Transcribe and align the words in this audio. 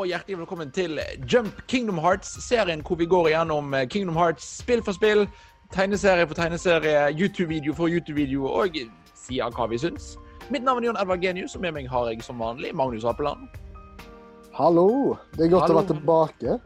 og 0.00 0.08
hjertelig 0.08 0.38
velkommen 0.38 0.70
til 0.72 0.96
Jump 1.28 1.58
Kingdom 1.68 1.98
Hearts-serien 2.00 2.80
hvor 2.86 2.96
vi 2.96 3.04
går 3.06 3.26
igjennom 3.28 3.74
eh, 3.76 3.84
Kingdom 3.88 4.16
Hearts 4.16 4.46
spill 4.62 4.80
for 4.80 4.96
spill, 4.96 5.26
tegneserie 5.74 6.24
for 6.24 6.38
tegneserie, 6.38 7.10
YouTube-video 7.12 7.74
for 7.76 7.92
YouTube-video 7.92 8.48
og 8.48 8.78
sier 9.12 9.52
hva 9.52 9.66
vi 9.68 9.76
syns. 9.82 10.14
Mitt 10.48 10.64
navn 10.64 10.80
er 10.80 10.88
Jon 10.88 11.00
Edvard 11.02 11.20
Genius, 11.20 11.52
og 11.54 11.66
med 11.66 11.76
meg 11.76 11.90
har 11.92 12.08
jeg 12.08 12.24
som 12.24 12.40
vanlig 12.40 12.72
Magnus 12.72 13.04
Apeland. 13.04 13.44
Hallo! 14.56 15.18
Det 15.36 15.46
er 15.46 15.52
godt 15.52 15.68
Hallo. 15.68 15.76
å 15.76 15.80
være 15.82 15.92
tilbake. 15.92 16.58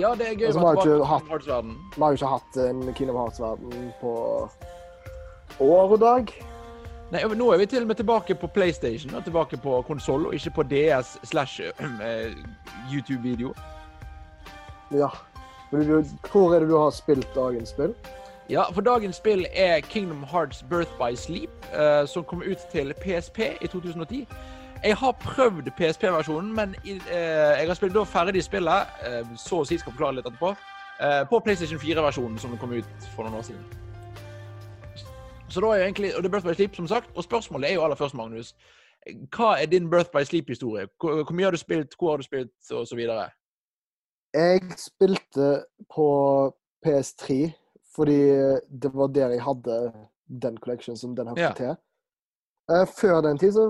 Ja, 0.00 0.14
det 0.16 0.30
er 0.30 0.40
gøy 0.40 0.48
å 0.48 0.56
være 0.56 0.56
tilbake 0.56 0.80
i 0.80 0.88
Kingdom 0.88 1.30
Hearts-verden. 1.34 1.78
Vi 1.92 2.02
har 2.06 2.14
jo 2.14 2.22
ikke 2.22 2.34
hatt 2.38 2.60
en 2.64 2.84
Kingdom 2.94 3.20
Hearts-verden 3.20 3.88
på 4.00 4.16
år 5.68 5.98
og 5.98 5.98
dag. 6.00 6.38
Nei, 7.12 7.22
Nå 7.22 7.52
er 7.52 7.58
vi 7.58 7.66
til 7.70 7.84
og 7.84 7.86
med 7.86 7.94
tilbake 7.94 8.34
på 8.34 8.46
PlayStation 8.46 9.14
og 9.14 9.24
tilbake 9.24 9.56
på 9.56 9.82
konsoll, 9.86 10.26
og 10.26 10.34
ikke 10.34 10.50
på 10.50 10.62
DS 10.62 11.18
slash 11.24 11.60
eh, 12.06 12.34
YouTube-video. 12.92 13.54
Ja. 14.90 15.08
Hvor 15.70 16.54
er 16.54 16.58
det 16.58 16.68
du 16.68 16.76
har 16.78 16.90
spilt 16.90 17.28
dagens 17.34 17.68
spill? 17.68 17.94
Ja, 18.50 18.62
for 18.72 18.80
dagens 18.80 19.16
spill 19.16 19.46
er 19.54 19.80
Kingdom 19.80 20.22
Hearts 20.22 20.64
Birth 20.70 20.90
by 20.98 21.14
Sleep, 21.14 21.50
eh, 21.74 22.06
som 22.06 22.24
kom 22.24 22.42
ut 22.42 22.58
til 22.72 22.94
PSP 23.02 23.38
i 23.60 23.66
2010. 23.66 24.26
Jeg 24.84 24.96
har 24.96 25.12
prøvd 25.12 25.70
PSP-versjonen, 25.70 26.54
men 26.54 26.74
i, 26.84 26.90
eh, 26.90 27.60
jeg 27.60 27.66
har 27.66 27.74
spilt 27.74 27.94
da 27.94 28.02
ferdig 28.02 28.44
spillet, 28.44 28.86
eh, 29.06 29.24
så 29.36 29.62
å 29.62 29.66
si 29.66 29.78
skal 29.78 29.92
forklare 29.92 30.14
litt 30.14 30.26
etterpå, 30.26 30.56
eh, 31.00 31.24
på 31.24 31.40
PlayStation 31.40 31.78
4-versjonen 31.78 32.38
som 32.38 32.58
kom 32.58 32.72
ut 32.72 33.10
for 33.14 33.22
noen 33.22 33.38
år 33.38 33.42
siden. 33.42 33.85
Så 35.50 35.60
da 35.62 35.66
er 35.72 35.76
jo 35.80 35.84
egentlig, 35.86 36.10
og 36.16 36.22
det 36.22 36.28
er 36.28 36.32
Birth 36.34 36.46
by 36.48 36.54
Sleep, 36.54 36.74
som 36.74 36.86
sagt, 36.90 37.10
og 37.16 37.24
spørsmålet 37.24 37.70
er 37.70 37.74
jo 37.74 37.84
aller 37.84 37.96
først, 37.96 38.14
Magnus. 38.18 38.54
Hva 39.36 39.52
er 39.62 39.66
din 39.70 39.90
Birth 39.90 40.10
by 40.10 40.24
Sleep-historie? 40.26 40.88
Hvor, 41.00 41.22
hvor 41.24 41.34
mye 41.34 41.46
har 41.46 41.54
du 41.54 41.60
spilt, 41.60 41.94
hvor 41.98 42.10
har 42.10 42.16
du 42.16 42.22
spilt, 42.26 42.50
videre? 42.96 43.28
Jeg 44.34 44.60
spilte 44.78 45.64
på 45.94 46.06
PS3 46.86 47.52
fordi 47.96 48.18
det 48.82 48.90
var 48.94 49.06
der 49.08 49.30
jeg 49.32 49.42
hadde 49.42 49.76
den 50.42 50.56
collection 50.58 50.96
som 50.96 51.14
den 51.16 51.28
hørte 51.28 51.40
Ja. 51.40 51.52
til. 51.56 51.76
Eh, 52.70 52.86
Før 53.00 53.20
den 53.24 53.38
tid 53.38 53.52
så 53.52 53.64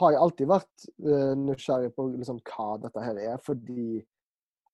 har 0.00 0.10
jeg 0.10 0.20
alltid 0.20 0.46
vært 0.50 0.86
eh, 1.06 1.34
nysgjerrig 1.38 1.92
på 1.94 2.08
liksom, 2.16 2.40
hva 2.48 2.80
dette 2.82 3.04
her 3.04 3.20
er, 3.20 3.36
fordi 3.46 4.02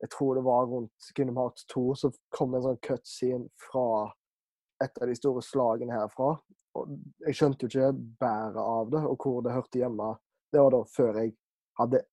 jeg 0.00 0.10
tror 0.14 0.34
det 0.34 0.44
var 0.44 0.64
rundt 0.70 1.10
Kingdom 1.16 1.36
Hearts 1.36 1.64
2 1.74 1.94
så 1.94 2.10
kom 2.32 2.54
en 2.54 2.62
sånn 2.62 2.80
cutscene 2.86 3.48
fra 3.60 4.14
et 4.84 5.02
av 5.02 5.10
de 5.10 5.16
store 5.18 5.42
slagene 5.44 5.96
herfra. 5.96 6.34
Og 6.78 6.92
jeg 7.26 7.38
skjønte 7.38 7.66
jo 7.66 7.70
ikke 7.70 8.06
bæret 8.20 8.60
av 8.62 8.92
det, 8.92 9.02
og 9.06 9.16
hvor 9.22 9.42
det 9.44 9.56
hørte 9.56 9.82
hjemme. 9.82 10.12
Det 10.52 10.62
var 10.62 10.74
da 10.74 10.82
før 10.94 11.20
jeg 11.22 11.34
hadde 11.78 12.04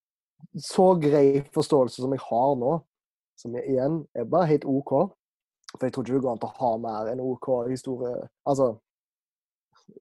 så 0.62 0.88
grei 1.00 1.28
forståelse 1.54 2.02
som 2.02 2.12
jeg 2.12 2.24
har 2.26 2.56
nå, 2.60 2.72
som 3.40 3.54
jeg 3.56 3.72
igjen 3.72 4.02
er 4.16 4.28
bare 4.28 4.50
helt 4.52 4.66
OK. 4.68 4.92
For 5.76 5.86
jeg 5.86 5.94
tror 5.94 6.04
ikke 6.04 6.18
det 6.18 6.24
går 6.24 6.36
an 6.36 6.44
å 6.46 6.52
ha 6.60 6.74
mer 6.80 7.08
enn 7.10 7.22
OK 7.24 7.48
historie 7.68 8.12
Altså 8.48 8.68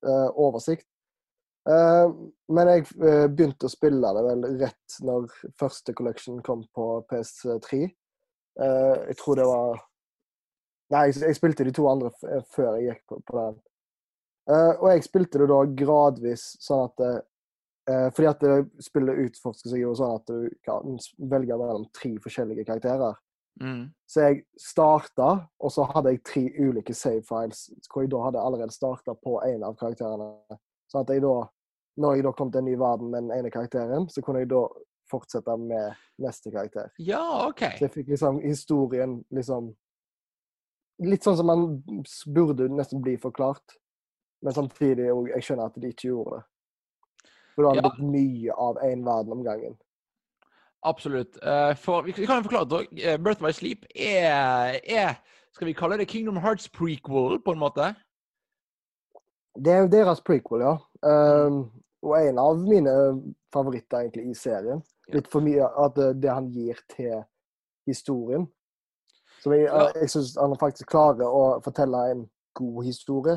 øh, 0.05 0.29
oversikt. 0.31 0.87
Uh, 1.65 2.11
men 2.53 2.69
jeg 2.69 2.83
uh, 3.01 3.25
begynte 3.25 3.65
å 3.65 3.73
spille 3.73 4.09
det 4.13 4.21
vel 4.21 4.43
rett 4.61 4.97
når 5.01 5.31
første 5.57 5.95
collection 5.97 6.37
kom 6.45 6.61
på 6.77 6.85
PS3. 7.09 7.87
Uh, 8.61 9.09
jeg 9.09 9.17
tror 9.17 9.39
det 9.39 9.47
var 9.49 9.81
Nei, 10.93 11.07
jeg, 11.09 11.21
jeg 11.25 11.37
spilte 11.37 11.65
de 11.65 11.73
to 11.73 11.87
andre 11.89 12.11
eh, 12.29 12.43
før 12.53 12.75
jeg 12.77 12.91
gikk 12.91 13.05
på, 13.09 13.21
på 13.25 13.37
den. 13.39 13.55
Uh, 14.45 14.73
og 14.77 14.91
jeg 14.91 15.07
spilte 15.07 15.41
det 15.41 15.47
da 15.49 15.63
gradvis 15.79 16.51
sånn 16.61 16.83
at 16.85 17.23
Eh, 17.89 18.11
fordi 18.11 18.27
at 18.27 18.39
det 18.41 18.83
spillet 18.83 19.19
utforsker 19.27 19.69
seg 19.69 19.83
jo 19.83 19.91
sånn 19.97 20.15
at 20.17 20.29
du 20.31 20.47
kan 20.65 20.97
velge 21.29 21.57
mellom 21.59 21.85
tre 21.93 22.15
forskjellige 22.21 22.65
karakterer. 22.65 23.19
Mm. 23.61 23.83
Så 24.09 24.23
jeg 24.25 24.39
starta, 24.59 25.27
og 25.61 25.71
så 25.71 25.85
hadde 25.91 26.15
jeg 26.15 26.23
tre 26.27 26.43
ulike 26.57 26.95
save 26.97 27.21
files 27.23 27.69
hvor 27.87 28.03
jeg 28.03 28.11
da 28.11 28.23
hadde 28.25 28.41
allerede 28.41 28.73
starta 28.73 29.13
på 29.15 29.37
en 29.45 29.63
av 29.67 29.77
karakterene. 29.79 30.57
Sånn 30.91 31.05
at 31.05 31.13
jeg 31.13 31.23
da, 31.23 31.35
når 32.01 32.17
jeg 32.17 32.25
da 32.25 32.33
kom 32.39 32.51
til 32.51 32.63
en 32.63 32.67
ny 32.71 32.75
verden 32.81 33.13
med 33.13 33.27
den 33.27 33.37
ene 33.37 33.53
karakteren, 33.53 34.09
så 34.09 34.25
kunne 34.25 34.41
jeg 34.43 34.51
da 34.51 34.65
fortsette 35.11 35.55
med 35.61 36.01
neste 36.25 36.49
karakter. 36.49 36.89
Ja, 36.97 37.21
OK. 37.45 37.61
Så 37.77 37.85
jeg 37.85 37.93
fikk 37.93 38.09
liksom 38.15 38.41
historien 38.41 39.19
liksom 39.29 39.75
Litt 41.03 41.25
sånn 41.25 41.35
som 41.35 41.49
man 41.49 41.65
burde 42.31 42.69
nesten 42.71 43.01
bli 43.03 43.17
forklart. 43.19 43.75
Men 44.45 44.55
samtidig 44.55 45.09
òg 45.11 45.31
jeg 45.33 45.47
skjønner 45.47 45.71
at 45.71 45.79
de 45.81 45.91
ikke 45.91 46.11
gjorde 46.11 46.37
det. 46.37 46.45
For 47.55 47.63
da 47.63 47.71
har 47.71 47.79
det 47.79 47.89
blitt 47.89 48.13
mye 48.13 48.55
av 48.67 48.79
én 48.83 49.03
verden 49.05 49.35
om 49.35 49.43
gangen. 49.43 49.77
Absolutt. 50.85 51.39
Eh, 51.41 51.73
for, 51.81 52.05
vi 52.05 52.13
kan 52.13 52.39
jo 52.39 52.47
forklare 52.47 52.69
det 52.69 52.81
òg. 52.81 52.99
Birth 53.23 53.41
by 53.41 53.51
Sleep 53.55 53.87
er, 53.95 54.77
er 54.83 55.15
Skal 55.55 55.69
vi 55.69 55.73
kalle 55.77 55.97
det 55.97 56.09
Kingdom 56.11 56.37
Hearts 56.43 56.67
prequel, 56.69 57.39
på 57.39 57.55
en 57.55 57.61
måte? 57.61 57.93
Det 59.55 59.71
er 59.71 59.85
jo 59.85 59.91
deres 59.93 60.19
prequel, 60.21 60.65
ja. 60.65 60.73
Um, 60.99 61.61
og 62.03 62.17
en 62.19 62.41
av 62.41 62.59
mine 62.59 62.95
favoritter 63.55 64.03
egentlig 64.03 64.27
i 64.29 64.35
serien. 64.35 64.83
Litt 65.13 65.29
for 65.31 65.45
mye 65.45 65.63
av 65.63 65.93
det, 65.95 66.09
det 66.19 66.33
han 66.33 66.49
gir 66.51 66.81
til 66.91 67.23
historien. 67.87 68.49
Så 69.45 69.53
jeg, 69.53 69.67
Ja. 69.69 69.91
jeg 69.93 70.09
syns 70.09 70.31
han 70.41 70.55
faktisk 70.57 70.89
klarer 70.89 71.29
å 71.29 71.61
fortelle 71.63 71.99
en 72.11 72.23
god 72.57 72.83
historie, 72.85 73.35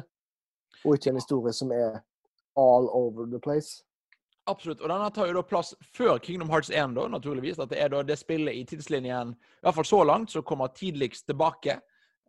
og 0.86 0.94
ikke 0.96 1.10
en 1.12 1.18
historie 1.20 1.52
som 1.52 1.70
er 1.72 1.98
all 2.56 2.88
over 2.96 3.26
the 3.28 3.38
place. 3.38 3.82
Absolutt. 4.48 4.80
Og 4.80 4.88
denne 4.88 5.10
tar 5.12 5.26
jo 5.28 5.34
da 5.36 5.42
plass 5.44 5.74
før 5.92 6.16
Kingdom 6.24 6.48
Hearts 6.48 6.70
1, 6.70 6.94
da, 6.96 7.04
naturligvis. 7.12 7.58
At 7.60 7.68
det 7.68 7.82
er 7.82 7.90
da 7.92 8.00
det 8.02 8.16
spillet 8.18 8.56
i 8.56 8.64
tidslinjen, 8.64 9.34
i 9.36 9.66
hvert 9.66 9.74
fall 9.76 9.84
så 9.84 10.00
langt, 10.08 10.30
som 10.32 10.42
kommer 10.42 10.68
tidligst 10.72 11.26
tilbake. 11.28 11.76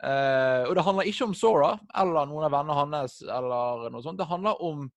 Eh, 0.03 0.63
og 0.67 0.75
det 0.75 0.83
handler 0.83 1.07
ikke 1.07 1.29
om 1.29 1.33
Sora 1.33 1.77
eller 1.95 2.27
noen 2.27 2.43
av 2.49 2.51
vennene 2.51 2.75
hans 2.75 3.21
eller 3.23 3.89
noe 3.93 4.03
sånt. 4.03 4.19
Det 4.19 4.27
handler 4.27 4.59
om 4.61 4.89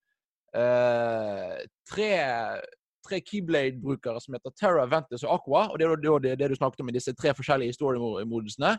eh, 0.54 1.62
tre, 1.86 2.10
tre 3.06 3.20
Keyblade-brukere 3.20 4.20
som 4.20 4.34
heter 4.36 4.54
Terra, 4.58 4.86
Ventus 4.86 5.24
og 5.24 5.34
Aqua. 5.36 5.68
Og 5.70 5.78
det 5.78 5.86
er 5.86 6.02
da 6.02 6.18
det, 6.26 6.34
det 6.40 6.50
du 6.52 6.56
snakket 6.58 6.84
om 6.84 6.92
i 6.92 6.96
disse 6.96 7.14
tre 7.18 7.34
forskjellige 7.36 7.74
historiemodusene. 7.74 8.76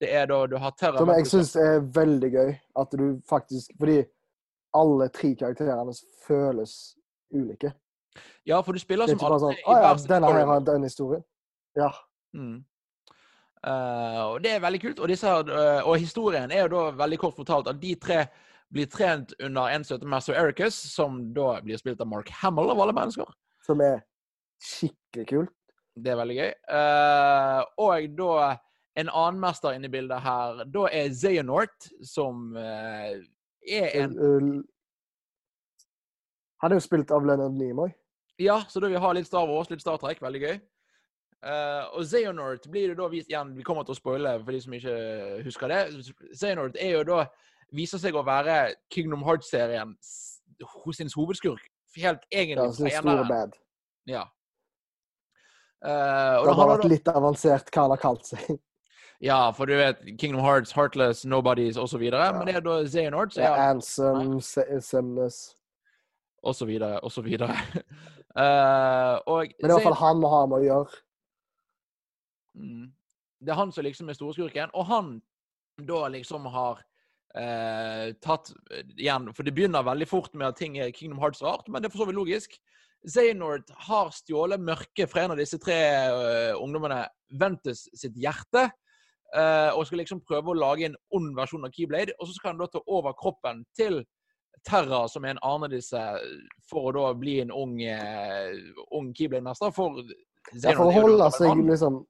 Det 0.00 0.12
er 0.14 0.28
da 0.30 0.44
du 0.46 0.56
har 0.62 0.74
Terra, 0.78 0.98
Som 0.98 1.10
jeg 1.14 1.26
syns 1.26 1.56
er 1.58 1.82
veldig 1.94 2.30
gøy. 2.34 2.54
At 2.78 2.94
du 2.94 3.06
faktisk 3.28 3.74
Fordi 3.78 3.98
alle 4.76 5.08
tre 5.08 5.34
karakterene 5.34 5.94
føles 6.26 6.74
ulike. 7.34 7.72
Ja, 8.46 8.60
for 8.60 8.72
du 8.72 8.82
spiller 8.82 9.08
er 9.08 9.16
som 9.16 9.26
alle 9.26 9.38
sånn 9.42 9.56
i 9.56 9.62
Å 9.66 9.76
ja, 9.76 9.92
hver 9.92 10.10
denne 10.10 10.32
her 10.34 10.50
har 10.50 10.66
den 10.66 10.86
historien. 10.86 11.24
Ja. 11.78 11.92
Mm. 12.36 12.58
Uh, 13.58 14.34
og 14.34 14.42
Det 14.44 14.52
er 14.54 14.62
veldig 14.62 14.80
kult. 14.82 15.00
Og, 15.02 15.08
disse, 15.10 15.26
eh, 15.28 15.80
og 15.82 15.98
historien 15.98 16.52
er 16.54 16.66
jo 16.66 16.70
da 16.76 16.84
veldig 16.98 17.18
kort 17.18 17.38
fortalt 17.38 17.70
at 17.70 17.80
de 17.82 17.94
tre 17.98 18.22
blir 18.74 18.86
trent 18.92 19.32
under 19.40 19.72
en 19.72 19.84
som 19.84 19.96
heter 19.96 20.10
Master 20.10 20.36
Ericus, 20.36 20.76
som 20.92 21.20
da 21.34 21.58
blir 21.64 21.80
spilt 21.80 22.00
av 22.04 22.10
Mark 22.10 22.30
Hamill 22.42 22.70
av 22.70 22.80
alle 22.84 22.94
mennesker. 22.96 23.30
Som 23.68 23.82
er 23.84 24.00
skikkelig 24.64 25.28
kult. 25.28 25.54
Det 25.98 26.12
er 26.12 26.18
veldig 26.20 26.36
gøy. 26.38 26.50
Uh, 26.70 27.60
og 27.84 28.08
da 28.18 28.32
en 28.98 29.10
annen 29.12 29.40
mester 29.42 29.76
inne 29.76 29.86
i 29.90 29.92
bildet 29.92 30.22
her, 30.24 30.64
da 30.74 30.86
er 30.94 31.12
Xehanort, 31.14 31.90
som 32.06 32.56
uh, 32.56 33.14
er 33.68 33.94
en 34.00 34.18
Uh, 34.18 34.62
Han 36.62 36.72
er 36.72 36.80
jo 36.80 36.82
spilt 36.82 37.12
av 37.14 37.26
Leonard 37.26 37.54
Nimoy. 37.54 37.92
Ja, 38.42 38.62
så 38.68 38.80
da 38.82 38.88
vi 38.90 38.98
har 38.98 39.14
litt 39.14 39.28
Star 39.28 39.46
Wars, 39.46 39.70
litt 39.70 39.82
Star 39.82 39.98
Trek. 40.02 40.22
Veldig 40.22 40.40
gøy. 40.42 40.56
Uh, 41.38 41.84
og 41.94 42.02
Xehanort 42.02 42.66
blir 42.70 42.90
det 42.90 42.96
da 42.98 43.06
vist 43.06 43.28
igjen 43.30 43.52
Vi 43.54 43.62
kommer 43.62 43.84
til 43.86 43.94
å 43.94 43.98
spoile 43.98 44.32
for 44.40 44.50
de 44.50 44.62
som 44.64 44.74
ikke 44.74 44.96
husker 45.46 45.70
det. 45.70 45.82
Xehanort 46.32 46.78
er 46.82 46.96
jo 46.96 47.04
da 47.06 47.20
viser 47.74 48.02
seg 48.02 48.16
å 48.18 48.24
være 48.26 48.74
Kingdom 48.90 49.22
Hearts-serien 49.26 49.94
hos 50.82 50.98
sin 50.98 51.12
hovedskurk. 51.14 51.62
Helt 51.98 52.24
egentlig 52.30 52.92
Ja, 52.92 53.00
store 53.02 53.24
bad. 53.28 53.56
Ja. 54.08 54.24
Uh, 55.84 56.40
og 56.40 56.48
Det 56.48 56.54
har 56.58 56.70
vært 56.72 56.88
litt 56.90 57.08
avansert 57.12 57.68
hva 57.70 57.84
han 57.86 57.94
har 57.94 58.02
kalt 58.02 58.26
seg. 58.26 58.58
Ja, 59.22 59.50
for 59.54 59.66
du 59.66 59.74
vet 59.78 60.00
Kingdom 60.18 60.42
Hearts, 60.44 60.72
Heartless, 60.74 61.24
Nobodies 61.26 61.78
osv. 61.78 62.02
Ja. 62.06 62.30
Men 62.34 62.46
det 62.46 62.56
er 62.58 62.64
da 62.66 62.76
Xehanort, 62.86 63.34
Ja, 63.38 63.54
er 63.54 63.72
Ansem, 63.74 64.38
Se- 64.40 64.80
Semnes 64.80 65.40
og 66.42 66.54
og 66.54 67.12
så 67.12 67.22
videre. 67.22 67.56
Eh, 68.38 69.14
og 69.26 69.48
Men 69.48 69.48
det 69.58 69.64
er 69.64 69.66
i 69.66 69.72
hvert 69.72 69.82
fall 69.82 69.94
han 69.98 70.20
vi 70.22 70.28
har 70.30 70.44
med 70.46 70.60
å 70.60 70.66
gjøre. 70.66 70.98
Mm. 72.54 72.84
Det 73.42 73.50
er 73.50 73.58
han 73.58 73.72
som 73.74 73.82
liksom 73.82 74.12
er 74.12 74.14
storskurken, 74.14 74.70
og 74.78 74.84
han 74.86 75.08
da 75.88 76.04
liksom 76.12 76.46
har 76.52 76.84
eh, 77.36 78.08
tatt 78.24 78.52
eh, 78.72 78.84
igjen 78.96 79.30
For 79.36 79.46
det 79.46 79.54
begynner 79.56 79.86
veldig 79.86 80.08
fort 80.08 80.34
med 80.34 80.48
at 80.48 80.58
ting 80.60 80.78
er 80.80 80.92
Kingdom 80.94 81.20
Hearts-rart, 81.22 81.68
men 81.68 81.82
det 81.82 81.88
er 81.88 81.94
for 81.94 82.04
så 82.04 82.10
vidt 82.10 82.20
logisk. 82.20 82.58
Zaynord 83.06 83.68
har 83.88 84.10
stjålet 84.14 84.60
mørket 84.60 85.10
fra 85.10 85.24
en 85.24 85.34
av 85.36 85.40
disse 85.40 85.58
tre 85.62 85.78
uh, 86.10 86.58
ungdommene, 86.58 87.04
Ventus 87.38 87.84
sitt 87.96 88.16
hjerte, 88.18 88.64
uh, 89.36 89.70
og 89.76 89.84
skal 89.86 90.02
liksom 90.02 90.24
prøve 90.26 90.50
å 90.50 90.58
lage 90.58 90.88
en 90.88 90.96
ond 91.14 91.30
versjon 91.36 91.66
av 91.68 91.74
Keyblade. 91.74 92.16
Og 92.18 92.28
så 92.28 92.34
skal 92.36 92.52
han 92.52 92.62
da 92.62 92.68
ta 92.72 92.82
over 92.90 93.14
kroppen 93.18 93.62
til 93.78 94.00
Terra, 94.66 95.04
som 95.08 95.24
er 95.24 95.36
en 95.36 95.42
annen 95.46 95.68
av 95.68 95.76
disse, 95.76 96.02
for 96.68 96.90
å 96.90 96.94
da 96.96 97.12
bli 97.16 97.38
en 97.44 97.54
ung, 97.54 97.76
uh, 97.78 98.82
ung 98.98 99.12
Keyblade-mester. 99.14 99.70
For 99.76 100.02
Ja, 100.58 100.72
for 100.72 100.88
å 100.88 100.96
holde 100.96 101.30
seg 101.36 101.62
liksom 101.68 102.02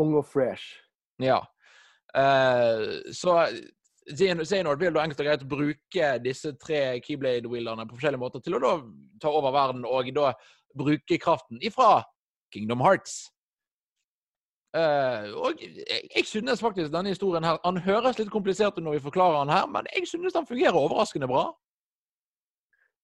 ung 0.00 0.16
og 0.18 0.26
fresh. 0.26 0.80
Ja. 1.20 1.42
Så 3.12 3.34
Xehanort 4.18 4.80
vil 4.80 4.94
da 4.94 5.04
enkelt 5.04 5.20
og 5.22 5.28
greit 5.28 5.44
bruke 5.48 6.08
disse 6.24 6.54
tre 6.60 7.00
Keyblade-wheelerne 7.04 7.86
på 7.88 7.98
forskjellige 7.98 8.22
måter 8.22 8.42
til 8.44 8.58
å 8.58 8.62
da 8.62 8.72
ta 9.22 9.32
over 9.32 9.54
verden 9.54 9.86
og 9.88 10.10
da 10.16 10.32
bruke 10.78 11.18
kraften 11.20 11.60
ifra 11.64 12.02
Kingdom 12.52 12.82
Hearts. 12.84 13.32
Uh, 14.72 15.28
og 15.36 15.60
jeg, 15.60 16.06
jeg, 16.16 16.24
synes 16.24 16.62
faktisk 16.64 16.88
denne 16.94 17.10
historien 17.12 17.44
her 17.44 17.58
Han 17.60 17.76
høres 17.84 18.16
litt 18.16 18.30
komplisert 18.32 18.78
ut 18.78 18.80
når 18.80 18.94
vi 18.96 19.02
forklarer 19.04 19.42
den 19.42 19.52
her, 19.52 19.66
men 19.68 19.84
jeg 19.92 20.08
synes 20.08 20.32
den 20.32 20.48
fungerer 20.48 20.78
overraskende 20.80 21.28
bra. 21.28 21.50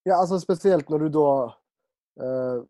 Ja, 0.09 0.17
altså 0.17 0.39
spesielt 0.41 0.89
når 0.89 1.05
du 1.05 1.09
da 1.19 1.29
uh, 2.25 2.65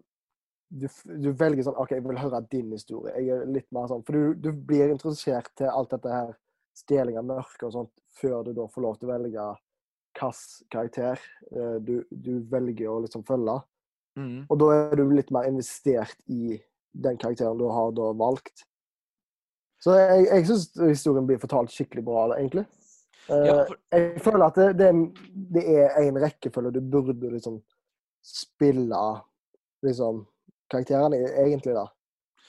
du, 0.69 0.89
du, 1.05 1.31
velger 1.39 1.65
sånn 1.65 1.79
OK, 1.79 1.95
jeg 1.95 2.05
vil 2.05 2.19
høre 2.19 2.43
din 2.51 2.73
historie. 2.75 3.15
Jeg 3.17 3.39
er 3.39 3.47
litt 3.49 3.69
mer 3.73 3.87
sånn, 3.89 4.03
For 4.05 4.19
du, 4.19 4.35
du 4.49 4.51
blir 4.53 4.91
introdusert 4.91 5.53
til 5.57 5.71
alt 5.71 5.95
dette 5.95 6.13
her, 6.13 6.35
stjeling 6.79 7.19
av 7.19 7.27
mørke 7.29 7.67
og 7.67 7.75
sånt, 7.75 7.93
før 8.19 8.47
du 8.47 8.55
da 8.57 8.69
får 8.71 8.85
lov 8.85 8.99
til 8.99 9.09
å 9.09 9.15
velge 9.15 9.49
hvilken 10.19 10.71
karakter 10.73 11.21
uh, 11.55 11.77
du, 11.83 12.01
du, 12.11 12.39
velger 12.51 12.89
å 12.91 13.03
liksom 13.05 13.25
følge. 13.29 13.59
Mm. 14.19 14.49
Og 14.49 14.57
da 14.59 14.71
er 14.75 14.97
du 14.99 15.05
litt 15.13 15.31
mer 15.35 15.47
investert 15.47 16.19
i 16.27 16.57
den 16.99 17.19
karakteren 17.21 17.59
du 17.61 17.69
har 17.71 17.93
da 17.95 18.11
valgt. 18.19 18.65
Så 19.79 19.95
jeg, 19.95 20.25
jeg 20.27 20.47
syns 20.49 20.73
historien 20.81 21.27
blir 21.29 21.39
fortalt 21.39 21.71
skikkelig 21.71 22.03
bra, 22.09 22.25
egentlig. 22.39 22.65
Ja, 23.29 23.61
for... 23.69 23.77
Jeg 23.93 24.23
føler 24.25 24.47
at 24.49 24.59
det, 24.59 24.69
det, 24.81 24.89
det 25.55 25.65
er 25.77 26.01
en 26.01 26.19
rekkefølge 26.19 26.73
du 26.75 26.81
burde 26.81 27.31
liksom 27.31 27.61
spille 28.25 29.03
liksom 29.87 30.25
karakterene, 30.73 31.21
egentlig, 31.45 31.77
da. 31.77 31.87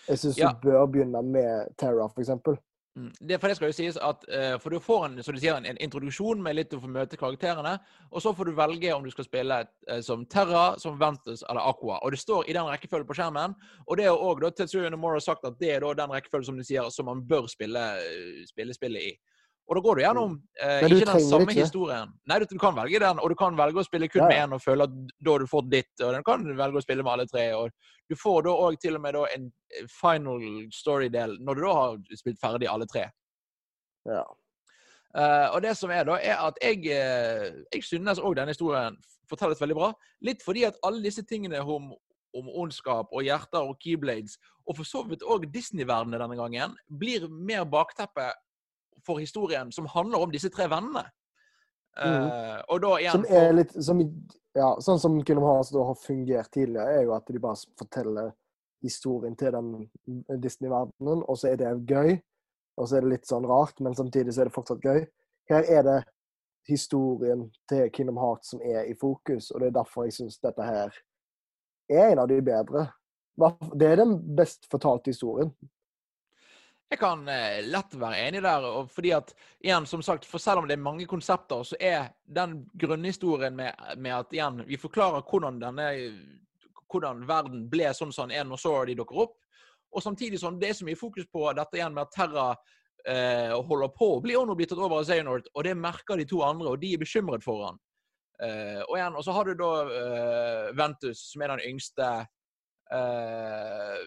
Jeg 0.10 0.24
syns 0.24 0.40
ja. 0.40 0.50
du 0.50 0.66
bør 0.66 0.88
begynne 0.90 1.22
med 1.22 1.76
Terra, 1.78 2.08
for 2.10 2.24
eksempel. 2.24 2.58
Mm. 3.00 3.12
Det, 3.20 3.38
for 3.40 3.48
det 3.48 3.56
skal 3.56 3.70
jo 3.72 3.76
sies 3.78 3.98
at 4.04 4.26
uh, 4.28 4.56
For 4.60 4.74
du 4.74 4.80
får 4.84 5.06
en, 5.06 5.14
så 5.24 5.32
du 5.32 5.40
sier, 5.40 5.56
en, 5.56 5.68
en, 5.70 5.78
introduksjon 5.80 6.42
med 6.44 6.58
litt 6.58 6.74
å 6.76 6.82
få 6.84 6.90
møte 6.92 7.20
karakterene. 7.20 7.78
Og 8.12 8.24
så 8.26 8.34
får 8.36 8.50
du 8.50 8.58
velge 8.58 8.92
om 8.96 9.06
du 9.06 9.12
skal 9.14 9.28
spille 9.28 9.62
uh, 9.64 10.02
som 10.06 10.26
Terra, 10.28 10.74
som 10.82 11.00
Ventus 11.00 11.46
eller 11.48 11.64
Aqua. 11.72 12.02
Og 12.04 12.12
det 12.16 12.20
står 12.20 12.50
i 12.50 12.58
den 12.58 12.68
rekkefølgen 12.68 13.08
på 13.08 13.18
skjermen. 13.22 13.56
Og 13.88 14.00
det 14.00 14.10
er 14.10 14.26
òg 14.28 14.44
Tetsuya 14.58 14.92
Nomura 14.92 15.22
sagt 15.24 15.48
at 15.48 15.60
det 15.62 15.72
er 15.78 15.88
den 15.88 16.16
rekkefølgen 16.16 16.52
som 16.52 16.60
de 16.60 16.68
sier 16.68 16.92
som 16.94 17.08
man 17.08 17.24
bør 17.30 17.48
spille, 17.52 17.86
uh, 18.04 18.44
spille 18.50 18.76
spillet 18.76 19.14
i. 19.14 19.29
Og 19.70 19.78
da 19.78 19.82
går 19.86 20.00
du 20.00 20.02
gjennom 20.02 20.32
eh, 20.66 20.80
ikke 20.88 21.06
den 21.06 21.20
samme 21.28 21.46
ikke. 21.46 21.62
historien. 21.62 22.10
Nei, 22.26 22.40
du, 22.42 22.48
du, 22.50 22.58
kan 22.62 22.74
velge 22.74 23.02
den, 23.04 23.20
og 23.22 23.30
du 23.30 23.36
kan 23.38 23.58
velge 23.58 23.78
å 23.78 23.86
spille 23.86 24.08
kun 24.10 24.24
ja. 24.24 24.30
med 24.32 24.40
én 24.42 24.56
og 24.58 24.64
føle 24.64 24.88
at 24.90 24.96
da 25.22 25.36
har 25.36 25.46
du 25.46 25.52
fått 25.52 25.70
ditt. 25.70 25.92
Og 26.02 26.16
du 26.16 26.26
kan 26.26 26.48
velge 26.58 26.82
å 26.82 26.82
spille 26.82 27.06
med 27.06 27.14
alle 27.14 27.28
tre. 27.30 27.44
og 27.54 27.70
Du 28.10 28.18
får 28.18 28.48
da 28.48 28.56
òg 28.66 28.80
til 28.82 28.98
og 28.98 29.04
med 29.06 29.20
en 29.22 29.46
eh, 29.46 29.86
final 29.94 30.42
story-del 30.74 31.38
når 31.46 31.60
du 31.60 31.64
da 31.68 31.76
har 31.78 32.18
spilt 32.18 32.42
ferdig 32.42 32.72
alle 32.72 32.90
tre. 32.90 33.06
Ja. 34.10 34.26
Uh, 35.10 35.48
og 35.56 35.64
det 35.66 35.76
som 35.78 35.90
er 35.94 36.04
da, 36.06 36.20
er 36.22 36.42
at 36.46 36.58
jeg, 36.62 36.84
uh, 36.94 37.62
jeg 37.74 37.86
synes 37.86 38.22
òg 38.22 38.36
denne 38.38 38.54
historien 38.54 38.98
fortelles 39.30 39.62
veldig 39.62 39.78
bra. 39.78 39.94
Litt 40.26 40.42
fordi 40.46 40.66
at 40.66 40.78
alle 40.86 41.02
disse 41.06 41.26
tingene 41.30 41.62
om, 41.62 41.92
om 42.38 42.52
ondskap 42.62 43.14
og 43.14 43.26
hjerter 43.26 43.70
og 43.70 43.78
keyblades, 43.82 44.38
og 44.66 44.78
for 44.82 44.86
så 44.86 45.06
vidt 45.10 45.26
òg 45.26 45.46
Disney-verdenen 45.54 46.22
denne 46.22 46.38
gangen, 46.38 46.78
blir 46.90 47.30
mer 47.30 47.66
bakteppe 47.70 48.32
for 49.06 49.22
historien 49.22 49.72
som 49.72 49.88
handler 49.90 50.26
om 50.26 50.32
disse 50.34 50.52
tre 50.54 50.68
vennene. 50.72 51.06
Mm. 52.00 52.26
Uh, 52.26 52.60
og 52.70 52.82
da 52.84 52.92
igjen 53.02 53.18
Som 53.18 53.26
er 53.36 53.50
litt 53.58 53.72
som, 53.84 54.02
ja, 54.56 54.68
Sånn 54.86 55.02
som 55.02 55.18
Kingdom 55.26 55.48
Hearts 55.48 55.74
da 55.74 55.84
har 55.84 55.98
fungert 56.00 56.52
tidligere, 56.54 57.00
er 57.00 57.08
jo 57.08 57.16
at 57.18 57.28
de 57.28 57.42
bare 57.44 57.60
forteller 57.80 58.32
historien 58.86 59.36
til 59.36 59.52
den 59.52 59.72
Disney-verdenen, 60.40 61.26
og 61.28 61.38
så 61.38 61.52
er 61.52 61.58
det 61.60 61.74
gøy. 61.90 62.14
Og 62.80 62.88
så 62.88 62.96
er 62.96 63.04
det 63.04 63.12
litt 63.12 63.28
sånn 63.28 63.48
rart, 63.50 63.82
men 63.84 63.98
samtidig 63.98 64.32
så 64.32 64.46
er 64.46 64.48
det 64.48 64.56
fortsatt 64.56 64.86
gøy. 64.86 65.02
Her 65.52 65.68
er 65.68 65.84
det 65.84 65.98
historien 66.70 67.50
til 67.68 67.90
Kingdom 67.92 68.22
Hearts 68.22 68.54
som 68.54 68.62
er 68.64 68.88
i 68.88 68.96
fokus, 68.96 69.50
og 69.52 69.60
det 69.60 69.72
er 69.72 69.80
derfor 69.82 70.08
jeg 70.08 70.16
syns 70.20 70.40
dette 70.40 70.64
her 70.64 70.94
er 71.90 72.14
en 72.14 72.22
av 72.24 72.30
de 72.30 72.40
bedre. 72.46 72.86
Det 73.74 73.88
er 73.88 74.00
den 74.00 74.16
best 74.38 74.68
fortalte 74.72 75.12
historien. 75.12 75.52
Jeg 76.90 77.00
kan 77.00 77.28
eh, 77.30 77.60
lett 77.70 77.94
være 78.02 78.22
enig 78.28 78.42
der. 78.42 78.66
og 78.66 78.90
fordi 78.92 79.12
at, 79.14 79.34
igjen, 79.62 79.86
som 79.86 80.02
sagt, 80.02 80.26
for 80.26 80.42
Selv 80.42 80.64
om 80.64 80.68
det 80.68 80.74
er 80.78 80.82
mange 80.82 81.06
konsepter, 81.06 81.64
så 81.64 81.78
er 81.80 82.10
den 82.26 82.64
grunnhistorien 82.74 83.56
med, 83.56 83.76
med 83.98 84.16
at 84.16 84.34
igjen, 84.34 84.64
vi 84.66 84.78
forklarer 84.78 85.22
hvordan, 85.22 85.60
denne, 85.62 85.90
hvordan 86.90 87.28
verden 87.30 87.68
ble 87.70 87.94
sånn 87.94 88.14
som 88.14 88.30
den 88.30 88.40
er 88.40 88.50
når 88.50 88.64
så 88.64 88.74
de 88.90 88.98
dukker 88.98 89.22
opp. 89.28 89.38
Og 89.94 90.04
samtidig 90.04 90.42
sånn, 90.42 90.60
det 90.62 90.70
er 90.70 90.80
så 90.80 90.86
mye 90.86 90.98
fokus 90.98 91.30
på 91.30 91.46
dette 91.58 91.78
igjen 91.78 91.94
med 91.94 92.08
at 92.08 92.14
Terra 92.14 92.48
eh, 93.06 93.54
holder 93.54 93.94
på 93.94 94.16
å 94.18 94.22
bli 94.22 94.66
tatt 94.66 94.78
over 94.78 95.00
av 95.00 95.06
Xehanort, 95.06 95.50
og 95.54 95.66
det 95.66 95.78
merker 95.78 96.18
de 96.18 96.26
to 96.30 96.42
andre, 96.46 96.74
og 96.74 96.82
de 96.82 96.94
er 96.94 97.02
bekymret 97.02 97.46
for 97.46 97.68
han. 97.68 97.80
Eh, 98.42 98.82
og 98.86 98.96
igjen, 98.98 99.18
og 99.18 99.26
så 99.26 99.36
har 99.36 99.50
du 99.50 99.58
da 99.60 99.72
eh, 100.02 100.68
Ventus, 100.78 101.26
som 101.34 101.44
er 101.44 101.54
den 101.54 101.66
yngste. 101.74 102.10
Eh, 102.94 103.98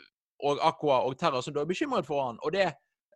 og 0.42 0.62
Aqua 0.66 1.02
og 1.06 1.16
Terra 1.18 1.42
som 1.42 1.54
da 1.54 1.62
er 1.62 1.70
bekymret 1.70 2.06
for 2.06 2.26
han. 2.26 2.38
Og 2.42 2.52
det, 2.54 2.68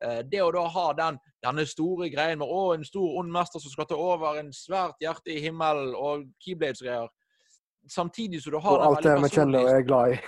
eh, 0.02 0.22
det 0.30 0.42
å 0.42 0.52
da 0.54 0.66
ha 0.72 0.86
den, 0.98 1.20
denne 1.44 1.66
store 1.66 2.10
greien 2.12 2.40
med 2.40 2.48
å, 2.48 2.72
en 2.74 2.86
stor 2.86 3.20
ond 3.20 3.32
mester 3.32 3.62
som 3.62 3.72
skal 3.72 3.88
ta 3.90 3.98
over, 3.98 4.40
en 4.40 4.52
svært 4.54 5.00
hjerte 5.02 5.34
i 5.34 5.42
himmelen 5.44 5.94
og 5.94 6.26
Keyblades-greier 6.44 7.12
Samtidig 7.86 8.40
som 8.42 8.50
du 8.50 8.58
har 8.58 8.80
Og 8.80 8.82
alt 8.82 9.04
det 9.06 9.12
vi 9.22 9.28
kjenner 9.30 9.62
og 9.62 9.68
er 9.70 9.84
glad 9.86 10.12
i. 10.16 10.18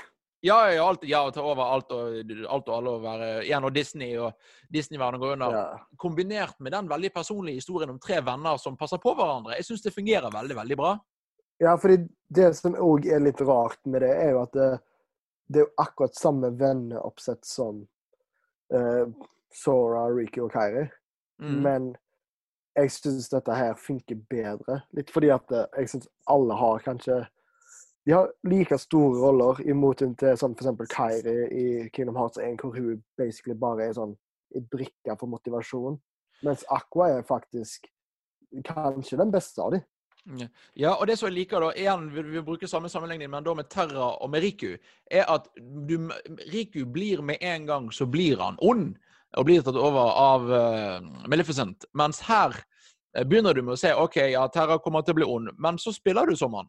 Ja, 0.46 0.70
ja, 0.70 0.84
alt, 0.86 1.02
ja, 1.02 1.24
ta 1.34 1.42
over 1.42 1.72
alt 1.74 1.90
og, 1.90 2.30
alt 2.46 2.68
og 2.68 2.74
alle 2.76 2.90
å 2.92 3.00
være 3.02 3.30
igjen, 3.42 3.64
og 3.66 3.72
Disney 3.74 4.12
og 4.22 4.36
Disney-verdenen 4.70 5.22
går 5.22 5.32
under. 5.34 5.56
Ja. 5.56 5.96
Kombinert 5.98 6.60
med 6.62 6.76
den 6.76 6.90
veldig 6.90 7.10
personlige 7.16 7.58
historien 7.58 7.90
om 7.90 7.98
tre 7.98 8.20
venner 8.22 8.60
som 8.62 8.76
passer 8.78 9.02
på 9.02 9.16
hverandre. 9.18 9.56
Jeg 9.58 9.66
syns 9.66 9.82
det 9.82 9.94
fungerer 9.96 10.30
veldig, 10.30 10.54
veldig 10.60 10.78
bra. 10.78 10.92
Ja, 11.58 11.74
fordi 11.74 12.04
det 12.30 12.52
som 12.54 12.78
òg 12.78 13.08
er 13.10 13.24
litt 13.24 13.42
rart 13.42 13.80
med 13.90 14.04
det, 14.06 14.12
er 14.14 14.36
jo 14.36 14.44
at 14.44 14.60
det, 15.48 15.60
er 15.60 15.64
jo 15.66 15.72
akkurat 15.82 16.16
samme 16.16 16.50
venneoppsett 16.60 17.46
som 17.46 17.80
uh, 18.74 19.08
Sora, 19.54 20.06
Riku 20.12 20.44
og 20.44 20.52
Kairi. 20.52 20.86
Mm. 21.40 21.58
Men 21.64 21.88
jeg 22.78 22.92
syns 22.94 23.30
dette 23.32 23.56
her 23.56 23.74
funker 23.80 24.20
bedre. 24.30 24.82
Litt 24.96 25.10
fordi 25.14 25.32
at 25.34 25.50
uh, 25.54 25.66
jeg 25.78 25.92
syns 25.94 26.08
alle 26.30 26.56
har 26.58 26.84
kanskje 26.84 27.24
De 28.06 28.14
har 28.14 28.30
like 28.48 28.78
store 28.80 29.18
roller, 29.20 29.58
i 29.68 29.74
motsetning 29.76 30.14
til 30.16 30.36
sånn 30.40 30.54
f.eks. 30.56 30.94
Kairi 30.94 31.34
i 31.52 31.64
Kingdom 31.92 32.16
Hearts 32.16 32.40
1, 32.40 32.56
hvor 32.62 32.72
hun 32.72 33.02
basically 33.20 33.56
bare 33.58 33.84
er 33.84 33.98
sånn 33.98 34.14
i 34.56 34.62
brikka 34.64 35.16
for 35.20 35.28
motivasjon. 35.28 35.98
Mens 36.46 36.64
Aqua 36.72 37.10
er 37.12 37.26
faktisk 37.28 37.90
kanskje 38.64 39.18
den 39.20 39.34
beste 39.34 39.60
av 39.60 39.74
dem. 39.74 39.84
Ja, 40.74 40.94
og 40.94 41.06
det 41.08 41.16
som 41.18 41.28
jeg 41.28 41.38
liker, 41.38 41.62
da, 41.62 41.72
igjen, 41.78 42.08
vi, 42.12 42.22
vi 42.34 42.42
bruker 42.44 42.70
samme 42.70 42.90
sammenligning, 42.92 43.30
men 43.32 43.44
da 43.46 43.54
med 43.56 43.68
Terra 43.72 44.10
og 44.20 44.30
med 44.32 44.44
Riku, 44.44 44.74
er 45.10 45.28
at 45.30 45.48
du, 45.56 46.10
Riku 46.52 46.82
blir 46.84 47.22
med 47.24 47.40
en 47.40 47.68
gang 47.68 47.92
så 47.94 48.06
blir 48.06 48.40
han 48.42 48.58
ond, 48.60 48.90
og 49.36 49.44
blir 49.48 49.64
tatt 49.64 49.76
over 49.76 50.12
av 50.16 50.48
uh, 50.48 51.06
Maleficent. 51.28 51.84
Mens 51.96 52.20
her 52.28 52.54
uh, 52.56 53.24
begynner 53.24 53.56
du 53.56 53.62
med 53.62 53.76
å 53.76 53.80
se 53.80 53.92
OK, 53.96 54.20
ja, 54.32 54.46
Terra 54.52 54.78
kommer 54.84 55.04
til 55.04 55.16
å 55.16 55.20
bli 55.20 55.28
ond, 55.28 55.52
men 55.60 55.80
så 55.80 55.92
spiller 55.96 56.28
du 56.28 56.36
som 56.36 56.56
han. 56.58 56.68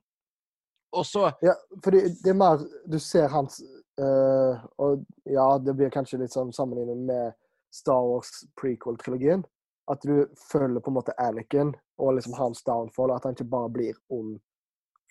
Og 0.96 1.06
så 1.06 1.28
Ja, 1.46 1.54
for 1.84 1.94
det, 1.94 2.16
er 2.26 2.34
mer 2.34 2.64
Du 2.90 2.96
ser 2.98 3.28
hans 3.30 3.60
uh, 4.02 4.58
Og 4.82 5.04
ja, 5.30 5.44
det 5.62 5.76
blir 5.78 5.92
kanskje 5.94 6.18
litt 6.18 6.34
sånn 6.34 6.50
sammenlignet 6.50 7.04
med 7.06 7.36
Star 7.70 8.02
Wars 8.08 8.32
prequel-trilogien 8.58 9.44
at 9.90 10.04
du 10.06 10.28
følger 10.52 10.84
på 10.84 10.92
en 10.92 10.98
måte 11.00 11.16
Anakin 11.18 11.74
og 11.98 12.14
liksom 12.18 12.36
hans 12.38 12.62
downfall. 12.64 13.16
At 13.16 13.26
han 13.26 13.36
ikke 13.38 13.50
bare 13.50 13.72
blir 13.74 13.98
ond 14.14 14.38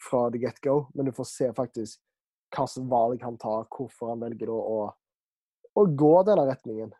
fra 0.08 0.28
the 0.30 0.38
get-go, 0.38 0.86
men 0.94 1.08
du 1.08 1.12
får 1.12 1.26
se 1.32 1.50
faktisk 1.56 2.00
hvilke 2.54 2.86
valg 2.88 3.22
han 3.22 3.36
tar, 3.38 3.66
hvorfor 3.74 4.14
han 4.14 4.22
velger 4.22 4.50
å, 4.54 4.86
å 5.74 5.84
gå 5.84 6.14
denne 6.28 6.46
retningen. 6.48 6.94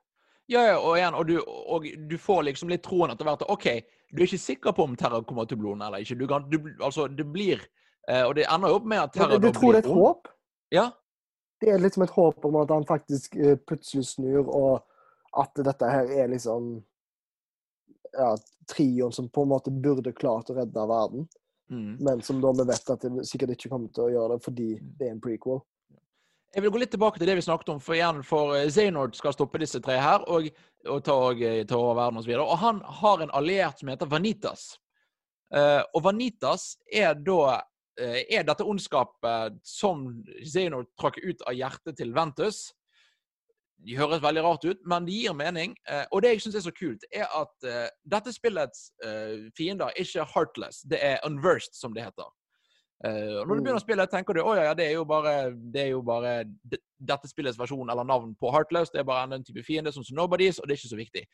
Ja, 0.48 0.62
ja, 0.64 0.76
og 0.80 0.96
igjen, 0.96 1.14
og 1.14 1.28
du, 1.28 1.38
og 1.44 1.86
du 2.08 2.16
får 2.20 2.46
liksom 2.48 2.70
litt 2.72 2.82
troen 2.84 3.12
etter 3.12 3.28
hvert. 3.28 3.44
OK, 3.52 3.66
du 4.10 4.22
er 4.22 4.26
ikke 4.26 4.40
sikker 4.40 4.74
på 4.76 4.86
om 4.88 4.96
Terra 4.96 5.20
kommer 5.24 5.48
til 5.48 5.60
blodet 5.60 5.84
eller 5.86 6.04
ikke. 6.04 6.16
Du, 6.16 6.24
kan, 6.28 6.46
du, 6.48 6.58
altså, 6.80 7.06
det 7.12 7.26
blir 7.28 7.60
eh, 8.08 8.24
Og 8.24 8.32
det 8.38 8.46
ender 8.48 8.72
jo 8.72 8.78
opp 8.80 8.86
med 8.88 9.02
at 9.02 9.12
Terra 9.12 9.36
blir 9.36 9.44
du, 9.44 9.48
du 9.52 9.58
tror 9.58 9.76
det 9.76 9.82
er 9.82 9.84
et 9.84 9.90
ond. 9.92 10.04
håp? 10.06 10.30
Ja. 10.72 10.86
Det 11.60 11.72
er 11.72 11.82
liksom 11.82 12.06
et 12.06 12.14
håp 12.16 12.48
om 12.48 12.56
at 12.62 12.72
han 12.72 12.86
faktisk 12.88 13.36
uh, 13.36 13.56
plutselig 13.68 14.06
snur, 14.14 14.48
og 14.48 15.42
at 15.42 15.60
dette 15.66 15.90
her 15.90 16.12
er 16.22 16.30
liksom 16.32 16.78
ja, 18.12 18.36
trioen 18.70 19.12
som 19.12 19.28
på 19.28 19.42
en 19.42 19.52
måte 19.52 19.72
burde 19.72 20.12
klart 20.12 20.50
å 20.50 20.56
redde 20.58 20.86
verden. 20.90 21.26
Mm. 21.70 21.96
Men 22.00 22.22
som 22.22 22.40
da 22.40 22.52
vi 22.56 22.64
vet 22.68 22.90
at 22.90 23.04
de 23.04 23.24
sikkert 23.28 23.56
ikke 23.56 23.70
kommer 23.72 23.92
til 23.92 24.06
å 24.06 24.12
gjøre 24.12 24.36
det 24.36 24.44
fordi 24.46 24.68
mm. 24.78 24.94
det 24.98 25.08
er 25.08 25.12
en 25.14 25.24
prequel. 25.24 25.60
Jeg 26.56 26.64
vil 26.64 26.72
gå 26.72 26.80
litt 26.80 26.92
tilbake 26.94 27.20
til 27.20 27.28
det 27.28 27.36
vi 27.36 27.44
snakket 27.44 27.74
om. 27.74 27.80
For 27.84 27.96
igjen, 27.98 28.22
for 28.24 28.56
eh, 28.56 28.70
Zaynord 28.72 29.16
skal 29.18 29.34
stoppe 29.36 29.60
disse 29.60 29.82
tre 29.84 29.98
her 30.00 30.24
og, 30.32 30.48
og 30.88 31.02
ta, 31.04 31.16
eh, 31.36 31.64
ta, 31.68 31.76
over 31.76 31.98
verden 32.00 32.22
osv. 32.22 32.32
Og, 32.38 32.44
og 32.46 32.60
han 32.62 32.80
har 33.02 33.24
en 33.24 33.34
alliert 33.36 33.82
som 33.82 33.92
heter 33.92 34.08
Vanitas. 34.08 34.70
Uh, 35.48 35.80
og 35.96 36.02
Vanitas 36.04 36.74
er 36.92 37.14
da 37.24 37.62
er 37.98 38.44
dette 38.46 38.62
ondskapet 38.68 39.56
som 39.66 40.04
Zaynord 40.46 40.86
trakk 41.00 41.16
ut 41.18 41.40
av 41.48 41.56
hjertet 41.56 41.96
til 41.98 42.12
Ventus. 42.14 42.68
De 43.86 43.98
høres 43.98 44.22
veldig 44.22 44.42
rart 44.42 44.64
ut, 44.66 44.80
men 44.90 45.06
de 45.06 45.14
gir 45.14 45.36
mening. 45.36 45.76
Eh, 45.88 46.04
og 46.12 46.22
det 46.22 46.34
jeg 46.34 46.44
syns 46.46 46.58
er 46.58 46.66
så 46.66 46.74
kult, 46.74 47.04
er 47.14 47.28
at 47.30 47.68
uh, 47.68 47.86
dette 48.10 48.34
spillets 48.34 48.88
uh, 49.04 49.46
fiender 49.56 49.92
er 49.92 50.02
ikke 50.02 50.26
Heartless, 50.34 50.82
det 50.90 50.98
er 51.04 51.22
Unversed, 51.26 51.78
som 51.78 51.94
det 51.94 52.06
heter. 52.08 52.28
Uh, 53.04 53.44
når 53.46 53.52
du 53.52 53.62
begynner 53.62 53.78
å 53.78 53.84
spille, 53.84 54.06
tenker 54.10 54.34
du 54.34 54.42
at 54.42 54.58
ja, 54.58 54.72
det 54.74 54.88
er 54.88 54.96
jo 54.96 55.04
bare, 55.06 55.52
det 55.54 55.84
er 55.84 55.92
jo 55.92 56.00
bare 56.02 56.40
dette 56.98 57.30
spillets 57.30 57.58
versjon 57.60 57.86
eller 57.86 58.06
navn 58.08 58.34
på 58.40 58.50
Heartless. 58.54 58.90
Det 58.90 59.04
er 59.04 59.06
bare 59.06 59.28
en 59.30 59.46
type 59.46 59.62
fiende 59.66 59.94
som 59.94 60.06
Nobodies, 60.10 60.58
og 60.58 60.66
det 60.66 60.74
er 60.74 60.82
ikke 60.82 60.94
så 60.96 60.98
viktig. 60.98 61.24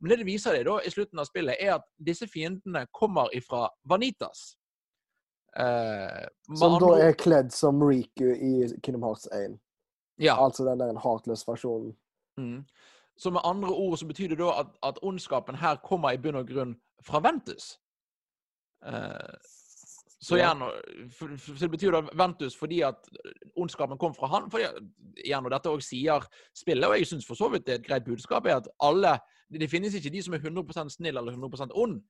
Men 0.00 0.12
det 0.12 0.20
det 0.20 0.28
viser 0.28 0.58
deg 0.58 0.68
da 0.68 0.76
i 0.84 0.92
slutten 0.92 1.22
av 1.22 1.30
spillet, 1.30 1.56
er 1.56 1.78
at 1.78 1.88
disse 1.96 2.28
fiendene 2.28 2.84
kommer 2.92 3.32
ifra 3.32 3.70
Vanitas. 3.88 4.52
som 6.58 6.80
da 6.82 6.96
er 6.98 7.14
kledd 7.14 7.52
som 7.54 7.80
Riku 7.80 8.26
i 8.34 8.66
Kingdom 8.82 9.06
Hearts 9.06 9.28
1. 9.32 9.54
Ja. 10.18 10.36
Altså 10.44 10.64
den 10.64 10.80
der 10.80 11.00
heartless-versjonen. 11.00 11.96
Mm. 12.36 12.64
Så 13.16 13.30
med 13.30 13.40
andre 13.44 13.68
ord 13.68 13.96
så 13.98 14.06
betyr 14.06 14.28
det 14.28 14.38
da 14.38 14.50
at, 14.60 14.66
at 14.82 14.98
ondskapen 15.02 15.54
her 15.54 15.76
kommer 15.76 16.10
i 16.10 16.18
bunn 16.18 16.38
og 16.38 16.48
grunn 16.48 16.74
fra 17.02 17.20
Ventus. 17.22 17.78
Eh, 18.86 19.34
så 20.24 20.38
igjen, 20.38 20.62
for, 21.12 21.36
for, 21.36 21.60
det 21.60 21.70
betyr 21.70 21.92
da 21.92 22.00
Ventus 22.16 22.56
fordi 22.56 22.80
at 22.86 23.08
ondskapen 23.60 23.98
kom 24.00 24.14
fra 24.16 24.30
han. 24.32 24.50
fordi 24.50 24.64
igjen, 25.24 25.44
og 25.44 25.52
Dette 25.52 25.70
også 25.70 25.88
sier 25.92 26.26
spillet, 26.56 26.88
og 26.88 26.96
jeg 26.98 27.10
syns 27.10 27.26
for 27.28 27.38
så 27.38 27.50
vidt 27.52 27.66
det 27.66 27.74
er 27.74 27.82
et 27.82 27.86
greit 27.86 28.06
budskap, 28.08 28.46
er 28.46 28.62
at 28.62 28.68
alle 28.80 29.18
Det 29.52 29.70
finnes 29.70 29.94
ikke 29.94 30.10
de 30.10 30.22
som 30.22 30.34
er 30.34 30.40
100 30.40 30.90
snill 30.90 31.16
eller 31.16 31.32
100 31.32 31.68
ond. 31.74 32.00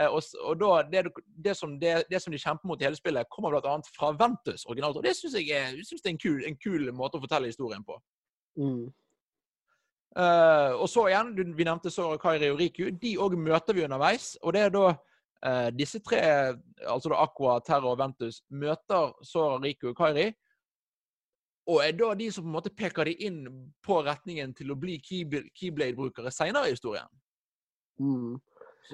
Uh, 0.00 0.08
og, 0.16 0.22
og 0.40 0.56
da, 0.60 0.70
det, 0.88 1.04
det, 1.44 1.56
som, 1.58 1.76
det, 1.80 2.06
det, 2.10 2.22
som 2.22 2.32
de 2.32 2.40
kjemper 2.40 2.68
mot 2.68 2.80
i 2.80 2.86
hele 2.86 2.96
spillet, 2.96 3.28
kommer 3.32 3.52
bl.a. 3.52 3.76
fra 3.92 4.12
Ventus 4.16 4.64
originalt. 4.66 4.96
Og 4.96 5.04
det 5.04 5.14
syns 5.18 5.36
jeg 5.36 5.52
er, 5.52 5.76
synes 5.84 6.02
det 6.02 6.10
er 6.10 6.16
en, 6.16 6.24
kul, 6.24 6.42
en 6.48 6.58
kul 6.60 6.88
måte 6.96 7.20
å 7.20 7.24
fortelle 7.24 7.50
historien 7.52 7.84
på. 7.84 7.98
Mm. 8.60 8.90
Uh, 10.12 10.76
og 10.76 10.88
så 10.92 11.06
igjen, 11.08 11.32
vi 11.56 11.64
nevnte 11.64 11.90
Sora, 11.92 12.18
Kairi 12.20 12.50
og 12.52 12.60
Riku. 12.60 12.90
De 13.00 13.16
òg 13.20 13.36
møter 13.40 13.76
vi 13.76 13.84
underveis. 13.86 14.34
Og 14.42 14.56
det 14.56 14.66
er 14.66 14.72
da 14.74 14.86
uh, 14.92 15.68
disse 15.76 16.02
tre, 16.04 16.22
altså 16.86 17.12
da 17.12 17.20
Aqua, 17.24 17.58
Terra 17.64 17.92
og 17.92 18.00
Ventus, 18.00 18.42
møter 18.52 19.12
Sora, 19.24 19.60
Riku 19.62 19.90
og 19.92 19.98
Kairi. 19.98 20.30
Og 21.70 21.78
er 21.84 21.92
da 21.94 22.10
de 22.18 22.26
som 22.34 22.44
på 22.44 22.50
en 22.50 22.56
måte 22.56 22.74
peker 22.74 23.06
de 23.06 23.14
inn 23.28 23.44
på 23.86 24.00
retningen 24.02 24.52
til 24.58 24.72
å 24.72 24.78
bli 24.78 24.96
Keyblade-brukere 25.04 26.32
seinere 26.34 26.68
i 26.68 26.74
historien. 26.74 27.06
Mm. 28.02 28.40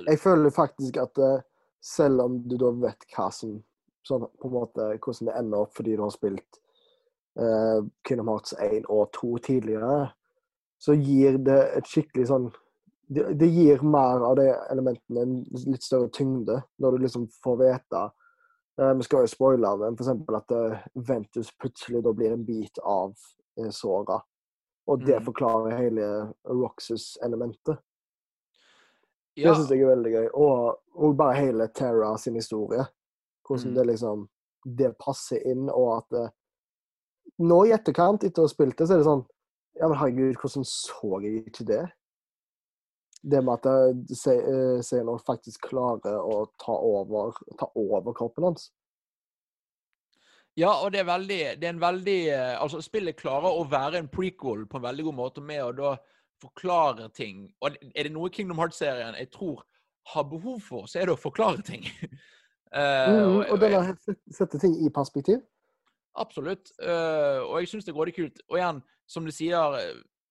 Jeg 0.07 0.21
føler 0.23 0.54
faktisk 0.54 0.97
at 1.02 1.18
uh, 1.18 1.40
selv 1.83 2.21
om 2.26 2.38
du 2.49 2.57
da 2.61 2.71
vet 2.85 3.07
hva 3.14 3.28
som 3.35 3.59
sånn, 4.07 4.26
på 4.40 4.49
en 4.49 4.54
måte, 4.54 4.87
hvordan 5.02 5.30
det 5.30 5.37
ender 5.40 5.64
opp 5.64 5.75
fordi 5.76 5.97
du 5.97 6.04
har 6.04 6.14
spilt 6.14 6.61
uh, 7.40 7.83
Kingdom 8.07 8.33
Hearts 8.33 8.54
1 8.59 8.88
og 8.88 9.11
2 9.16 9.33
tidligere, 9.50 10.09
så 10.78 10.95
gir 10.95 11.40
det 11.42 11.59
et 11.78 11.90
skikkelig 11.90 12.28
sånn 12.30 12.49
det, 13.09 13.25
det, 13.40 13.47
gir 13.47 13.83
mer 13.83 14.21
av 14.21 14.37
de 14.37 14.47
elementene 14.71 15.23
en 15.25 15.37
litt 15.73 15.85
større 15.85 16.11
tyngde, 16.12 16.61
når 16.76 16.95
du 16.95 17.04
liksom 17.07 17.25
får 17.45 17.57
vite 17.62 18.02
uh, 18.04 18.92
Vi 18.99 19.07
skal 19.07 19.25
jo 19.25 19.30
spoile, 19.33 19.71
men 19.80 19.97
f.eks. 19.97 20.11
at 20.12 20.52
uh, 20.52 20.83
Ventus 21.09 21.54
plutselig 21.57 22.02
da 22.04 22.12
blir 22.12 22.35
en 22.37 22.45
bit 22.45 22.80
av 22.85 23.14
uh, 23.16 23.71
Sora. 23.73 24.21
Og 24.88 25.04
det 25.04 25.18
mm. 25.21 25.25
forklarer 25.25 25.80
hele 25.80 26.11
Roxas-elementet. 26.49 27.80
Ja. 29.38 29.52
Det 29.52 29.61
syns 29.61 29.71
jeg 29.71 29.85
er 29.85 29.92
veldig 29.92 30.12
gøy. 30.12 30.28
Og, 30.35 30.78
og, 30.99 31.16
bare 31.18 31.38
hele 31.38 31.68
Terra 31.71 32.16
sin 32.18 32.35
historie. 32.38 32.85
Hvordan 33.47 33.71
mm. 33.71 33.76
det 33.78 33.87
liksom 33.92 34.26
Det 34.78 34.88
passer 35.00 35.45
inn, 35.47 35.68
og 35.71 35.92
at 35.97 36.09
det, 36.12 36.25
Nå 37.38 37.59
i 37.68 37.73
etterkant, 37.73 38.25
etter 38.26 38.42
å 38.42 38.49
ha 38.49 38.50
spilt 38.50 38.75
det, 38.78 38.88
så 38.88 38.97
er 38.97 39.02
det 39.02 39.07
sånn 39.07 39.26
ja, 39.78 39.87
men 39.87 39.99
herregud, 40.00 40.35
hvordan 40.40 40.64
så 40.66 41.21
jeg 41.23 41.45
ikke 41.47 41.64
det? 41.68 41.85
Det 43.23 43.38
med 43.47 43.66
at 43.66 44.09
Xehanort 44.11 45.23
eh, 45.23 45.26
faktisk 45.26 45.68
klarer 45.71 46.18
å 46.18 46.49
ta 46.59 46.75
over, 46.75 47.38
ta 47.61 47.68
over 47.78 48.16
kroppen 48.16 48.49
hans. 48.49 48.68
Ja, 50.59 50.73
og 50.83 50.90
det 50.90 51.04
er 51.04 51.07
veldig 51.07 51.38
det 51.61 51.68
er 51.68 51.75
en 51.76 51.83
veldig, 51.83 52.18
eh, 52.35 52.54
altså 52.59 52.80
Spillet 52.83 53.18
klarer 53.18 53.54
å 53.54 53.66
være 53.71 54.00
en 54.02 54.11
prequel 54.11 54.64
på 54.66 54.80
en 54.80 54.87
veldig 54.88 55.07
god 55.11 55.18
måte 55.21 55.45
med 55.45 55.62
å 55.62 55.75
da 55.76 55.92
forklare 56.42 57.09
ting. 57.14 57.47
Og 57.62 57.76
er 57.95 58.09
det 58.09 58.14
noe 58.14 58.30
Kingdom 58.35 58.61
Hearts-serien 58.61 59.18
jeg 59.18 59.30
tror 59.35 59.64
har 60.14 60.28
behov 60.28 60.61
for, 60.64 60.88
så 60.88 61.02
er 61.02 61.09
det 61.09 61.16
å 61.16 61.21
forklare 61.21 61.64
ting. 61.66 61.85
uh, 62.73 63.09
mm, 63.12 63.40
og 63.52 63.57
den 63.61 63.76
har 63.76 63.97
sette 64.35 64.61
ting 64.61 64.76
i 64.85 64.92
perspektiv? 64.95 65.42
Absolutt. 66.18 66.73
Uh, 66.83 67.45
og 67.45 67.59
jeg 67.61 67.73
syns 67.73 67.87
det 67.87 67.92
er 67.92 67.99
grådig 67.99 68.16
kult. 68.16 68.40
Og 68.49 68.61
igjen, 68.61 68.80
som 69.09 69.26
du 69.28 69.35
sier, 69.35 69.76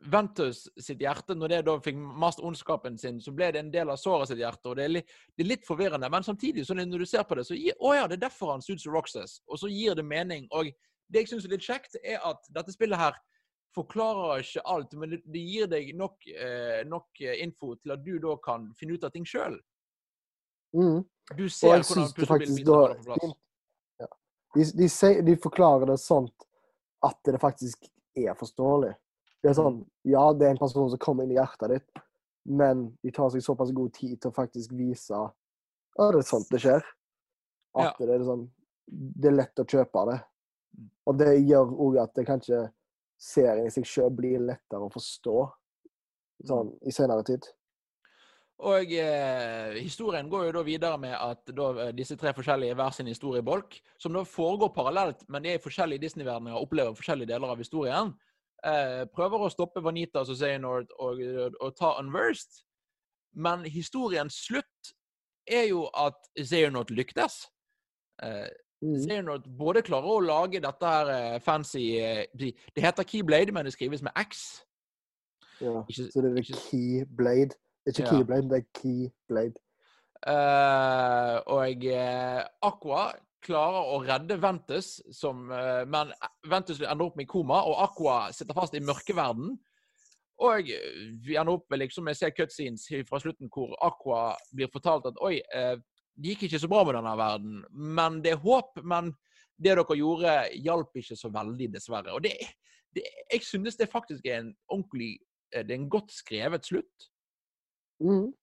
Ventus 0.06 0.68
sitt 0.78 1.02
hjerte, 1.02 1.34
når 1.36 1.52
det 1.52 1.62
da 1.66 1.74
fikk 1.82 1.98
mast 1.98 2.42
ondskapen 2.46 3.00
sin, 3.02 3.18
så 3.22 3.34
ble 3.34 3.50
det 3.54 3.64
en 3.64 3.72
del 3.74 3.90
av 3.90 3.98
såret 3.98 4.30
sitt 4.30 4.42
hjerte. 4.42 4.70
og 4.70 4.78
Det 4.78 4.86
er 4.86 4.94
litt, 4.94 5.16
det 5.34 5.46
er 5.46 5.52
litt 5.56 5.66
forvirrende, 5.66 6.10
men 6.14 6.26
samtidig, 6.26 6.66
så 6.68 6.78
når 6.78 7.02
du 7.02 7.06
ser 7.10 7.26
på 7.26 7.40
det, 7.40 7.48
så 7.48 7.58
gir, 7.58 7.74
å 7.82 7.96
ja, 7.96 8.06
det 8.10 8.20
er 8.20 8.28
derfor 8.28 8.54
han 8.54 8.62
suits 8.62 8.86
Roxas. 8.86 9.40
Og 9.48 9.62
så 9.62 9.72
gir 9.72 9.98
det 9.98 10.06
mening. 10.06 10.46
Og 10.54 10.70
det 11.10 11.24
jeg 11.24 11.32
syns 11.32 11.48
er 11.48 11.56
litt 11.56 11.66
kjekt, 11.66 11.98
er 12.04 12.22
at 12.30 12.46
dette 12.54 12.76
spillet 12.76 13.00
her 13.00 13.18
forklarer 13.76 14.44
ikke 14.44 14.64
alt, 14.66 14.94
men 14.98 15.16
det, 15.16 15.22
det 15.26 15.42
gir 15.44 15.68
deg 15.72 15.92
nok, 15.98 16.28
eh, 16.28 16.84
nok, 16.88 17.22
info 17.22 17.76
til 17.76 17.94
at 17.96 18.06
du 18.06 18.16
da 18.24 18.38
kan 18.44 18.70
finne 18.78 18.98
ut 18.98 19.06
av 19.06 19.14
ting 19.14 19.28
sjøl. 19.28 19.58
Mm. 20.76 21.04
Du 21.36 21.50
ser 21.50 21.82
hvordan 21.82 22.14
puslebildet 22.16 22.68
faller 22.68 22.96
på 22.96 23.08
plass. 23.08 23.36
Ja. 24.00 24.10
De, 24.56 24.66
de, 24.80 24.90
de, 25.28 25.36
forklarer 25.44 25.92
det 25.92 25.98
sånn 26.02 26.30
at 27.06 27.20
det 27.28 27.42
faktisk 27.42 27.90
er 28.18 28.38
forståelig. 28.38 28.94
Det 29.44 29.52
er 29.52 29.58
sånn, 29.58 29.82
Ja, 30.08 30.24
det 30.34 30.48
er 30.48 30.56
en 30.56 30.62
person 30.62 30.90
som 30.92 31.02
kommer 31.02 31.26
inn 31.26 31.36
i 31.36 31.38
hjertet 31.38 31.76
ditt, 31.76 32.04
men 32.48 32.88
de 33.04 33.12
tar 33.14 33.30
seg 33.34 33.44
såpass 33.46 33.74
god 33.76 33.94
tid 33.96 34.16
til 34.22 34.32
å 34.32 34.36
faktisk 34.36 34.74
vise 34.78 35.18
at 35.18 35.36
det 35.98 36.22
er 36.22 36.26
sånt 36.30 36.50
det 36.54 36.62
skjer. 36.62 36.86
At 37.78 37.98
ja. 38.00 38.06
det 38.06 38.16
er 38.16 38.26
sånn 38.26 38.48
Det 38.88 39.30
er 39.30 39.36
lett 39.36 39.60
å 39.60 39.66
kjøpe 39.68 40.04
det. 40.12 40.18
Mm. 40.78 40.90
Og 41.10 41.18
det 41.20 41.32
gjør 41.36 41.72
òg 41.86 41.98
at 42.06 42.14
det 42.16 42.26
kanskje 42.28 42.62
serien 43.18 43.68
i 43.68 43.74
seg 43.74 43.88
sjøl 43.88 44.12
blir 44.14 44.44
lettere 44.44 44.86
å 44.86 44.94
forstå 44.94 45.38
sånn 46.48 46.74
i 46.86 46.94
senere 46.94 47.26
tid. 47.26 47.48
Og 48.68 48.90
eh, 48.90 49.76
Historien 49.78 50.30
går 50.30 50.48
jo 50.48 50.54
da 50.56 50.64
videre 50.66 50.98
med 51.02 51.14
at 51.14 51.52
da, 51.54 51.68
eh, 51.84 51.92
disse 51.98 52.18
tre 52.18 52.34
forskjellige 52.34 52.78
hver 52.78 52.96
sin 52.96 53.10
historiebolk, 53.10 53.78
som 54.02 54.16
da 54.18 54.24
foregår 54.26 54.74
parallelt, 54.74 55.22
men 55.30 55.46
de 55.46 55.54
er 55.54 55.60
i 55.60 55.64
forskjellige 55.64 56.02
Disney-verdener 56.08 56.58
og 56.58 56.66
opplever 56.66 56.98
forskjellige 56.98 57.30
deler 57.34 57.54
av 57.54 57.62
historien, 57.62 58.14
eh, 58.66 59.04
prøver 59.14 59.46
å 59.46 59.52
stoppe 59.54 59.84
Vanitas 59.86 60.34
og 60.34 60.40
Zaynord 60.40 60.90
og, 60.98 61.22
og, 61.22 61.60
og, 61.62 61.76
ta 61.78 61.94
Unversed. 62.02 62.64
Men 63.38 63.66
historiens 63.70 64.34
slutt 64.48 64.94
er 65.46 65.70
jo 65.70 65.86
at 65.94 66.18
Zaynord 66.42 66.90
lyktes. 66.90 67.44
Eh, 68.26 68.50
mm. 68.84 68.96
Xehanort 69.04 69.48
både 69.60 69.84
klarer 69.86 70.14
å 70.14 70.24
lage 70.24 70.62
dette 70.64 70.94
her 70.94 71.12
eh, 71.14 71.38
fancy 71.44 71.86
eh, 72.02 72.26
Det 72.38 72.84
heter 72.84 73.08
Keyblade, 73.08 73.54
men 73.56 73.68
det 73.68 73.76
skrives 73.76 74.04
med 74.06 74.16
X. 74.28 74.48
Ja, 75.62 75.82
ikke, 75.90 76.10
så 76.14 76.22
det 76.22 76.32
er 76.32 76.42
ikke, 76.44 76.60
Keyblade. 76.70 77.58
Ikke 77.88 78.04
ja. 78.04 78.10
Keyblade, 78.12 78.50
det 78.52 78.60
er 78.62 78.68
Keyblade. 78.82 79.64
Uh, 80.28 81.38
og 81.54 81.84
uh, 81.86 82.42
Aqua 82.66 83.04
klarer 83.46 83.92
å 83.94 84.00
redde 84.02 84.40
Ventus, 84.42 84.96
som, 85.14 85.46
uh, 85.54 85.84
men 85.88 86.12
Ventus 86.50 86.82
ender 86.82 87.06
opp 87.06 87.20
med 87.20 87.30
koma, 87.30 87.62
og 87.70 87.84
Aqua 87.86 88.18
sitter 88.36 88.58
fast 88.58 88.76
i 88.76 88.84
mørkeverden. 88.84 89.54
Og 90.48 90.70
vi 91.26 91.38
ender 91.38 91.56
opp 91.56 91.66
med 91.72 91.82
liksom, 91.82 92.10
jeg 92.12 92.20
ser 92.20 92.34
cutscenes 92.38 92.84
fra 93.10 93.18
slutten 93.22 93.50
hvor 93.54 93.72
Aqua 93.82 94.36
blir 94.54 94.70
fortalt 94.70 95.08
at 95.10 95.18
oi, 95.26 95.40
det 96.18 96.34
gikk 96.34 96.48
ikke 96.48 96.60
så 96.60 96.70
bra 96.72 96.84
med 96.88 96.98
denne 96.98 97.14
verden, 97.20 97.58
men 97.72 98.22
det 98.26 98.34
er 98.34 98.42
håp. 98.42 98.80
Men 98.84 99.14
det 99.58 99.74
dere 99.74 99.98
gjorde, 99.98 100.34
hjalp 100.66 100.98
ikke 100.98 101.18
så 101.18 101.30
veldig, 101.34 101.70
dessverre. 101.74 102.14
Og 102.14 102.24
det, 102.26 102.34
det, 102.94 103.06
jeg 103.34 103.46
synes 103.46 103.78
det 103.78 103.90
faktisk 103.90 104.26
er 104.26 104.42
en 104.42 104.52
ordentlig 104.74 105.16
det 105.52 105.72
er 105.72 105.80
en 105.80 105.90
godt 105.90 106.12
skrevet 106.12 106.66
slutt. 106.66 107.10
Mm. 108.04 108.34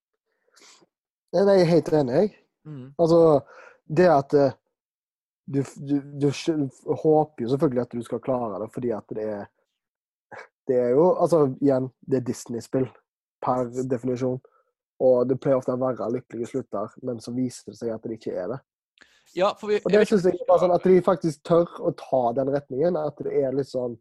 Det 1.32 1.42
er 1.42 1.58
jeg 1.58 1.68
helt 1.68 1.92
enig 1.92 2.14
jeg. 2.14 2.30
Mm. 2.64 2.86
Altså, 2.98 3.18
det 3.84 4.06
at 4.08 4.34
eh, 4.38 4.54
du, 5.46 5.60
du, 5.76 5.96
du, 6.22 6.30
håper 7.02 7.44
jo 7.44 7.50
selvfølgelig 7.52 7.82
at 7.82 7.92
du 7.92 8.02
skal 8.02 8.22
klare 8.24 8.62
det, 8.62 8.70
fordi 8.72 8.90
at 8.96 9.16
det 9.16 9.28
er 9.28 9.44
Det 10.66 10.76
er 10.80 10.88
jo 10.96 11.14
Altså, 11.20 11.54
igjen, 11.60 11.90
det 12.00 12.16
er 12.16 12.24
Disney-spill 12.24 12.86
per 13.44 13.68
definisjon. 13.90 14.40
Og 15.00 15.28
det 15.28 15.40
pleier 15.40 15.56
ofte 15.58 15.74
å 15.74 15.80
være 15.80 16.10
lykkelige 16.14 16.46
slutter, 16.52 16.92
men 17.02 17.18
så 17.20 17.32
viser 17.34 17.72
det 17.72 17.78
seg 17.78 17.90
at 17.94 18.02
det 18.02 18.18
ikke 18.18 18.34
er 18.38 18.48
det. 18.54 18.60
Ja, 19.34 19.50
vi, 19.66 19.80
og 19.82 19.90
det 19.90 20.04
syns 20.06 20.24
jeg 20.28 20.38
bare 20.46 20.60
sånn 20.62 20.74
at 20.74 20.84
de 20.86 21.00
faktisk 21.02 21.42
tør 21.48 21.66
å 21.82 21.90
ta 21.98 22.20
den 22.36 22.52
retningen. 22.54 22.96
At 22.96 23.18
det 23.18 23.32
er 23.34 23.52
litt 23.56 23.66
sånn 23.66 23.96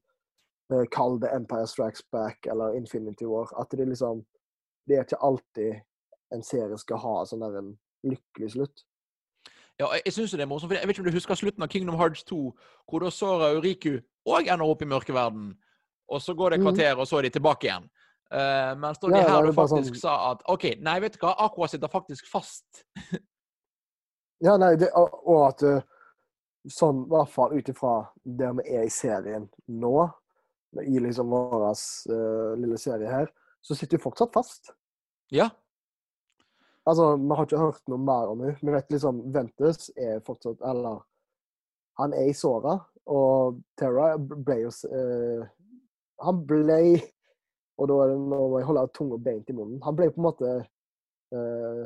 eh, 0.72 0.84
Kall 0.94 1.18
det 1.20 1.32
Empire 1.34 1.66
Strikes 1.68 2.04
Back 2.14 2.46
eller 2.46 2.76
Infinity 2.78 3.26
War. 3.26 3.50
At 3.58 3.72
det 3.74 3.88
liksom 3.90 4.22
det 4.88 4.98
er 5.00 5.06
ikke 5.08 5.22
alltid 5.24 5.82
en 6.36 6.44
serie 6.44 6.78
skal 6.78 6.98
ha 7.00 7.26
sånn 7.26 7.40
der 7.42 7.58
en 7.58 7.72
lykkelig 8.04 8.52
slutt. 8.54 8.84
Ja, 9.80 9.88
jeg 10.06 10.14
synes 10.14 10.32
det 10.36 10.44
er 10.44 10.50
morsomt, 10.52 10.70
for 10.70 10.78
jeg 10.78 10.86
vet 10.86 10.94
ikke 10.98 11.06
om 11.06 11.10
du 11.10 11.16
husker 11.18 11.40
slutten 11.40 11.64
av 11.66 11.70
Kingdom 11.74 11.98
Hearts 11.98 12.22
2, 12.30 12.38
hvor 12.86 13.02
da 13.02 13.10
Sora 13.10 13.50
og 13.54 13.64
Uriku 13.64 13.96
òg 14.30 14.52
ender 14.52 14.70
opp 14.70 14.84
i 14.86 14.90
mørkeverden. 14.92 15.54
og 16.14 16.20
så 16.22 16.34
går 16.36 16.50
det 16.52 16.60
et 16.60 16.62
Mhm. 16.62 16.68
kvarter, 16.68 17.00
og 17.00 17.08
så 17.08 17.18
er 17.18 17.22
de 17.24 17.30
tilbake 17.30 17.64
igjen. 17.64 17.90
Eh, 18.34 18.74
mens 18.82 18.98
Ja, 19.04 19.10
er 19.20 19.30
her 19.30 19.48
og 19.48 19.56
faktisk 19.56 19.94
sånn- 19.94 20.02
sa 20.02 20.32
at 20.32 20.42
OK, 20.50 20.64
nei, 20.82 21.00
vet 21.04 21.14
du 21.14 21.20
hva, 21.22 21.36
Aqua 21.46 21.68
sitter 21.70 21.92
faktisk 21.92 22.26
fast. 22.32 22.84
Ja, 24.44 24.58
nei, 24.58 24.76
det, 24.76 24.90
og, 24.98 25.14
og 25.30 25.42
at 25.52 25.62
eh, 25.64 25.84
sånn, 26.68 27.06
i 27.06 27.12
hvert 27.14 27.32
fall 27.32 27.54
ut 27.54 27.70
ifra 27.70 27.94
der 28.26 28.56
vi 28.58 28.66
er 28.76 28.88
i 28.88 28.92
serien 28.92 29.46
nå, 29.68 30.10
i 30.82 30.98
liksom 31.00 31.30
vår 31.30 31.68
uh, 31.70 32.56
lille 32.58 32.80
serie 32.82 33.08
her, 33.12 33.30
så 33.62 33.78
sitter 33.78 34.00
vi 34.00 34.04
fortsatt 34.04 34.34
fast. 34.34 34.74
Ja. 35.32 35.52
Altså, 36.90 37.14
vi 37.22 37.36
har 37.38 37.46
ikke 37.46 37.62
hørt 37.62 37.84
noe 37.88 38.02
mer 38.02 38.32
om 38.32 38.42
henne. 38.44 38.58
Vi 38.60 38.74
vet 38.74 38.90
liksom 38.92 39.22
Ventus 39.32 39.92
er 39.96 40.18
fortsatt 40.26 40.60
Eller 40.68 40.98
han 42.02 42.16
er 42.18 42.28
i 42.28 42.34
såra, 42.36 42.74
og 43.08 43.62
Terra 43.80 44.18
ble 44.18 44.58
jo 44.66 44.72
eh, 44.90 45.46
Han 46.26 46.42
ble 46.50 46.80
Og 47.82 47.90
da 47.90 47.96
er 48.04 48.12
det, 48.14 48.20
nå 48.20 48.38
må 48.52 48.60
jeg 48.60 48.68
holde 48.70 48.86
tunga 48.94 49.18
beint 49.18 49.50
i 49.50 49.56
munnen. 49.58 49.82
Han 49.86 49.96
ble 49.98 50.12
på 50.14 50.22
en 50.22 50.28
måte 50.28 50.52
uh, 51.34 51.84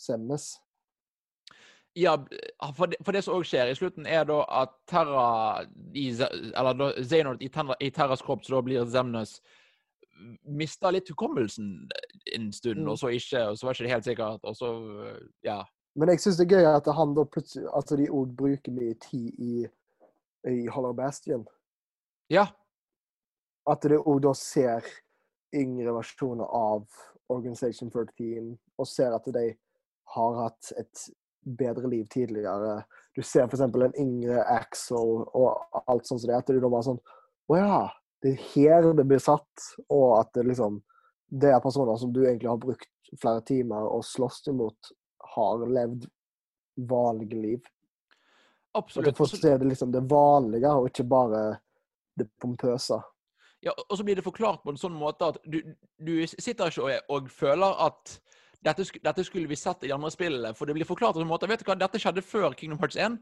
Semmes. 0.00 0.52
Ja, 1.98 2.16
for 2.76 2.86
det, 2.86 3.00
for 3.04 3.14
det 3.14 3.24
som 3.26 3.34
òg 3.34 3.46
skjer 3.46 3.70
i 3.70 3.74
slutten, 3.74 4.06
er 4.06 4.24
da 4.28 4.44
at 4.62 4.76
Terra 4.90 5.64
i, 5.94 6.06
Eller 6.14 6.76
da 6.78 6.90
Zaynord 7.02 7.42
i, 7.42 7.48
i 7.82 7.90
Terras 7.90 8.22
kropp, 8.22 8.44
så 8.46 8.54
da 8.56 8.62
blir 8.62 8.86
Zemnes 8.86 9.40
Mista 10.44 10.90
litt 10.92 11.08
hukommelsen 11.08 11.88
en 12.36 12.50
stund, 12.52 12.82
Mm. 12.84 12.90
og 12.92 12.98
så 13.00 13.08
ikke, 13.08 13.40
og 13.48 13.56
så 13.58 13.66
var 13.66 13.74
ikke 13.74 13.86
det 13.86 13.92
helt 13.94 14.04
sikkert, 14.04 14.44
og 14.44 14.56
så 14.56 14.70
Ja. 15.42 15.62
Men 15.96 16.08
jeg 16.08 16.20
syns 16.20 16.36
det 16.38 16.46
er 16.52 16.56
gøy 16.60 16.66
at 16.76 16.86
han 16.94 17.14
da 17.14 17.24
plutselig 17.24 17.66
At 17.74 17.88
de 17.98 18.06
òg 18.06 18.36
bruker 18.36 18.72
mye 18.72 18.94
tid 18.94 19.34
i, 19.38 19.66
i 20.46 20.66
Hollow 20.68 20.92
Bastion. 20.92 21.46
Ja. 22.30 22.46
At 23.66 23.82
det 23.82 23.98
òg 23.98 24.20
da 24.22 24.32
ser 24.34 24.84
yngre 25.56 25.94
versjoner 25.96 26.44
av 26.44 26.84
Organization 27.30 27.90
13, 27.90 28.56
og 28.78 28.88
ser 28.88 29.14
at 29.14 29.26
de 29.34 29.46
har 30.14 30.38
hatt 30.40 30.72
et 30.78 31.06
bedre 31.40 31.88
liv 31.88 32.06
tidligere. 32.10 32.82
Du 33.14 33.22
ser 33.22 33.46
f.eks. 33.46 33.62
en 33.62 33.98
yngre 33.98 34.42
Axel 34.44 35.24
og 35.24 35.82
alt 35.86 36.06
sånt 36.06 36.22
som 36.22 36.28
det. 36.30 36.38
At 36.38 36.50
du 36.50 36.60
da 36.60 36.70
bare 36.70 36.86
sånn 36.90 37.02
Å 37.50 37.58
ja, 37.58 37.80
det 38.22 38.34
er 38.34 38.46
her 38.52 38.88
det 38.94 39.06
blir 39.08 39.22
satt. 39.22 39.66
Og 39.88 40.18
at 40.20 40.32
det 40.36 40.46
liksom 40.50 40.80
Det 41.30 41.52
er 41.54 41.62
personer 41.62 41.96
som 41.98 42.12
du 42.12 42.24
egentlig 42.24 42.50
har 42.50 42.58
brukt 42.58 42.88
flere 43.20 43.42
timer 43.46 43.86
og 43.86 44.02
slåss 44.06 44.48
imot, 44.50 44.90
har 45.34 45.62
levd 45.66 46.08
vanlige 46.90 47.38
liv. 47.38 47.68
Og 48.74 48.90
du 49.02 49.12
får 49.14 49.36
se 49.36 49.52
det 49.58 49.66
liksom 49.66 49.92
det 49.94 50.02
vanlige, 50.10 50.70
og 50.70 50.88
ikke 50.90 51.06
bare 51.10 51.42
det 52.18 52.26
pompøse. 52.42 52.98
Ja, 53.60 53.74
og 53.76 53.98
så 53.98 54.04
blir 54.04 54.16
det 54.16 54.24
forklart 54.24 54.62
på 54.64 54.72
en 54.72 54.80
sånn 54.80 54.96
måte 54.96 55.34
at 55.34 55.40
du, 55.44 55.60
du 56.00 56.14
sitter 56.30 56.70
ikke 56.70 56.86
og, 56.86 57.10
og 57.12 57.26
føler 57.32 57.82
at 57.86 58.14
dette, 58.64 58.86
dette 59.04 59.24
skulle 59.24 59.50
vi 59.50 59.56
sett 59.56 59.84
i 59.84 59.90
de 59.90 59.94
andre 59.94 60.10
spillene. 60.12 60.54
For 60.56 60.68
det 60.68 60.76
blir 60.76 60.88
forklart 60.88 61.16
på 61.16 61.24
en 61.24 61.28
måte 61.28 61.48
Vet 61.48 61.60
du 61.64 61.68
hva, 61.68 61.76
dette 61.80 62.00
skjedde 62.00 62.24
før 62.24 62.56
Kingdom 62.56 62.80
Hearts 62.80 62.96
1. 62.96 63.18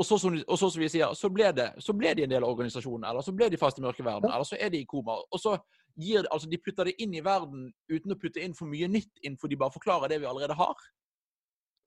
Og 0.00 0.06
så, 0.08 0.16
som, 0.18 0.34
og 0.34 0.58
så 0.58 0.68
som 0.72 0.80
vi 0.80 0.88
sier, 0.90 1.12
så 1.16 1.28
ble, 1.32 1.50
det, 1.56 1.68
så 1.84 1.92
ble 1.96 2.14
de 2.16 2.24
en 2.24 2.32
del 2.32 2.44
av 2.44 2.52
organisasjonen. 2.54 3.04
Eller 3.08 3.24
så 3.24 3.34
ble 3.36 3.50
de 3.52 3.60
fast 3.60 3.78
i 3.78 3.84
mørke 3.84 4.04
verden, 4.04 4.32
Eller 4.32 4.48
så 4.48 4.56
er 4.58 4.72
de 4.72 4.80
i 4.80 4.88
koma. 4.88 5.18
Og 5.30 5.40
så 5.40 5.56
gir 6.00 6.24
altså 6.32 6.48
de 6.48 6.60
putter 6.60 6.88
det 6.88 6.96
inn 7.04 7.12
i 7.14 7.24
verden 7.24 7.68
uten 7.92 8.14
å 8.14 8.18
putte 8.18 8.40
inn 8.40 8.56
for 8.56 8.68
mye 8.72 8.88
nytt 8.88 9.20
inn, 9.22 9.36
for 9.40 9.52
de 9.52 9.60
bare 9.60 9.74
forklarer 9.74 10.12
det 10.12 10.22
vi 10.22 10.28
allerede 10.28 10.56
har. 10.56 10.88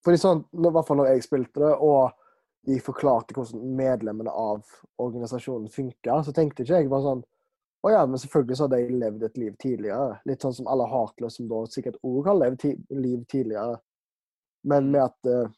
Fordi 0.06 0.22
sånn, 0.22 0.46
I 0.54 0.70
hvert 0.70 0.88
fall 0.88 1.02
når 1.02 1.12
jeg 1.16 1.26
spilte 1.26 1.64
det, 1.66 1.74
og 1.82 2.14
de 2.70 2.78
forklarte 2.82 3.34
hvordan 3.38 3.74
medlemmene 3.78 4.32
av 4.32 4.62
organisasjonen 5.02 5.70
funka, 5.74 6.22
så 6.26 6.34
tenkte 6.34 6.66
ikke 6.66 6.84
jeg 6.84 6.92
bare 6.94 7.06
sånn 7.06 7.26
Å 7.86 7.92
ja, 7.92 8.06
men 8.10 8.18
selvfølgelig 8.18 8.58
så 8.58 8.66
har 8.66 8.72
de 8.74 8.98
levd 8.98 9.24
et 9.28 9.36
liv 9.38 9.58
tidligere. 9.62 10.16
Litt 10.26 10.42
sånn 10.42 10.56
som 10.58 10.70
alle 10.72 10.88
Heartless, 10.90 11.36
som 11.38 11.50
da 11.52 11.60
sikkert 11.70 12.00
òg 12.02 12.32
har 12.32 12.40
levd 12.40 12.64
ti 12.64 12.72
liv 12.90 13.20
tidligere. 13.30 13.78
Men 14.66 14.90
med 14.90 15.04
at 15.04 15.30
uh, 15.30 15.52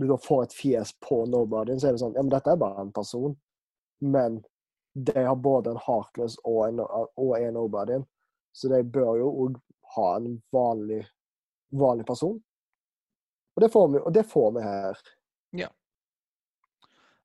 du 0.00 0.06
da 0.08 0.16
får 0.24 0.46
et 0.46 0.56
fjes 0.56 0.94
på 1.04 1.18
nobodyen, 1.28 1.80
så 1.80 1.90
er 1.90 1.96
det 1.96 2.00
sånn 2.00 2.16
Ja, 2.16 2.24
men 2.24 2.32
dette 2.32 2.54
er 2.54 2.62
bare 2.62 2.86
en 2.86 2.94
person. 2.96 3.36
Men 4.00 4.40
de 4.96 5.26
har 5.26 5.36
både 5.36 5.74
en 5.74 5.82
hakløs 5.84 6.38
og 6.48 6.62
en, 6.70 6.80
og 6.80 7.34
en 7.36 7.54
nobodyen. 7.58 8.06
Så 8.56 8.72
de 8.72 8.80
bør 8.82 9.18
jo 9.20 9.28
òg 9.44 9.60
ha 9.98 10.08
en 10.16 10.38
vanlig, 10.54 11.02
vanlig 11.76 12.08
person. 12.08 12.38
Og 13.58 13.62
det 13.62 13.72
får 13.74 13.92
vi, 13.92 14.02
det 14.16 14.24
får 14.30 14.50
vi 14.56 14.64
her. 14.64 15.04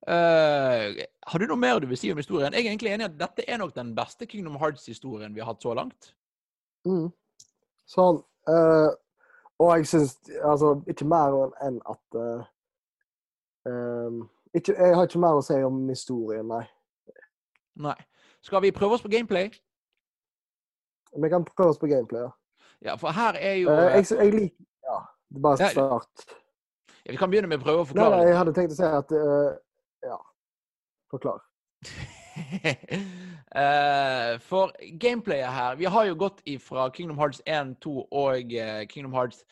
Eh, 0.08 1.06
har 1.28 1.40
du 1.40 1.46
noe 1.48 1.60
mer 1.60 1.80
du 1.80 1.88
vil 1.88 2.00
si 2.00 2.12
om 2.12 2.20
historien? 2.20 2.52
Jeg 2.52 2.66
er 2.66 2.74
egentlig 2.74 2.92
enig 2.92 3.06
i 3.06 3.12
at 3.12 3.20
dette 3.20 3.46
er 3.48 3.60
nok 3.62 3.72
den 3.76 3.94
beste 3.96 4.28
Kingdom 4.28 4.58
Hearts-historien 4.60 5.36
vi 5.36 5.40
har 5.40 5.54
hatt 5.54 5.64
så 5.64 5.76
langt. 5.78 6.12
Mm. 6.88 7.08
Sånn. 7.88 8.20
Uh, 8.44 8.92
og 9.64 9.70
jeg 9.78 9.88
syns 9.88 10.18
Altså, 10.44 10.74
ikke 10.92 11.06
mer 11.08 11.32
enn 11.64 11.78
at 11.88 12.18
uh, 12.20 12.42
um, 13.64 14.18
ikke, 14.52 14.74
Jeg 14.76 14.98
har 14.98 15.08
ikke 15.08 15.22
mer 15.24 15.40
å 15.40 15.46
si 15.46 15.56
om 15.64 15.78
historien, 15.88 16.50
nei. 16.52 16.66
Nei. 17.80 17.96
Skal 18.44 18.66
vi 18.66 18.74
prøve 18.76 18.98
oss 18.98 19.06
på 19.06 19.12
gameplay? 19.14 19.48
Vi 21.16 21.30
kan 21.32 21.48
prøve 21.48 21.72
oss 21.72 21.80
på 21.80 21.88
gameplay. 21.88 22.28
Ja. 22.28 22.34
Ja, 22.84 22.96
for 23.00 23.16
her 23.16 23.38
er 23.40 23.54
jo 23.62 23.72
jeg, 23.72 24.06
jeg 24.12 24.34
liker 24.34 24.66
Ja, 24.84 24.98
det 25.32 25.42
bare 25.42 25.70
start. 25.72 26.26
ja, 27.06 27.12
Vi 27.12 27.18
kan 27.18 27.32
begynne 27.32 27.48
med 27.48 27.62
å 27.62 27.64
prøve 27.64 27.86
å 27.86 27.88
forklare 27.88 28.18
nei, 28.18 28.26
nei, 28.26 28.32
jeg 28.34 28.40
hadde 28.42 28.54
tenkt 28.58 28.76
å 28.76 28.80
si 28.82 28.90
at 28.90 29.14
Ja. 30.04 30.20
Forklar. 31.12 31.44
Eh, 33.54 34.40
for 34.42 34.72
gameplayet 34.98 35.52
her 35.54 35.76
Vi 35.76 35.86
har 35.86 36.06
jo 36.06 36.16
gått 36.18 36.40
ifra 36.50 36.88
Kingdom 36.90 37.20
Hearts 37.22 37.42
1, 37.46 37.76
2 37.86 37.92
og 38.02 38.54
eh, 38.54 38.88
Kingdom 38.90 39.14
Hearts 39.14 39.44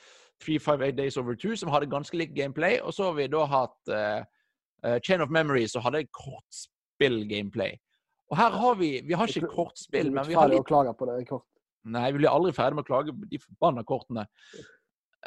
3, 0.41 0.57
5, 0.59 0.81
8 0.81 0.97
Days 0.97 1.17
Over 1.17 1.35
2, 1.35 1.55
som 1.55 1.69
hadde 1.69 1.85
ganske 1.91 2.17
likt 2.17 2.33
gameplay. 2.33 2.79
Og 2.81 2.95
så 2.97 3.03
har 3.03 3.13
vi 3.19 3.27
da 3.29 3.43
hatt 3.45 3.91
eh, 3.93 4.97
Chain 5.05 5.21
of 5.21 5.29
Memories, 5.29 5.75
som 5.75 5.85
hadde 5.85 6.01
kortspill-gameplay. 6.17 7.77
Og 8.31 8.37
her 8.37 8.57
har 8.63 8.75
vi 8.75 8.89
Vi 9.05 9.13
har 9.13 9.29
ikke 9.29 9.53
kortspill, 9.53 10.09
men 10.11 10.27
vi 10.27 10.33
har 10.33 10.49
litt. 10.49 10.65
Nei, 11.83 12.11
vi 12.11 12.23
blir 12.23 12.33
aldri 12.33 12.53
ferdig 12.57 12.77
med 12.79 12.85
å 12.85 12.89
klage 12.89 13.13
på 13.13 13.29
de 13.29 13.39
forbanna 13.41 13.83
kortene. 13.85 14.25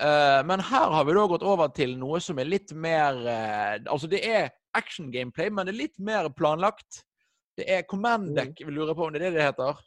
Eh, 0.01 0.41
men 0.47 0.61
her 0.61 0.91
har 0.91 1.05
vi 1.07 1.15
da 1.15 1.27
gått 1.31 1.45
over 1.47 1.69
til 1.71 1.93
noe 2.01 2.19
som 2.21 2.39
er 2.43 2.49
litt 2.51 2.73
mer 2.75 3.15
eh, 3.31 3.77
Altså, 3.87 4.09
det 4.11 4.25
er 4.27 4.49
action 4.75 5.11
gameplay, 5.15 5.51
men 5.55 5.67
det 5.69 5.75
er 5.75 5.83
litt 5.85 5.99
mer 6.03 6.27
planlagt. 6.35 7.05
Det 7.57 7.69
er 7.71 7.85
command 7.87 8.33
Mm. 8.33 8.35
deck, 8.35 8.59
vi 8.67 8.73
lurer 8.75 8.95
på 8.95 9.07
om 9.07 9.13
det 9.15 9.23
er 9.23 9.31
det 9.31 9.37
det 9.39 9.45
heter. 9.47 9.79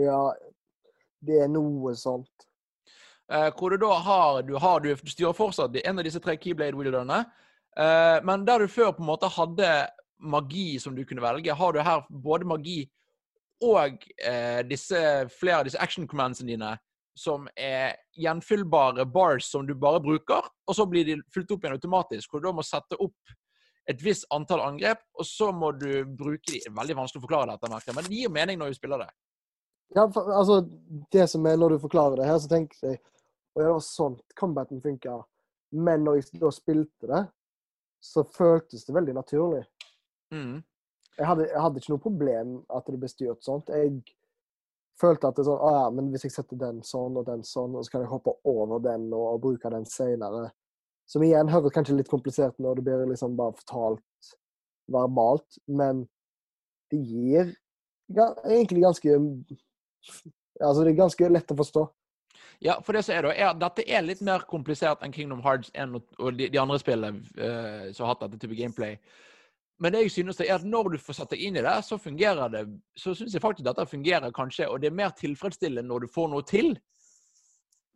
Ja, 0.00 0.32
det 1.20 1.42
er 1.44 1.48
noe 1.52 1.92
sånt. 1.94 2.46
Eh, 3.30 3.50
hvor 3.58 3.70
du 3.70 3.76
da 3.76 3.92
har 4.00 4.42
Du, 4.42 4.56
har, 4.56 4.80
du 4.80 4.94
styrer 4.96 5.36
fortsatt 5.36 5.76
en 5.84 5.98
av 5.98 6.04
disse 6.04 6.20
tre 6.20 6.36
keyblade 6.40 6.74
wielderne. 6.74 7.26
Eh, 7.76 8.20
men 8.24 8.46
der 8.46 8.58
du 8.64 8.66
før 8.68 8.92
på 8.96 9.04
en 9.04 9.10
måte 9.12 9.28
hadde 9.28 9.90
magi 10.18 10.78
som 10.80 10.96
du 10.96 11.04
kunne 11.04 11.22
velge, 11.22 11.52
har 11.54 11.72
du 11.72 11.80
her 11.80 12.06
både 12.10 12.44
magi 12.48 12.90
og 13.62 14.00
disse, 14.64 14.96
flere 15.36 15.58
av 15.58 15.64
disse 15.68 15.78
action 15.80 16.06
commandsene 16.08 16.48
dine, 16.48 16.78
som 17.20 17.48
er 17.58 17.98
gjenfyllbare 18.16 19.04
bars 19.12 19.50
som 19.52 19.66
du 19.68 19.74
bare 19.76 20.00
bruker, 20.00 20.46
og 20.66 20.76
så 20.76 20.86
blir 20.88 21.04
de 21.04 21.18
fylt 21.34 21.50
opp 21.52 21.64
igjen 21.64 21.76
automatisk. 21.76 22.30
Hvor 22.30 22.40
du 22.40 22.48
da 22.48 22.54
må 22.56 22.64
sette 22.64 22.96
opp 22.96 23.34
et 23.90 24.04
visst 24.04 24.28
antall 24.34 24.62
angrep, 24.64 25.02
og 25.18 25.26
så 25.26 25.50
må 25.52 25.72
du 25.76 26.04
bruke 26.04 26.52
de. 26.52 26.62
Det 26.64 26.72
veldig 26.76 26.96
vanskelig 27.00 27.20
å 27.20 27.26
forklare 27.26 27.50
dette, 27.52 27.72
merker 27.72 27.96
men 27.96 28.06
det 28.06 28.22
gir 28.22 28.32
mening 28.32 28.60
når 28.60 28.72
du 28.72 28.78
spiller 28.78 29.04
det. 29.04 29.10
Ja, 29.96 30.06
for, 30.14 30.30
altså, 30.30 30.60
det 31.10 31.26
som 31.32 31.46
er 31.50 31.56
Når 31.58 31.72
du 31.74 31.82
forklarer 31.82 32.20
det 32.20 32.28
her, 32.28 32.36
så 32.38 32.46
tenker 32.46 32.78
jeg 32.78 33.00
Å 33.00 33.58
ja, 33.58 33.64
det 33.64 33.72
var 33.74 33.80
sånn 33.82 34.16
combaten 34.38 34.78
funka. 34.84 35.16
Men 35.74 36.04
når 36.06 36.20
jeg 36.20 36.40
da 36.42 36.50
spilte 36.54 37.08
det, 37.10 37.24
så 38.00 38.22
føltes 38.22 38.86
det 38.86 38.94
veldig 38.94 39.16
naturlig. 39.16 39.64
Mm. 40.30 40.60
Jeg 41.18 41.26
hadde, 41.26 41.48
jeg 41.50 41.62
hadde 41.64 41.82
ikke 41.82 41.92
noe 41.92 42.04
problem 42.04 42.52
at 42.70 42.86
det 42.86 43.00
ble 43.02 43.10
styrt 43.10 43.42
sånt. 43.44 43.72
Jeg 43.74 43.98
følte 45.00 45.28
at 45.28 45.36
det 45.36 45.44
er 45.44 45.48
sånn 45.50 45.62
ah, 45.66 45.78
ja, 45.78 45.86
men 45.96 46.10
hvis 46.12 46.26
jeg 46.26 46.34
setter 46.34 46.60
den 46.60 46.82
sånn 46.86 47.18
og 47.18 47.26
den 47.28 47.42
sånn, 47.46 47.74
og 47.76 47.86
så 47.86 47.94
kan 47.94 48.04
jeg 48.04 48.12
hoppe 48.12 48.36
over 48.48 48.82
den 48.84 49.08
og, 49.10 49.26
og 49.34 49.42
bruke 49.46 49.72
den 49.72 49.86
seinere. 49.88 50.50
Som 51.10 51.24
igjen 51.26 51.50
høres 51.50 51.74
kanskje 51.74 51.96
litt 51.98 52.10
komplisert 52.10 52.58
når 52.62 52.78
det 52.78 52.86
blir 52.86 53.08
liksom 53.10 53.34
bare 53.38 53.56
fortalt 53.58 54.34
verbalt, 54.90 55.58
men 55.66 56.04
det 56.90 57.00
gir 57.06 57.54
egentlig 58.10 58.84
ganske 58.84 59.18
Altså, 60.60 60.82
det 60.84 60.90
er 60.90 60.96
ganske 60.98 61.28
lett 61.32 61.52
å 61.54 61.56
forstå. 61.56 61.82
Ja, 62.60 62.74
for 62.84 62.92
det 62.92 63.00
som 63.06 63.14
er 63.14 63.24
da, 63.24 63.30
er 63.32 63.54
dette 63.56 63.84
er 63.88 64.02
litt 64.04 64.20
mer 64.24 64.42
komplisert 64.48 65.00
enn 65.00 65.14
Kingdom 65.14 65.40
Hearts 65.40 65.70
1 65.72 65.94
og, 65.96 66.02
og 66.20 66.36
de, 66.36 66.50
de 66.52 66.60
andre 66.60 66.76
spillene 66.82 67.22
uh, 67.40 67.86
som 67.96 68.04
har 68.04 68.12
hatt 68.12 68.26
dette 68.26 68.42
type 68.42 68.58
gameplay. 68.58 68.98
Men 69.80 69.92
det 69.92 70.02
jeg 70.02 70.12
synes 70.12 70.36
det 70.36 70.50
er 70.50 70.58
at 70.58 70.64
når 70.64 70.92
du 70.92 70.98
får 71.00 71.16
satt 71.16 71.30
deg 71.32 71.40
inn 71.46 71.56
i 71.56 71.64
det, 71.64 71.76
så 71.84 71.96
fungerer 71.98 72.52
det 72.52 72.66
Så 72.96 73.14
syns 73.16 73.32
jeg 73.34 73.42
faktisk 73.42 73.64
dette 73.64 73.86
fungerer 73.88 74.30
kanskje, 74.36 74.68
og 74.68 74.80
det 74.80 74.90
er 74.90 74.96
mer 74.98 75.14
tilfredsstillende 75.16 75.88
når 75.88 76.04
du 76.04 76.12
får 76.12 76.28
noe 76.28 76.44
til. 76.44 76.74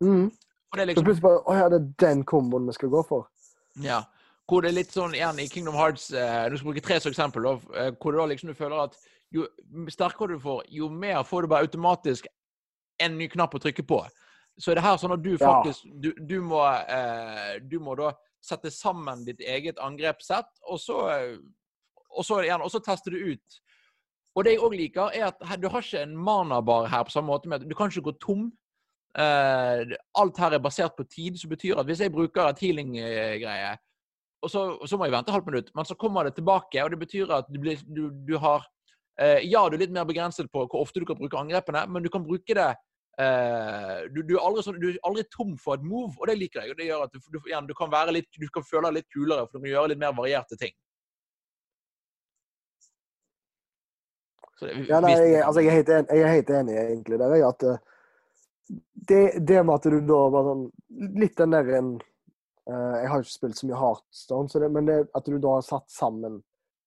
Mm. 0.01 0.31
For 0.69 0.77
det 0.77 0.81
er 0.81 0.85
Så 0.85 0.91
liksom 0.91 1.05
plutselig 1.05 1.27
bare 1.27 1.43
Å 1.45 1.57
ja, 1.59 1.69
det 1.69 1.81
er 1.81 1.89
den 2.07 2.23
komboen 2.25 2.67
vi 2.67 2.73
skal 2.77 2.89
gå 2.89 3.03
for. 3.07 3.29
Ja. 3.83 4.03
hvor 4.47 4.61
det 4.61 4.69
er 4.69 4.77
litt 4.77 4.93
sånn 4.93 5.15
igjen 5.17 5.39
i 5.41 5.47
Kingdom 5.51 5.75
Hearts 5.75 6.11
eh, 6.13 6.49
Du 6.49 6.57
skal 6.57 6.69
bruke 6.69 6.83
tre 6.85 6.99
som 7.01 7.11
eksempel, 7.11 7.45
eh, 7.75 7.91
hvor 7.99 8.13
du 8.13 8.19
da 8.19 8.25
liksom 8.29 8.49
du 8.49 8.57
føler 8.57 8.83
at 8.83 8.97
jo 9.33 9.47
sterkere 9.91 10.35
du 10.35 10.39
får, 10.39 10.63
jo 10.69 10.89
mer 10.89 11.23
får 11.23 11.41
du 11.41 11.47
bare 11.51 11.65
automatisk 11.65 12.27
en 13.03 13.17
ny 13.17 13.27
knapp 13.27 13.55
å 13.57 13.59
trykke 13.59 13.83
på. 13.83 13.99
Så 14.57 14.71
er 14.71 14.79
det 14.79 14.85
her 14.85 14.97
sånn 15.01 15.13
at 15.13 15.23
du 15.23 15.33
Ja. 15.33 15.37
faktisk 15.49 15.89
du, 15.99 16.13
du, 16.13 16.39
må, 16.41 16.61
eh, 16.63 17.59
du 17.59 17.79
må 17.79 17.95
da 17.95 18.13
sette 18.41 18.71
sammen 18.71 19.25
ditt 19.25 19.41
eget 19.41 19.79
angrepssett, 19.81 20.47
og 20.69 20.79
så, 20.79 21.09
eh, 21.09 21.37
og 22.15 22.25
så, 22.25 22.41
igjen, 22.43 22.63
og 22.63 22.71
så 22.71 22.81
tester 22.83 23.15
du 23.15 23.33
ut. 23.33 23.61
Og 24.35 24.43
det 24.43 24.55
jeg 24.55 24.63
òg 24.67 24.75
liker, 24.75 25.15
er 25.15 25.29
at 25.29 25.61
du 25.61 25.69
har 25.71 25.83
ikke 25.83 26.03
en 26.03 26.15
manabar 26.17 26.89
her 26.91 27.05
på 27.07 27.13
samme 27.13 27.31
måte. 27.31 27.49
med 27.49 27.61
at 27.61 27.69
Du 27.69 27.75
kan 27.75 27.91
ikke 27.91 28.09
gå 28.09 28.15
tom. 28.19 28.51
Eh, 29.15 29.95
alt 30.19 30.37
her 30.37 30.53
er 30.57 30.63
basert 30.63 30.95
på 30.97 31.05
tid, 31.07 31.37
som 31.39 31.49
betyr 31.49 31.79
at 31.79 31.87
hvis 31.87 32.01
jeg 32.03 32.11
bruker 32.11 32.49
et 32.49 32.59
healing-greie, 32.59 33.77
og 34.43 34.51
så, 34.51 34.63
så 34.85 34.97
må 34.97 35.07
jeg 35.07 35.15
vente 35.15 35.31
et 35.31 35.33
halvt 35.37 35.47
minutt, 35.47 35.69
men 35.75 35.85
så 35.87 35.95
kommer 35.95 36.27
det 36.27 36.35
tilbake, 36.35 36.83
og 36.83 36.91
det 36.91 36.99
betyr 36.99 37.31
at 37.31 37.47
du, 37.49 37.59
blir, 37.63 37.79
du, 37.87 38.09
du 38.27 38.35
har 38.37 38.67
eh, 39.19 39.39
Ja, 39.47 39.63
du 39.69 39.77
er 39.77 39.85
litt 39.85 39.95
mer 39.95 40.03
begrenset 40.03 40.51
på 40.51 40.65
hvor 40.65 40.83
ofte 40.83 40.99
du 40.99 41.07
kan 41.07 41.17
bruke 41.17 41.39
angrepene, 41.39 41.85
men 41.87 42.03
du 42.03 42.11
kan 42.11 42.27
bruke 42.27 42.57
det 42.57 42.73
Uh, 43.15 44.11
du, 44.11 44.17
du, 44.27 44.33
er 44.35 44.43
aldri 44.43 44.63
sånn, 44.65 44.79
du 44.81 44.89
er 44.89 44.97
aldri 45.07 45.23
tom 45.31 45.53
for 45.55 45.77
et 45.77 45.83
move, 45.87 46.17
og 46.19 46.27
det 46.27 46.33
liker 46.35 46.65
jeg. 46.65 46.73
og 46.73 46.79
Det 46.81 46.87
gjør 46.89 47.03
at 47.05 47.13
du, 47.13 47.21
du, 47.31 47.37
igjen, 47.47 47.69
kan 47.79 47.91
være 47.93 48.15
litt, 48.17 48.27
du 48.35 48.49
kan 48.51 48.65
føle 48.67 48.89
deg 48.89 48.97
litt 48.97 49.13
kulere, 49.15 49.45
for 49.45 49.55
du 49.55 49.63
kan 49.63 49.71
gjøre 49.71 49.91
litt 49.93 50.01
mer 50.01 50.17
varierte 50.17 50.57
ting. 50.59 50.73
Det, 54.61 54.71
Ja, 54.89 55.01
nei, 55.03 55.13
jeg, 55.17 55.41
altså, 55.43 55.61
jeg, 55.61 55.71
er 55.71 55.79
helt 55.79 55.89
enig, 55.89 56.09
jeg 56.15 56.25
er 56.25 56.33
helt 56.33 56.51
enig 56.59 56.75
egentlig 56.79 57.19
der. 57.21 57.35
jeg, 57.35 57.47
At 57.47 57.63
eh, 57.63 57.79
det, 59.11 59.21
det 59.47 59.63
med 59.65 59.75
at 59.75 59.87
du 59.91 59.99
da 60.01 60.19
var 60.33 60.49
sånn 60.49 60.67
Litt 61.21 61.37
den 61.37 61.53
der 61.53 61.71
en 61.77 61.89
uh, 61.99 62.95
Jeg 63.01 63.09
har 63.11 63.25
ikke 63.25 63.33
spilt 63.33 63.59
så 63.59 63.69
mye 63.69 63.81
Heartstone, 63.81 64.49
så 64.49 64.61
det, 64.63 64.71
men 64.73 64.87
det, 64.89 65.01
at 65.13 65.27
du 65.27 65.37
da 65.37 65.57
har 65.57 65.65
satt 65.65 65.89
sammen 65.91 66.39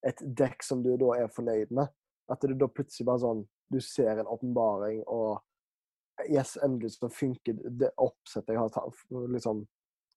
et 0.07 0.21
dekk 0.23 0.63
som 0.63 0.83
du 0.83 0.93
da 0.95 1.17
er 1.19 1.31
fornøyd 1.35 1.73
med. 1.75 1.91
At 2.31 2.45
du 2.47 2.55
da 2.55 2.69
plutselig 2.71 3.07
bare 3.09 3.23
sånn 3.25 3.45
Du 3.69 3.81
ser 3.85 4.21
en 4.21 4.31
åpenbaring, 4.31 5.03
og 5.07 5.43
Yes, 6.27 6.57
endelig 6.65 6.97
så 6.97 7.07
funker 7.15 7.55
det 7.79 7.93
oppsettet 8.03 8.57
jeg 8.57 8.59
har 8.59 9.29
liksom 9.31 9.61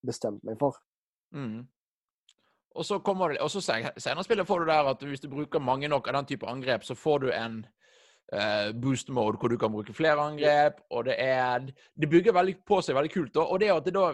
bestemt 0.01 0.41
meg 0.47 0.57
for. 0.57 0.79
Mm. 1.35 1.67
Og 2.75 2.85
så 2.85 2.99
kommer 3.03 3.29
det, 3.33 3.41
og 3.43 3.49
så 3.51 3.59
sen- 3.61 3.99
senere 3.99 4.23
spillet 4.23 4.47
får 4.47 4.59
du 4.59 4.65
der 4.71 4.89
at 4.93 5.01
hvis 5.03 5.19
du 5.21 5.27
bruker 5.29 5.59
mange 5.59 5.87
nok 5.87 6.07
av 6.07 6.13
den 6.13 6.25
type 6.25 6.47
angrep, 6.47 6.83
så 6.83 6.95
får 6.95 7.19
du 7.19 7.31
en 7.31 7.65
uh, 8.33 8.71
boost 8.81 9.09
mode 9.09 9.37
hvor 9.37 9.49
du 9.51 9.57
kan 9.57 9.71
bruke 9.73 9.93
flere 9.93 10.19
angrep, 10.23 10.79
og 10.89 11.05
det 11.05 11.15
er 11.19 11.59
Det 11.99 12.09
bygger 12.09 12.31
veldig 12.33 12.55
på 12.65 12.81
seg 12.81 12.95
veldig 12.95 13.11
kult. 13.11 13.33
da, 13.33 13.39
Og 13.41 13.59
det 13.59 13.71
at 13.71 13.83
det 13.85 13.93
da 13.93 14.05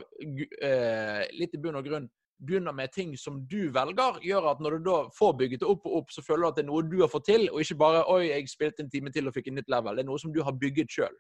eh, 0.62 1.28
litt 1.38 1.54
i 1.54 1.58
bunn 1.62 1.76
og 1.76 1.86
grunn 1.86 2.10
begynner 2.40 2.72
med 2.74 2.92
ting 2.94 3.16
som 3.18 3.40
du 3.50 3.70
velger, 3.74 4.20
gjør 4.22 4.52
at 4.52 4.60
når 4.62 4.78
du 4.78 4.90
da 4.90 4.98
får 5.10 5.38
bygget 5.38 5.60
det 5.60 5.70
opp 5.70 5.86
og 5.86 5.96
opp, 5.98 6.12
så 6.12 6.22
føler 6.22 6.42
du 6.44 6.48
at 6.48 6.56
det 6.56 6.64
er 6.66 6.68
noe 6.72 6.84
du 6.86 7.00
har 7.02 7.10
fått 7.10 7.26
til, 7.26 7.48
og 7.52 7.62
ikke 7.62 7.78
bare 7.78 8.04
'oi, 8.06 8.28
jeg 8.30 8.50
spilte 8.50 8.84
en 8.84 8.90
time 8.90 9.12
til 9.12 9.28
og 9.28 9.34
fikk 9.34 9.48
en 9.48 9.56
nytt 9.56 9.70
level'. 9.70 9.96
Det 9.96 10.00
er 10.06 10.10
noe 10.10 10.20
som 10.20 10.34
du 10.34 10.44
har 10.44 10.52
bygget 10.52 10.90
sjøl. 10.90 11.16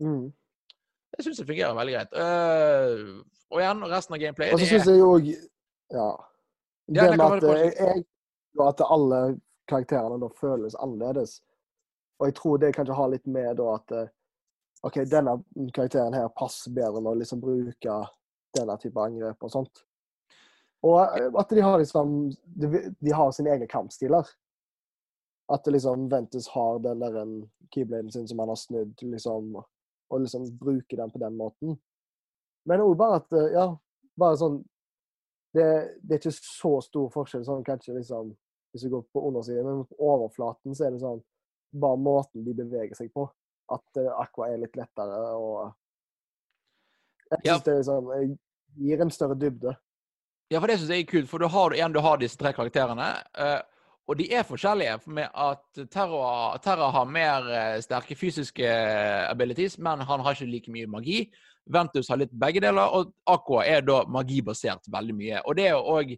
Mm. 0.00 0.32
Det 1.16 1.24
syns 1.24 1.38
jeg 1.38 1.46
fungerer 1.46 1.74
veldig 1.74 1.94
greit. 1.94 2.12
Uh, 2.12 3.22
og 3.50 3.60
igjen, 3.60 3.84
resten 3.86 4.14
av 4.14 4.20
gameplayet 4.20 4.52
Og 4.52 4.58
så 4.60 4.64
det 4.64 4.68
syns 4.68 4.86
jeg 4.86 5.00
òg 5.02 5.34
Ja. 5.94 6.10
Ja, 6.86 7.10
Det 7.10 7.16
med 7.16 7.26
at 7.26 7.42
jeg, 7.42 7.72
jeg, 7.78 8.04
at 8.62 8.80
alle 8.80 9.20
karakterene 9.68 10.20
da 10.22 10.28
føles 10.40 10.76
annerledes. 10.78 11.40
Og 12.20 12.30
jeg 12.30 12.36
tror 12.38 12.60
det 12.62 12.74
kanskje 12.76 12.96
har 12.96 13.10
litt 13.12 13.26
med 13.26 13.56
da 13.58 13.72
at 13.74 13.92
eh, 13.92 14.12
OK, 14.86 15.00
denne 15.10 15.36
karakteren 15.74 16.14
her 16.14 16.30
passer 16.38 16.72
bedre 16.76 17.02
med 17.02 17.12
å 17.12 17.18
liksom 17.20 17.42
bruke 17.42 17.98
denne 18.56 18.76
type 18.80 19.02
angrep 19.02 19.42
og 19.44 19.52
sånt. 19.52 19.82
Og 20.86 21.00
eh, 21.02 21.28
at 21.34 21.52
de 21.52 21.64
har 21.64 21.80
liksom 21.82 22.16
De, 22.46 22.70
de 23.00 23.12
har 23.12 23.32
sine 23.34 23.52
egne 23.52 23.68
kampstiler. 23.70 24.28
At 25.52 25.64
det 25.64 25.76
liksom 25.76 26.08
Ventus 26.10 26.48
har 26.54 26.78
den 26.82 27.02
der 27.02 27.18
keybladen 27.74 28.12
sin 28.12 28.26
som 28.28 28.40
han 28.42 28.50
har 28.50 28.58
snudd, 28.58 28.94
liksom, 29.02 29.52
og 29.56 30.22
liksom 30.22 30.48
bruker 30.58 31.02
den 31.02 31.10
på 31.10 31.20
den 31.22 31.36
måten. 31.38 31.76
Men 32.66 32.82
òg 32.82 32.96
bare 32.98 33.20
at 33.20 33.36
eh, 33.36 33.52
Ja, 33.58 33.68
bare 34.18 34.38
sånn 34.40 34.62
det, 35.56 35.70
det 36.02 36.16
er 36.16 36.20
ikke 36.20 36.34
så 36.36 36.72
stor 36.84 37.08
forskjell 37.14 37.46
sånn 37.46 37.64
kanskje 37.66 37.96
liksom 37.96 38.34
hvis 38.72 38.84
du 38.84 38.92
går 38.92 39.06
på 39.14 39.22
undersiden, 39.28 39.64
men 39.64 39.86
på 39.88 39.96
overflaten 40.04 40.74
så 40.76 40.86
er 40.86 40.94
det 40.94 41.00
sånn 41.00 41.22
bare 41.80 41.98
måten 42.00 42.44
de 42.44 42.52
beveger 42.56 42.96
seg 42.98 43.08
på. 43.14 43.24
At 43.72 44.00
uh, 44.00 44.10
Aqua 44.20 44.50
er 44.52 44.60
litt 44.62 44.76
lettere 44.78 45.20
og 45.34 45.72
Jeg 47.32 47.40
Ja. 47.48 47.56
det 47.58 47.72
er 47.72 47.86
sånn 47.88 48.36
gir 48.76 49.00
en 49.02 49.10
større 49.10 49.34
dybde. 49.34 49.72
Ja, 50.52 50.60
for 50.60 50.70
det 50.70 50.76
syns 50.78 50.92
jeg 50.94 51.02
er 51.02 51.10
kult. 51.10 51.30
For 51.30 51.42
du 51.42 51.48
har, 51.50 51.74
igjen, 51.74 51.94
du 51.94 51.98
har 52.04 52.20
disse 52.20 52.38
tre 52.38 52.52
karakterene. 52.54 53.08
eh, 53.34 53.62
og 54.08 54.16
de 54.18 54.28
er 54.32 54.44
forskjellige 54.46 55.00
med 55.10 55.28
at 55.34 55.80
Terra, 55.90 56.56
Terra 56.62 56.90
har 56.94 57.04
mer 57.10 57.48
eh, 57.50 57.80
sterke 57.82 58.14
fysiske 58.16 58.62
eh, 58.62 59.30
abilities, 59.30 59.78
men 59.78 60.00
han 60.06 60.20
har 60.20 60.34
ikke 60.34 60.46
like 60.50 60.70
mye 60.70 60.86
magi. 60.86 61.24
Ventus 61.66 62.06
har 62.08 62.20
litt 62.20 62.30
begge 62.30 62.60
deler, 62.62 62.86
og 62.94 63.08
Aqua 63.26 63.64
er 63.66 63.80
da 63.82 64.04
magibasert 64.06 64.86
veldig 64.94 65.14
mye. 65.18 65.40
Og 65.50 65.56
det 65.58 65.72
også, 65.74 66.14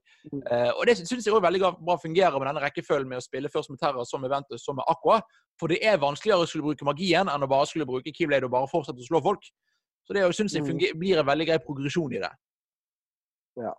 eh, 0.53 0.71
og 0.77 0.83
det 0.87 0.99
syns 0.99 1.25
jeg 1.25 1.33
òg 1.33 1.41
veldig 1.47 1.61
bra- 1.63 1.79
bra 1.81 1.97
fungerer 2.03 2.37
med 2.37 2.51
denne 2.51 2.61
rekkefølgen 2.67 3.09
med 3.09 3.23
å 3.23 3.25
spille 3.25 3.49
først 3.49 3.71
med 3.73 3.81
Terra, 3.81 4.05
så 4.05 4.21
med 4.21 4.29
Ventus, 4.29 4.61
så 4.67 4.75
med 4.77 4.85
Aqua. 4.87 5.23
For 5.59 5.73
det 5.73 5.81
er 5.81 5.97
vanskeligere 5.97 6.45
å 6.45 6.47
skulle 6.47 6.69
bruke 6.69 6.85
magien 6.85 7.27
enn 7.33 7.43
å 7.43 7.49
bare 7.49 7.67
skulle 7.67 7.89
bruke 7.89 8.13
Keyblade 8.13 8.45
og 8.45 8.53
bare 8.53 8.69
fortsette 8.69 9.01
å 9.01 9.09
slå 9.09 9.23
folk. 9.25 9.41
Så 10.05 10.13
det 10.13 10.29
syns 10.37 10.53
jeg 10.53 10.63
Mm. 10.69 10.99
blir 11.01 11.19
en 11.19 11.27
veldig 11.27 11.47
grei 11.47 11.59
progresjon 11.59 12.13
i 12.13 12.21
det. 12.21 12.31
Ja. 13.57 13.73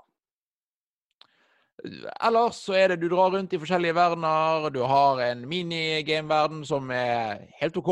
Ellers 1.84 2.60
så 2.66 2.74
er 2.76 2.92
det 2.92 3.00
du 3.02 3.08
drar 3.12 3.32
rundt 3.32 3.54
i 3.56 3.60
forskjellige 3.62 3.96
verdener. 3.96 4.70
Du 4.74 4.82
har 4.84 5.22
en 5.30 5.46
minigame-verden 5.48 6.66
som 6.68 6.90
er 6.92 7.46
helt 7.62 7.78
OK. 7.80 7.92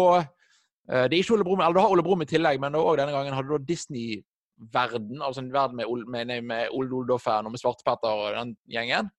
Eh, 0.91 1.05
Det 1.07 1.13
er 1.13 1.21
ikke 1.21 1.33
Ole 1.37 1.43
Brumm, 1.47 1.61
eller 1.61 1.73
du 1.73 1.79
har 1.79 1.91
Ole 1.91 2.03
Brumm 2.03 2.21
i 2.21 2.29
tillegg, 2.29 2.59
men 2.59 2.75
også 2.75 2.97
denne 3.01 3.15
gangen 3.15 3.33
har 3.33 3.43
du 3.47 3.57
Disney-verden. 3.57 5.21
Altså 5.21 5.41
en 5.41 5.53
verden 5.53 5.75
med, 5.77 5.85
med, 6.07 6.41
med 6.41 6.67
Ole 6.71 6.95
Oldoffen 6.95 7.45
og 7.45 7.51
med 7.51 7.59
Svartepetter 7.63 8.11
og 8.11 8.35
den 8.35 8.55
gjengen. 8.71 9.09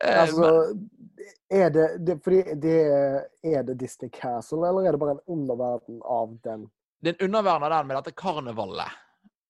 Eh, 0.00 0.20
Altså, 0.22 0.78
er 1.50 1.68
det, 1.70 1.88
det 2.06 2.20
Fordi 2.24 2.42
det 2.62 2.78
er 3.44 3.62
det 3.62 3.80
Disney 3.80 4.10
Castle, 4.10 4.64
eller 4.68 4.88
er 4.88 4.92
det 4.92 5.00
bare 5.00 5.18
en 5.18 5.26
underverden 5.28 6.00
av 6.04 6.38
den? 6.44 6.66
det 7.04 7.10
er 7.12 7.16
en 7.20 7.28
underverden 7.28 7.64
av 7.68 7.70
den 7.70 7.86
med 7.88 7.96
dette 8.00 8.16
karnevalet. 8.16 8.92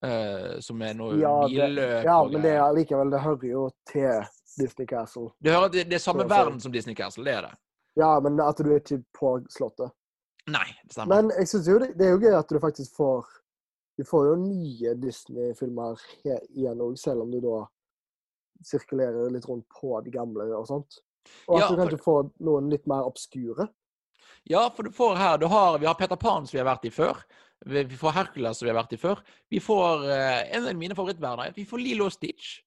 Eh, 0.05 0.61
som 0.61 0.83
er 0.83 0.95
noe 0.99 1.17
Ja, 1.21 1.35
billøp 1.49 2.05
ja 2.05 2.17
men 2.29 2.43
det 2.45 2.53
er 2.61 2.73
likevel, 2.77 3.11
Det 3.11 3.21
hører 3.25 3.49
jo 3.51 3.65
til 3.91 4.25
Disney 4.59 4.87
Castle. 4.87 5.31
Det, 5.41 5.53
hører, 5.55 5.69
det, 5.75 5.85
det 5.91 5.97
er 5.99 6.05
samme 6.05 6.27
verden 6.31 6.61
som 6.61 6.73
Disney 6.73 6.95
Castle, 6.95 7.25
det 7.25 7.35
er 7.35 7.43
det. 7.49 7.55
Ja, 7.97 8.13
men 8.21 8.41
at 8.43 8.57
du 8.59 8.71
er 8.73 8.81
ikke 8.81 9.01
på 9.19 9.37
Slottet. 9.51 9.91
Nei, 10.51 10.67
det 10.85 10.93
stemmer. 10.93 11.23
Men 11.23 11.31
jeg 11.39 11.49
synes 11.49 11.69
jo 11.71 11.79
det, 11.79 11.93
det 11.99 12.07
er 12.07 12.11
jo 12.17 12.21
gøy 12.27 12.35
at 12.39 12.49
du 12.53 12.59
faktisk 12.61 12.97
får 12.97 13.25
Du 13.99 14.03
får 14.05 14.25
jo 14.27 14.35
nye 14.43 14.95
Disney-filmer 14.99 16.01
igjen 16.27 16.81
òg, 16.83 16.97
selv 16.99 17.23
om 17.23 17.31
du 17.31 17.39
da 17.45 17.61
sirkulerer 18.67 19.31
litt 19.31 19.47
rundt 19.49 19.67
på 19.81 20.01
de 20.05 20.11
gamle 20.15 20.47
og 20.57 20.67
sånt. 20.67 20.97
Og 21.49 21.57
at 21.57 21.61
Ja, 21.61 21.69
du 21.69 21.75
for- 21.77 21.83
kanskje 21.83 22.03
får 22.05 22.31
noen 22.41 22.71
litt 22.71 22.87
mer 22.91 23.05
obskure. 23.07 23.69
Ja, 24.51 24.69
for 24.71 24.83
du 24.83 24.91
får 24.91 25.17
her 25.17 25.39
du 25.39 25.47
har, 25.47 25.79
Vi 25.79 25.87
har 25.87 25.95
Peter 25.95 26.17
Pan, 26.17 26.47
som 26.47 26.57
vi 26.59 26.63
har 26.65 26.77
vært 26.77 26.85
i 26.85 26.91
før. 26.91 27.23
Vi 27.65 27.97
får 27.97 28.11
Hercules, 28.11 28.59
som 28.59 28.67
vi 28.67 28.73
har 28.73 28.77
vært 28.77 28.93
i 28.93 29.01
før. 29.01 29.21
Vi 29.49 29.61
får 29.63 30.05
eh, 30.13 30.57
En 30.57 30.69
av 30.69 30.77
mine 30.77 30.97
favorittverdener. 30.97 31.55
Vi 31.57 31.65
får 31.69 31.81
Lilo 31.81 32.11
Stitch. 32.13 32.59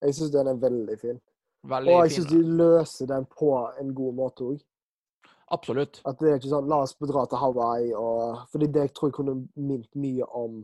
Jeg 0.00 0.16
syns 0.16 0.32
den 0.32 0.48
er 0.48 0.60
veldig 0.60 0.96
fin. 1.00 1.20
Veldig 1.68 1.92
Og 1.92 2.02
jeg 2.06 2.14
syns 2.16 2.30
de 2.30 2.40
løser 2.60 3.10
den 3.10 3.26
på 3.28 3.52
en 3.80 3.92
god 3.94 4.16
måte 4.16 4.46
òg. 4.48 4.60
Absolutt. 5.52 6.00
At 6.06 6.20
det 6.20 6.30
er 6.30 6.38
ikke 6.38 6.52
sånn 6.52 6.68
La 6.70 6.78
oss 6.84 6.94
dra 6.94 7.24
til 7.26 7.40
Hawaii 7.42 7.90
og 7.98 8.44
Fordi 8.52 8.68
det 8.70 8.84
jeg 8.86 8.92
tror 8.94 9.10
jeg 9.10 9.16
kunne 9.18 9.34
minnet 9.58 9.90
mye 9.98 10.28
om 10.40 10.60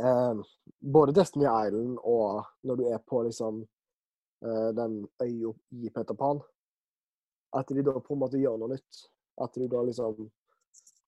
eh, 0.00 0.40
både 0.80 1.14
Destiny 1.14 1.44
Island 1.44 1.98
og 2.02 2.48
når 2.64 2.80
du 2.80 2.86
er 2.88 3.02
på 3.04 3.22
liksom 3.28 3.60
eh, 3.62 4.70
den 4.74 5.02
øya 5.22 5.52
i 5.76 5.92
Peter 5.92 6.16
Pan. 6.16 6.40
At 7.54 7.68
de 7.68 7.84
da 7.84 8.00
på 8.00 8.16
en 8.16 8.24
måte 8.24 8.40
gjør 8.40 8.58
noe 8.58 8.74
nytt. 8.74 9.04
At 9.38 9.54
du 9.54 9.68
da 9.68 9.84
liksom 9.86 10.30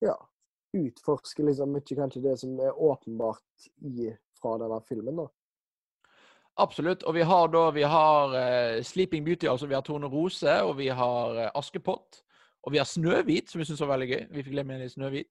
Ja. 0.05 0.15
Utforsker 0.77 1.49
liksom 1.49 1.73
mye 1.75 1.97
kanskje 1.99 2.23
det 2.23 2.37
som 2.41 2.55
er 2.63 2.77
åpenbart 2.77 3.69
i, 3.83 4.11
fra 4.39 4.57
denne 4.61 4.81
filmen, 4.87 5.23
da. 5.25 5.27
Absolutt. 6.61 7.03
Og 7.09 7.15
vi 7.17 7.25
har 7.27 7.49
da 7.49 7.63
vi 7.75 7.83
har 7.83 8.35
uh, 8.35 8.83
Sleeping 8.85 9.25
Beauty, 9.25 9.49
altså 9.49 9.67
vi 9.67 9.75
har 9.75 9.85
Tone 9.87 10.07
Rose, 10.11 10.63
og 10.63 10.77
vi 10.79 10.89
har 10.89 11.37
uh, 11.37 11.59
Askepott. 11.59 12.23
Og 12.63 12.73
vi 12.75 12.79
har 12.79 12.85
Snøhvit, 12.85 13.49
som 13.51 13.59
vi 13.59 13.65
syns 13.65 13.81
var 13.81 13.95
veldig 13.95 14.09
gøy. 14.11 14.25
Vi 14.31 14.43
fikk 14.45 14.55
glemme 14.55 14.81
i 14.85 14.89
Snøhvit. 14.93 15.31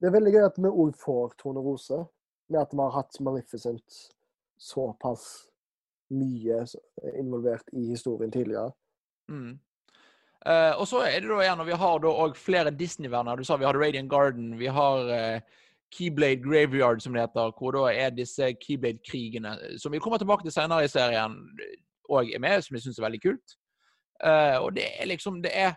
Det 0.00 0.08
er 0.08 0.14
veldig 0.14 0.34
gøy 0.34 0.44
at 0.46 0.60
vi 0.60 0.70
òg 0.70 0.94
får 1.00 1.34
Tone 1.40 1.62
Rose, 1.64 1.98
med 2.52 2.60
at 2.60 2.72
vi 2.74 2.82
har 2.82 2.94
hatt 2.94 3.20
Maleficent 3.24 3.98
såpass 4.60 5.24
mye 6.14 6.60
involvert 7.18 7.70
i 7.72 7.88
historien 7.90 8.30
tidligere. 8.30 8.70
Mm. 9.30 9.58
Eh, 10.44 10.72
og 10.76 10.88
så 10.88 11.00
er 11.08 11.22
det 11.22 11.30
da 11.30 11.40
igjen, 11.40 11.60
og 11.62 11.68
vi 11.68 11.76
har 11.80 12.00
da 12.04 12.10
òg 12.24 12.34
flere 12.36 12.72
Disney-verdener. 12.76 13.40
Du 13.40 13.48
sa 13.48 13.56
vi 13.56 13.64
hadde 13.64 13.80
Radiant 13.80 14.10
Garden, 14.10 14.50
vi 14.60 14.68
har 14.68 15.08
uh, 15.08 15.60
Keyblade 15.94 16.42
Graveyard, 16.44 17.00
som 17.00 17.14
det 17.14 17.22
heter, 17.24 17.52
hvor 17.56 17.72
da 17.72 17.86
er 17.92 18.10
disse 18.12 18.50
Keyblade-krigene, 18.60 19.78
som 19.80 19.92
vi 19.92 20.02
kommer 20.04 20.20
tilbake 20.20 20.44
til 20.44 20.52
senere 20.52 20.84
i 20.84 20.90
serien, 20.92 21.38
og 22.10 22.28
er 22.28 22.42
med, 22.44 22.60
som 22.62 22.76
jeg 22.76 22.84
syns 22.84 23.00
er 23.00 23.06
veldig 23.06 23.22
kult. 23.22 23.56
Uh, 24.24 24.58
og 24.66 24.76
det 24.76 24.84
er 25.00 25.08
liksom 25.10 25.40
Det 25.42 25.50
er, 25.50 25.72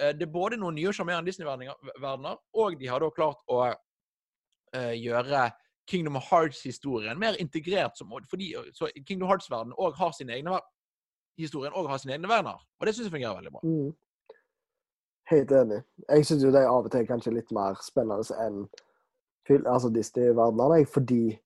uh, 0.00 0.12
det 0.16 0.24
er 0.24 0.32
både 0.32 0.56
noen 0.56 0.74
nye 0.74 0.88
og 0.88 0.96
sjarmerende 0.96 1.28
Disney-verdener, 1.28 2.40
og 2.54 2.80
de 2.80 2.88
har 2.88 3.04
da 3.04 3.12
klart 3.12 3.44
å 3.52 3.60
uh, 3.68 4.94
gjøre 4.96 5.50
Kingdom 5.86 6.16
Hearts-historien 6.30 7.20
mer 7.20 7.36
integrert. 7.38 8.00
Som, 8.00 8.16
fordi 8.30 8.54
Kingdom 9.04 9.28
Hearts-verdenen 9.28 9.76
òg 9.76 9.94
har 10.00 10.16
sine 10.16 10.40
egne 10.40 10.56
historien 11.38 11.76
og 11.76 11.90
har 11.92 12.00
sine 12.00 12.16
egne 12.16 12.32
verdener. 12.32 12.64
Og 12.80 12.88
det 12.88 12.96
syns 12.96 13.10
jeg 13.10 13.14
fungerer 13.14 13.36
veldig 13.38 13.52
bra. 13.54 13.62
Mm. 13.62 13.92
Helt 15.30 15.50
enig. 15.50 15.80
Jeg 16.06 16.26
syns 16.28 16.44
jo 16.44 16.52
er 16.54 16.68
av 16.68 16.86
og 16.86 16.92
til 16.92 17.06
kanskje 17.08 17.34
litt 17.34 17.48
mer 17.54 17.78
spennende 17.82 18.22
enn 18.44 18.66
altså 19.66 19.90
Disney-verdenene, 19.94 20.84
fordi 20.90 21.36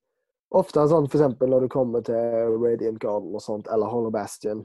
ofte 0.57 0.83
sånn 0.89 1.07
eksempel 1.09 1.49
når 1.49 1.65
du 1.65 1.71
kommer 1.73 2.05
til 2.05 2.57
Radiant 2.61 2.99
Garden 3.01 3.33
og 3.33 3.43
sånt, 3.43 3.69
eller 3.73 3.89
Hollow 3.89 4.13
Bastion, 4.13 4.63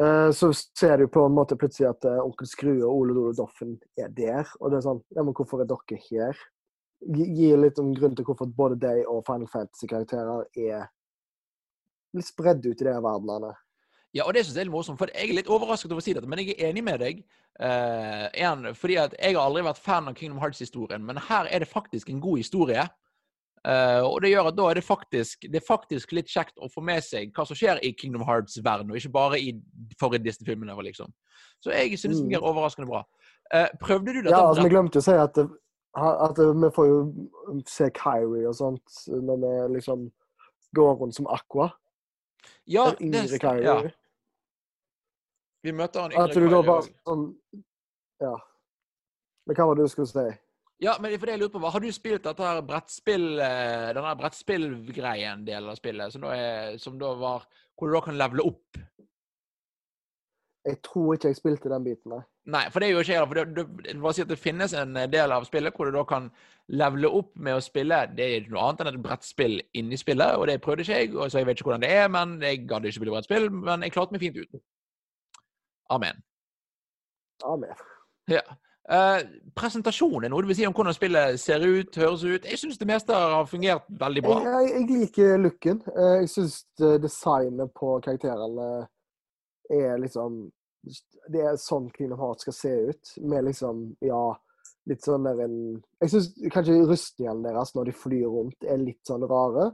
uh, 0.00 0.28
så 0.32 0.52
ser 0.54 1.00
du 1.00 1.08
på 1.12 1.26
en 1.26 1.36
måte 1.36 1.58
plutselig 1.60 1.90
at 1.90 2.08
uh, 2.08 2.22
onkel 2.24 2.48
Skrue 2.48 2.84
og 2.84 3.02
Ole 3.02 3.16
Dole 3.16 3.36
Doffen 3.36 3.76
er 4.00 4.12
der. 4.16 4.48
Og 4.60 4.70
det 4.70 4.80
er 4.80 4.86
sånn 4.88 5.02
Ja, 5.16 5.24
men 5.24 5.36
hvorfor 5.36 5.64
er 5.64 5.68
dere 5.68 6.00
her? 6.08 6.44
Gir 7.16 7.60
litt 7.60 7.80
om 7.80 7.94
grunn 7.96 8.16
til 8.16 8.28
hvorfor 8.28 8.48
både 8.48 8.80
de 8.80 9.06
og 9.08 9.24
Final 9.28 9.48
Fantasy-karakterer 9.48 10.44
er 10.60 10.88
litt 12.16 12.28
spredd 12.28 12.64
ut 12.64 12.80
i 12.80 12.84
de 12.84 12.96
verdenene. 12.96 13.54
Ja, 14.16 14.24
og 14.26 14.34
det 14.34 14.42
syns 14.42 14.56
jeg 14.56 14.64
er 14.64 14.66
litt 14.66 14.74
morsomt, 14.74 14.98
for 14.98 15.10
jeg 15.14 15.28
er 15.28 15.38
litt 15.38 15.50
overrasket 15.50 15.92
over 15.92 16.02
å 16.02 16.04
si 16.04 16.14
dette, 16.16 16.28
men 16.30 16.42
jeg 16.42 16.56
er 16.56 16.72
enig 16.72 16.82
med 16.82 16.98
deg. 17.02 17.20
Uh, 17.60 18.26
en, 18.40 18.70
fordi 18.74 18.96
at 18.96 19.12
Jeg 19.18 19.36
har 19.36 19.44
aldri 19.44 19.62
vært 19.66 19.82
fan 19.82 20.08
av 20.08 20.16
Kingdom 20.16 20.40
Hearts-historien, 20.42 21.04
men 21.06 21.20
her 21.28 21.46
er 21.50 21.62
det 21.62 21.68
faktisk 21.70 22.10
en 22.10 22.22
god 22.22 22.40
historie. 22.40 22.86
Uh, 23.60 24.00
og 24.08 24.22
det 24.24 24.32
gjør 24.32 24.48
at 24.48 24.56
da 24.56 24.66
er 24.70 24.78
det 24.80 24.84
faktisk, 24.86 25.44
det 25.44 25.60
er 25.60 25.66
faktisk 25.66 26.14
litt 26.16 26.30
kjekt 26.32 26.56
å 26.56 26.70
få 26.72 26.82
med 26.82 27.04
seg 27.04 27.34
hva 27.36 27.44
som 27.46 27.58
skjer 27.58 27.82
i 27.84 27.92
Kingdom 27.92 28.24
Hearts-verden, 28.26 28.90
og 28.90 28.98
ikke 28.98 29.12
bare 29.14 29.38
i 29.38 29.52
forrige 30.00 30.24
Disney-filmene. 30.24 30.74
liksom. 30.88 31.12
Så 31.62 31.74
jeg 31.76 31.98
synes 31.98 32.16
det 32.16 32.24
fungerer 32.24 32.50
overraskende 32.50 32.88
bra. 32.90 33.04
Uh, 33.52 33.68
prøvde 33.82 34.16
du 34.16 34.22
dette? 34.22 34.34
Ja, 34.34 34.48
altså, 34.48 34.64
vi 34.64 34.72
glemte 34.72 35.02
å 35.02 35.06
si 35.06 35.14
at, 35.14 35.38
at 35.38 36.42
vi 36.64 36.72
får 36.74 36.90
jo 36.90 36.98
se 37.68 37.92
Kyrie 37.94 38.48
og 38.48 38.56
sånt 38.58 39.04
når 39.06 39.44
vi 39.44 39.54
liksom 39.76 40.08
går 40.74 40.98
rundt 41.02 41.18
som 41.20 41.28
Aqua. 41.30 41.68
Ja, 42.66 42.90
det, 42.98 43.26
ja. 43.60 43.80
Vi 45.64 45.72
møter 45.76 46.06
han 46.06 46.14
yngre 46.14 46.28
At 46.28 46.36
du 46.36 46.48
da 46.48 46.62
bare 46.64 46.86
sånn 46.86 47.26
Ja. 48.22 48.36
Men 49.46 49.56
hva 49.56 49.66
var 49.70 49.78
det 49.78 49.88
du 49.88 49.92
skulle 49.92 50.10
si? 50.10 50.28
Ja, 50.80 50.94
men 51.00 51.12
for 51.18 51.28
det 51.28 51.34
jeg 51.34 51.42
lurer 51.42 51.52
på, 51.52 51.72
Har 51.74 51.80
du 51.80 51.90
spilt 51.92 52.24
dette 52.24 52.46
her 52.46 52.62
brettspill, 52.64 53.26
eh, 53.38 53.90
denne 53.96 54.14
brettspillgreien 54.16 55.44
del 55.44 55.68
av 55.68 55.76
spillet, 55.76 56.12
som 56.12 56.24
da, 56.24 56.36
er, 56.36 56.78
som 56.80 56.96
da 57.00 57.12
var 57.20 57.44
Hvor 57.76 57.88
du 57.88 57.96
da 57.96 58.04
kan 58.04 58.18
levele 58.20 58.46
opp? 58.48 58.80
Jeg 60.68 60.76
tror 60.84 61.14
ikke 61.14 61.30
jeg 61.30 61.36
spilte 61.38 61.70
den 61.72 61.84
biten, 61.84 62.12
nei. 62.12 62.20
Nei, 62.52 62.64
for 62.72 62.80
det 62.80 62.88
er 62.88 62.92
jo 62.92 63.00
ikke 63.00 63.20
for 63.30 63.38
det, 63.38 63.44
det, 63.56 63.94
bare 64.00 64.12
si 64.16 64.24
at 64.24 64.28
det 64.28 64.36
finnes 64.40 64.74
en 64.76 64.98
del 65.12 65.32
av 65.32 65.46
spillet 65.48 65.76
hvor 65.76 65.88
du 65.88 65.94
da 65.94 66.02
kan 66.08 66.26
levele 66.68 67.08
opp 67.20 67.30
med 67.40 67.56
å 67.56 67.62
spille 67.64 68.02
Det 68.12 68.26
er 68.26 68.50
noe 68.52 68.66
annet 68.66 68.82
enn 68.84 68.90
et 68.92 69.02
brettspill 69.04 69.56
inni 69.76 69.96
spillet, 70.00 70.36
og 70.36 70.46
det 70.50 70.60
prøvde 70.60 70.84
ikke 70.84 70.98
jeg, 70.98 71.14
så 71.16 71.40
jeg 71.40 71.48
vet 71.48 71.56
ikke 71.56 71.70
hvordan 71.70 71.84
det 71.84 71.92
er. 71.96 72.08
Men 72.12 72.36
jeg 72.44 72.66
gadd 72.68 72.84
ikke 72.84 73.00
spille 73.00 73.16
brettspill, 73.16 73.48
men 73.56 73.86
jeg 73.86 73.94
klarte 73.96 74.16
meg 74.16 74.24
fint 74.24 74.36
uten. 74.36 74.62
Amen. 75.90 76.22
Amen. 77.44 77.86
Ja. 78.30 78.42
Uh, 78.90 79.20
presentasjon 79.54 80.24
er 80.24 80.32
noe 80.32 80.42
du 80.42 80.48
vil 80.50 80.56
si 80.58 80.64
om 80.66 80.74
hvordan 80.74 80.96
spillet 80.96 81.38
ser 81.38 81.62
ut, 81.62 81.98
høres 82.00 82.24
ut? 82.24 82.46
Jeg 82.48 82.58
syns 82.58 82.78
det 82.80 82.88
meste 82.90 83.14
har 83.14 83.46
fungert 83.46 83.84
veldig 84.00 84.22
bra. 84.24 84.38
Jeg, 84.46 84.70
jeg, 84.72 84.86
liker 84.90 85.36
looken. 85.38 85.82
Uh, 85.94 86.16
jeg 86.22 86.30
syns 86.32 86.56
designet 86.78 87.70
på 87.76 87.98
karakterene 88.04 88.70
er 89.70 90.00
liksom 90.02 90.48
Det 91.30 91.42
er 91.44 91.58
sånn 91.60 91.90
Kingdom 91.94 92.18
Hearts 92.18 92.46
skal 92.46 92.56
se 92.56 92.72
ut. 92.90 93.12
Med 93.22 93.46
liksom, 93.50 93.90
ja 94.02 94.22
Litt 94.88 95.04
sånn 95.04 95.26
der 95.28 95.42
en 95.44 95.56
Jeg 96.00 96.12
syns 96.14 96.30
kanskje 96.50 96.80
rustningene 96.88 97.46
deres 97.46 97.74
når 97.76 97.90
de 97.90 97.96
flyr 98.00 98.26
rundt, 98.32 98.64
er 98.64 98.80
litt 98.80 99.02
sånn 99.06 99.26
rare. 99.28 99.70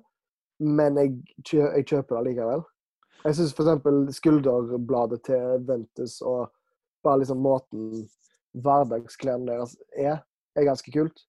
Men 0.61 0.98
jeg, 1.00 1.20
jeg 1.52 1.87
kjøper 1.87 2.18
det 2.18 2.33
likevel. 2.33 2.64
Jeg 3.24 3.38
syns 3.38 3.55
f.eks. 3.57 4.16
skulderbladet 4.16 5.22
til 5.26 5.64
Ventus 5.66 6.20
og 6.20 6.52
bare 7.05 7.22
liksom 7.22 7.40
måten 7.42 8.07
hverdagsklærne 8.62 9.46
deres 9.50 9.76
er, 9.96 10.20
er 10.57 10.68
ganske 10.68 10.92
kult. 10.92 11.24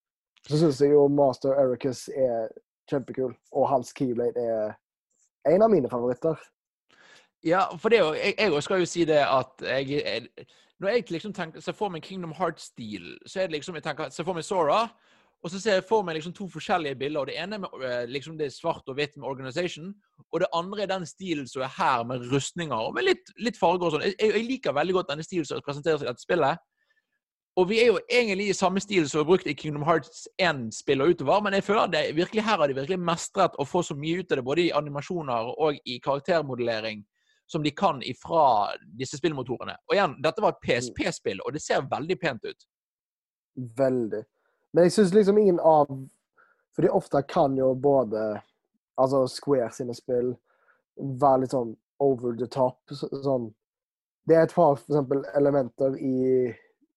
Så 0.48 0.58
syns 0.58 0.82
jeg 0.82 0.94
jo 0.94 1.08
Master 1.12 1.58
Ericus 1.60 2.08
er 2.08 2.48
kjempekul, 2.90 3.34
og 3.52 3.70
hans 3.70 3.92
Keyblade 3.94 4.40
er 4.40 4.78
en 5.48 5.66
av 5.66 5.72
mine 5.72 5.90
favoritter. 5.90 6.38
Ja, 7.46 7.66
for 7.78 7.94
det, 7.94 8.00
jeg, 8.18 8.52
òg 8.52 8.64
skal 8.64 8.82
jo 8.82 8.88
si 8.90 9.06
det 9.06 9.20
at 9.22 9.62
jeg, 9.62 10.02
jeg 10.02 10.48
Når 10.80 10.90
jeg 10.90 11.12
liksom 11.12 11.34
tenker, 11.34 11.60
ser 11.60 11.74
for 11.74 11.90
meg 11.90 12.04
Kingdom 12.06 12.34
Heart-stil, 12.38 13.18
så 13.26 13.42
er 13.42 13.48
det 13.48 13.58
liksom 13.58 13.76
jeg 13.76 13.84
tenker, 13.84 14.10
ser 14.10 14.24
for 14.24 14.38
meg 14.38 14.46
Sora, 14.46 14.84
og 15.46 15.52
så 15.54 15.60
ser 15.62 15.78
jeg 15.78 15.86
for 15.86 16.06
meg 16.06 16.18
liksom 16.18 16.34
to 16.36 16.48
forskjellige 16.50 16.98
bilder. 16.98 17.20
og 17.22 17.28
Det 17.30 17.36
ene 17.38 17.60
med 17.62 17.84
eh, 17.86 18.08
liksom 18.10 18.38
det 18.40 18.50
svart 18.54 18.88
og 18.90 18.98
hvitt 18.98 19.18
med 19.18 19.28
Organization. 19.30 19.92
Og 20.34 20.42
det 20.42 20.50
andre 20.54 20.84
er 20.84 20.90
den 20.92 21.06
stilen 21.06 21.48
som 21.48 21.62
er 21.62 21.76
her, 21.78 22.04
med 22.10 22.26
rustninger 22.32 22.76
og 22.76 22.96
med 22.96 23.06
litt, 23.06 23.30
litt 23.38 23.60
farger 23.60 23.86
og 23.86 23.94
sånn. 23.96 24.08
Jeg, 24.08 24.18
jeg, 24.20 24.48
liker 24.48 24.74
veldig 24.76 24.98
godt 24.98 25.12
denne 25.14 25.26
stilen 25.26 25.46
som 25.46 25.62
presenteres 25.66 26.02
i 26.02 26.10
dette 26.10 26.26
spillet. 26.26 26.64
Og 27.58 27.70
vi 27.70 27.80
er 27.82 27.88
jo 27.90 28.00
egentlig 28.10 28.50
i 28.52 28.56
samme 28.58 28.82
stil 28.82 29.08
som 29.10 29.22
er 29.22 29.30
brukt 29.30 29.48
i 29.50 29.56
Kingdom 29.58 29.86
Hearts 29.86 30.28
1-spill 30.42 31.02
og 31.02 31.14
utover, 31.14 31.42
men 31.46 31.56
jeg 31.58 31.66
føler 31.66 31.90
det 31.90 32.04
virkelig 32.18 32.44
her 32.46 32.62
har 32.62 32.70
de 32.70 32.78
virkelig 32.78 33.00
mestret 33.02 33.56
å 33.58 33.66
få 33.66 33.82
så 33.86 33.98
mye 33.98 34.22
ut 34.22 34.34
av 34.34 34.38
det, 34.38 34.46
både 34.46 34.66
i 34.68 34.74
animasjoner 34.78 35.50
og 35.56 35.80
i 35.82 35.98
karaktermodellering, 36.06 37.02
som 37.50 37.66
de 37.66 37.74
kan 37.74 38.04
ifra 38.06 38.76
disse 39.00 39.18
spillmotorene. 39.18 39.74
Og 39.90 39.98
igjen, 39.98 40.14
dette 40.22 40.44
var 40.44 40.54
et 40.54 40.62
PSP-spill, 40.68 41.42
og 41.42 41.58
det 41.58 41.64
ser 41.66 41.88
veldig 41.90 42.20
pent 42.22 42.46
ut. 42.46 42.68
Veldig. 43.82 44.22
Men 44.74 44.88
jeg 44.88 44.98
syns 44.98 45.14
liksom 45.16 45.38
ingen 45.38 45.60
av 45.60 45.90
Fordi 46.76 46.90
ofte 46.94 47.24
kan 47.26 47.56
jo 47.58 47.72
både 47.74 48.42
altså 48.98 49.24
Square 49.30 49.72
sine 49.74 49.96
spill 49.98 50.34
være 50.98 51.44
litt 51.44 51.54
sånn 51.54 51.76
over 52.02 52.36
the 52.38 52.48
top. 52.50 52.78
Sånn 52.94 53.52
Det 54.28 54.36
er 54.36 54.46
et 54.46 54.54
par 54.54 54.76
for 54.76 54.92
eksempel, 54.92 55.24
elementer 55.38 55.98
i 55.98 56.54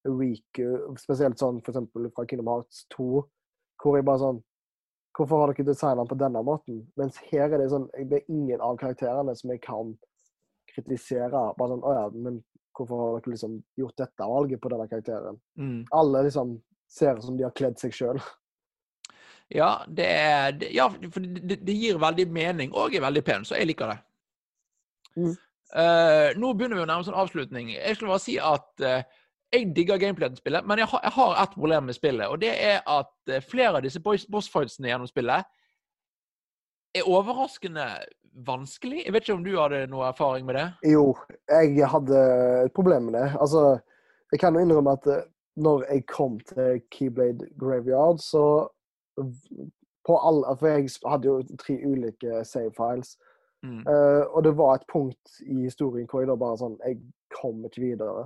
Riku, 0.08 0.96
spesielt 0.96 1.38
sånn 1.38 1.60
for 1.60 1.74
eksempel 1.74 2.08
fra 2.16 2.24
Kingdom 2.24 2.48
Hearts 2.48 2.86
2, 2.96 3.08
hvor 3.82 3.98
jeg 3.98 4.08
bare 4.08 4.22
sånn 4.24 4.40
Hvorfor 5.18 5.42
har 5.42 5.50
dere 5.50 5.66
designet 5.66 6.04
den 6.04 6.08
på 6.08 6.16
denne 6.20 6.40
måten? 6.46 6.76
Mens 6.96 7.18
her 7.28 7.48
er 7.48 7.58
det 7.58 7.70
sånn 7.72 7.88
Det 7.96 8.20
er 8.20 8.32
ingen 8.32 8.62
av 8.64 8.78
karakterene 8.80 9.34
som 9.36 9.50
jeg 9.52 9.60
kan 9.64 9.96
kritisere. 10.70 11.42
Bare 11.58 11.74
sånn 11.74 11.84
Å 11.84 11.94
ja, 11.96 12.04
men 12.14 12.40
hvorfor 12.78 13.00
har 13.02 13.16
dere 13.18 13.34
liksom 13.34 13.58
gjort 13.80 13.96
dette 14.00 14.28
valget 14.32 14.62
på 14.62 14.70
denne 14.72 14.86
karakteren? 14.88 15.40
Mm. 15.58 15.82
Alle 15.96 16.22
liksom 16.28 16.54
ser 16.90 17.16
ut 17.16 17.24
som 17.24 17.36
de 17.38 17.46
har 17.46 17.54
kledd 17.56 17.78
seg 17.80 17.94
sjøl. 17.94 18.20
Ja, 19.50 19.80
det, 19.88 20.06
er, 20.06 20.58
ja, 20.70 20.86
for 21.10 21.24
det, 21.24 21.56
det, 21.66 21.74
gir 21.74 21.98
veldig 21.98 22.26
mening 22.30 22.74
og 22.74 22.94
er 22.94 23.02
veldig 23.02 23.22
pen, 23.26 23.46
så 23.46 23.56
jeg 23.58 23.66
liker 23.72 23.90
det. 23.90 23.96
Mm. 25.18 25.32
Uh, 25.70 26.28
nå 26.38 26.52
begynner 26.54 26.78
vi 26.78 26.84
å 26.84 26.86
nærme 26.86 27.02
oss 27.02 27.10
en 27.10 27.18
avslutning. 27.18 27.72
Jeg 27.74 27.96
skulle 27.96 28.12
bare 28.12 28.22
si 28.22 28.36
at 28.38 28.84
uh, 28.86 29.00
jeg 29.50 29.72
digger 29.74 29.98
gameplayet 29.98 30.36
til 30.36 30.44
spillet, 30.44 30.66
men 30.66 30.78
jeg 30.78 30.90
har, 30.92 31.02
jeg 31.02 31.14
har 31.16 31.34
ett 31.42 31.56
problem 31.56 31.90
med 31.90 31.98
spillet. 31.98 32.30
Og 32.30 32.38
det 32.42 32.52
er 32.54 32.78
at 32.86 33.10
uh, 33.30 33.40
flere 33.42 33.80
av 33.80 33.86
disse 33.86 34.02
bossfightsene 34.02 34.92
gjennom 34.92 35.10
spillet 35.10 35.50
er 36.94 37.10
overraskende 37.10 37.88
vanskelig. 38.46 39.02
Jeg 39.04 39.14
vet 39.14 39.26
ikke 39.26 39.38
om 39.40 39.44
du 39.46 39.52
hadde 39.56 39.84
noe 39.90 40.06
erfaring 40.12 40.46
med 40.46 40.60
det? 40.60 40.66
Jo, 40.92 41.10
jeg 41.50 41.90
hadde 41.90 42.22
et 42.68 42.74
problem 42.74 43.10
med 43.10 43.18
det. 43.18 43.26
Altså, 43.42 43.80
jeg 44.30 44.42
kan 44.42 44.54
jo 44.54 44.62
innrømme 44.62 44.94
at 44.94 45.10
når 45.56 45.84
jeg 45.90 46.06
kom 46.06 46.38
til 46.40 46.80
Keyblade 46.90 47.48
Graveyard, 47.58 48.18
så 48.18 48.68
på 50.06 50.16
alle, 50.16 50.56
For 50.56 50.66
jeg 50.66 50.88
hadde 51.06 51.28
jo 51.28 51.56
tre 51.58 51.76
ulike 51.86 52.44
save 52.44 52.72
files. 52.76 53.18
Mm. 53.62 53.82
Uh, 53.84 54.24
og 54.34 54.44
det 54.44 54.56
var 54.56 54.74
et 54.74 54.86
punkt 54.92 55.40
i 55.44 55.66
historien 55.66 56.06
hvor 56.08 56.22
jeg 56.22 56.30
da 56.30 56.36
bare 56.40 56.56
sånn 56.56 56.78
Jeg 56.80 57.02
kom 57.36 57.64
ikke 57.68 57.82
videre. 57.82 58.24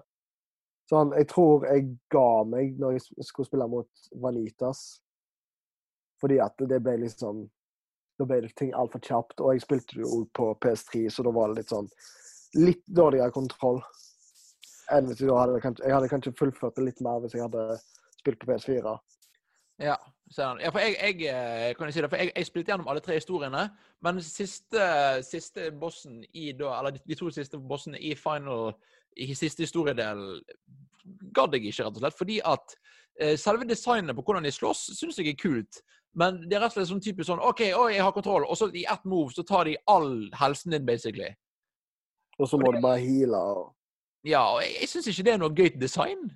Sånn, 0.90 1.10
jeg 1.16 1.26
tror 1.32 1.64
jeg 1.66 1.88
ga 2.12 2.44
meg 2.46 2.78
når 2.78 2.98
jeg 2.98 3.26
skulle 3.26 3.48
spille 3.48 3.66
mot 3.68 4.06
Vanitas. 4.22 4.84
Fordi 6.22 6.38
at 6.44 6.60
det 6.70 6.80
ble 6.84 7.00
liksom 7.02 7.48
Da 8.14 8.28
ble 8.30 8.44
det 8.44 8.52
ting 8.54 8.70
altfor 8.78 9.02
kjapt. 9.02 9.40
Og 9.40 9.56
jeg 9.56 9.64
spilte 9.64 9.98
jo 9.98 10.22
på 10.38 10.52
PS3, 10.62 11.08
så 11.10 11.26
da 11.26 11.34
var 11.34 11.50
det 11.50 11.62
litt 11.62 11.74
sånn 11.74 11.90
Litt 12.54 12.84
dårligere 12.86 13.34
kontroll 13.34 13.82
enn 14.96 15.10
hvis 15.10 15.22
jeg 15.24 15.34
hadde, 15.34 15.60
jeg 15.82 15.94
hadde 15.94 16.10
kanskje 16.12 16.36
fullført 16.38 16.78
det 16.78 16.88
litt 16.88 17.02
mer 17.04 17.22
hvis 17.22 17.36
jeg 17.36 17.44
hadde 17.44 17.78
spilt 18.18 18.40
på 18.40 18.50
PS4. 18.50 18.96
Ja, 19.82 19.96
ja 20.36 20.70
for 20.70 20.80
jeg, 20.80 21.20
jeg, 21.20 21.76
kan 21.76 21.88
jeg 21.88 21.96
si 21.96 22.02
det, 22.04 22.10
for 22.10 22.20
jeg, 22.20 22.32
jeg, 22.36 22.46
spilte 22.46 22.72
gjennom 22.72 22.90
alle 22.90 23.02
tre 23.04 23.18
historiene, 23.18 23.64
men 24.06 24.20
siste, 24.22 24.84
siste 25.26 25.70
bossen 25.80 26.22
i 26.32 26.52
da, 26.56 26.76
eller 26.78 26.98
de 27.00 27.18
to 27.18 27.30
siste 27.34 27.58
bossene 27.58 27.98
i 27.98 28.14
final, 28.18 28.72
i 29.16 29.34
siste 29.34 29.66
historiedel, 29.66 30.38
gadd 31.34 31.56
jeg 31.56 31.68
ikke, 31.68 31.88
rett 31.88 31.98
og 31.98 32.04
slett. 32.04 32.18
Fordi 32.18 32.38
at 32.54 32.76
eh, 33.20 33.34
selve 33.40 33.66
designet 33.68 34.16
på 34.16 34.24
hvordan 34.24 34.46
de 34.46 34.54
slåss, 34.54 34.88
syns 34.98 35.18
jeg 35.20 35.34
er 35.34 35.40
kult. 35.42 35.82
Men 36.14 36.44
det 36.46 36.56
er 36.56 36.62
rett 36.62 36.76
og 36.76 36.78
slett 36.78 36.92
sånn 36.92 37.02
typisk 37.02 37.26
sånn 37.28 37.42
OK, 37.42 37.66
oi, 37.74 37.88
jeg 37.96 38.04
har 38.06 38.14
kontroll, 38.14 38.46
og 38.46 38.58
så 38.58 38.70
i 38.70 38.86
ett 38.86 39.08
move 39.10 39.34
så 39.34 39.42
tar 39.46 39.66
de 39.66 39.74
all 39.90 40.28
helsen 40.38 40.76
din, 40.76 40.86
basically. 40.86 41.32
Og 42.38 42.48
så 42.50 42.58
må 42.58 42.70
du 42.74 42.80
bare 42.82 43.02
heale 43.02 43.38
og 43.38 43.73
Ja, 44.24 44.40
og 44.54 44.62
jeg, 44.64 44.76
jeg 44.80 44.88
syns 44.88 45.08
ikke 45.10 45.24
det 45.26 45.32
er 45.34 45.40
noe 45.42 45.52
gøy 45.54 45.70
design. 45.80 46.30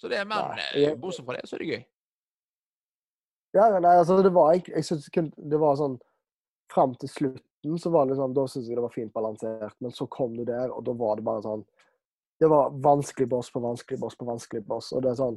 Så 0.00 0.08
det, 0.08 0.18
Men 0.26 0.38
mer 0.56 0.58
eh, 0.74 0.80
jeg- 0.82 1.00
bortsett 1.00 1.24
fra 1.26 1.36
det, 1.36 1.48
så 1.48 1.56
er 1.56 1.58
det 1.58 1.68
gøy. 1.68 1.84
Ja, 3.54 3.78
nei, 3.78 3.96
altså, 3.98 4.22
det 4.24 4.32
var 4.32 4.54
ikke 4.56 4.72
Jeg 4.72 4.84
syns 4.84 5.08
det 5.36 5.58
var 5.60 5.76
sånn 5.76 5.98
Fram 6.72 6.94
til 6.96 7.08
slutten 7.12 7.78
så 7.78 7.90
var 7.92 8.06
det 8.08 8.16
sånn 8.16 8.32
Da 8.34 8.46
syns 8.48 8.66
jeg 8.66 8.76
det 8.78 8.82
var 8.82 8.94
fint 8.94 9.12
balansert, 9.12 9.74
men 9.80 9.90
så 9.92 10.06
kom 10.08 10.32
du 10.36 10.44
der, 10.48 10.72
og 10.72 10.84
da 10.84 10.92
var 10.96 11.16
det 11.16 11.24
bare 11.24 11.42
sånn 11.44 11.66
Det 12.40 12.48
var 12.48 12.70
vanskelig 12.72 13.28
boss 13.28 13.50
på 13.52 13.60
vanskelig 13.60 14.00
boss 14.00 14.16
på 14.16 14.24
vanskelig 14.24 14.64
boss, 14.66 14.88
og 14.96 15.02
det 15.04 15.10
er 15.12 15.20
sånn 15.20 15.36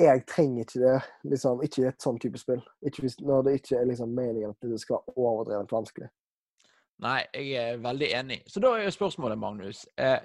Jeg 0.00 0.24
trenger 0.26 0.64
ikke 0.64 0.80
det, 0.80 0.96
liksom. 1.30 1.60
Ikke 1.62 1.82
i 1.84 1.86
et 1.86 2.00
sånn 2.02 2.18
type 2.18 2.38
spill. 2.40 2.64
Ikke 2.82 3.04
hvis, 3.04 3.20
når 3.20 3.44
det 3.44 3.52
ikke 3.60 3.76
er 3.78 3.84
liksom 3.86 4.10
meningen 4.16 4.50
at 4.50 4.58
det 4.66 4.80
skal 4.80 4.96
være 5.06 5.14
overdrevent 5.14 5.70
vanskelig. 5.70 6.08
Nei, 7.02 7.20
jeg 7.34 7.58
er 7.58 7.82
veldig 7.82 8.08
enig. 8.20 8.40
Så 8.46 8.62
da 8.62 8.74
er 8.78 8.92
spørsmålet, 8.94 9.38
Magnus 9.38 9.82
eh, 9.98 10.20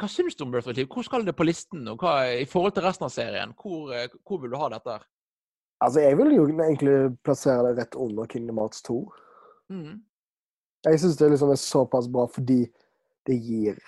Hva 0.00 0.08
syns 0.08 0.38
du 0.38 0.46
om 0.46 0.54
Birth 0.54 0.72
Liv? 0.72 0.88
Hvor 0.88 1.04
skal 1.04 1.26
det 1.26 1.36
på 1.36 1.44
listen? 1.44 1.84
Og 1.92 2.00
hva, 2.00 2.24
I 2.32 2.46
forhold 2.48 2.72
til 2.76 2.86
resten 2.86 3.06
av 3.06 3.12
serien, 3.12 3.52
hvor, 3.60 3.92
eh, 3.94 4.08
hvor 4.26 4.40
vil 4.40 4.54
du 4.54 4.58
ha 4.60 4.70
dette? 4.72 4.96
Altså, 5.80 6.00
jeg 6.04 6.16
vil 6.18 6.34
jo 6.36 6.46
egentlig 6.48 6.96
plassere 7.24 7.68
det 7.68 7.76
rett 7.78 7.96
under 7.96 8.28
Kingdom 8.28 8.60
Hearts 8.60 8.82
2. 8.88 8.98
Mm. 9.72 10.00
Jeg 10.84 11.00
syns 11.00 11.16
det 11.20 11.30
liksom 11.30 11.52
er 11.52 11.60
såpass 11.60 12.08
bra 12.08 12.26
fordi 12.28 12.62
det 13.28 13.36
gir 13.36 13.78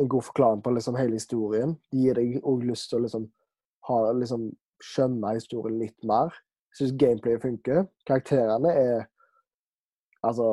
en 0.00 0.08
god 0.08 0.24
forklaring 0.30 0.62
på 0.62 0.72
liksom 0.74 0.98
hele 0.98 1.18
historien. 1.18 1.76
Det 1.90 2.02
gir 2.04 2.18
deg 2.18 2.40
òg 2.46 2.64
lyst 2.66 2.90
til 2.90 3.00
å 3.00 3.04
liksom 3.04 3.26
ha, 3.88 3.98
liksom, 4.16 4.50
skjønne 4.80 5.34
historien 5.36 5.78
litt 5.80 6.06
mer. 6.06 6.32
Jeg 6.70 6.80
syns 6.80 6.98
gameplayet 7.02 7.42
funker. 7.44 7.86
Karakterene 8.08 8.72
er 8.72 9.08
Altså, 10.26 10.46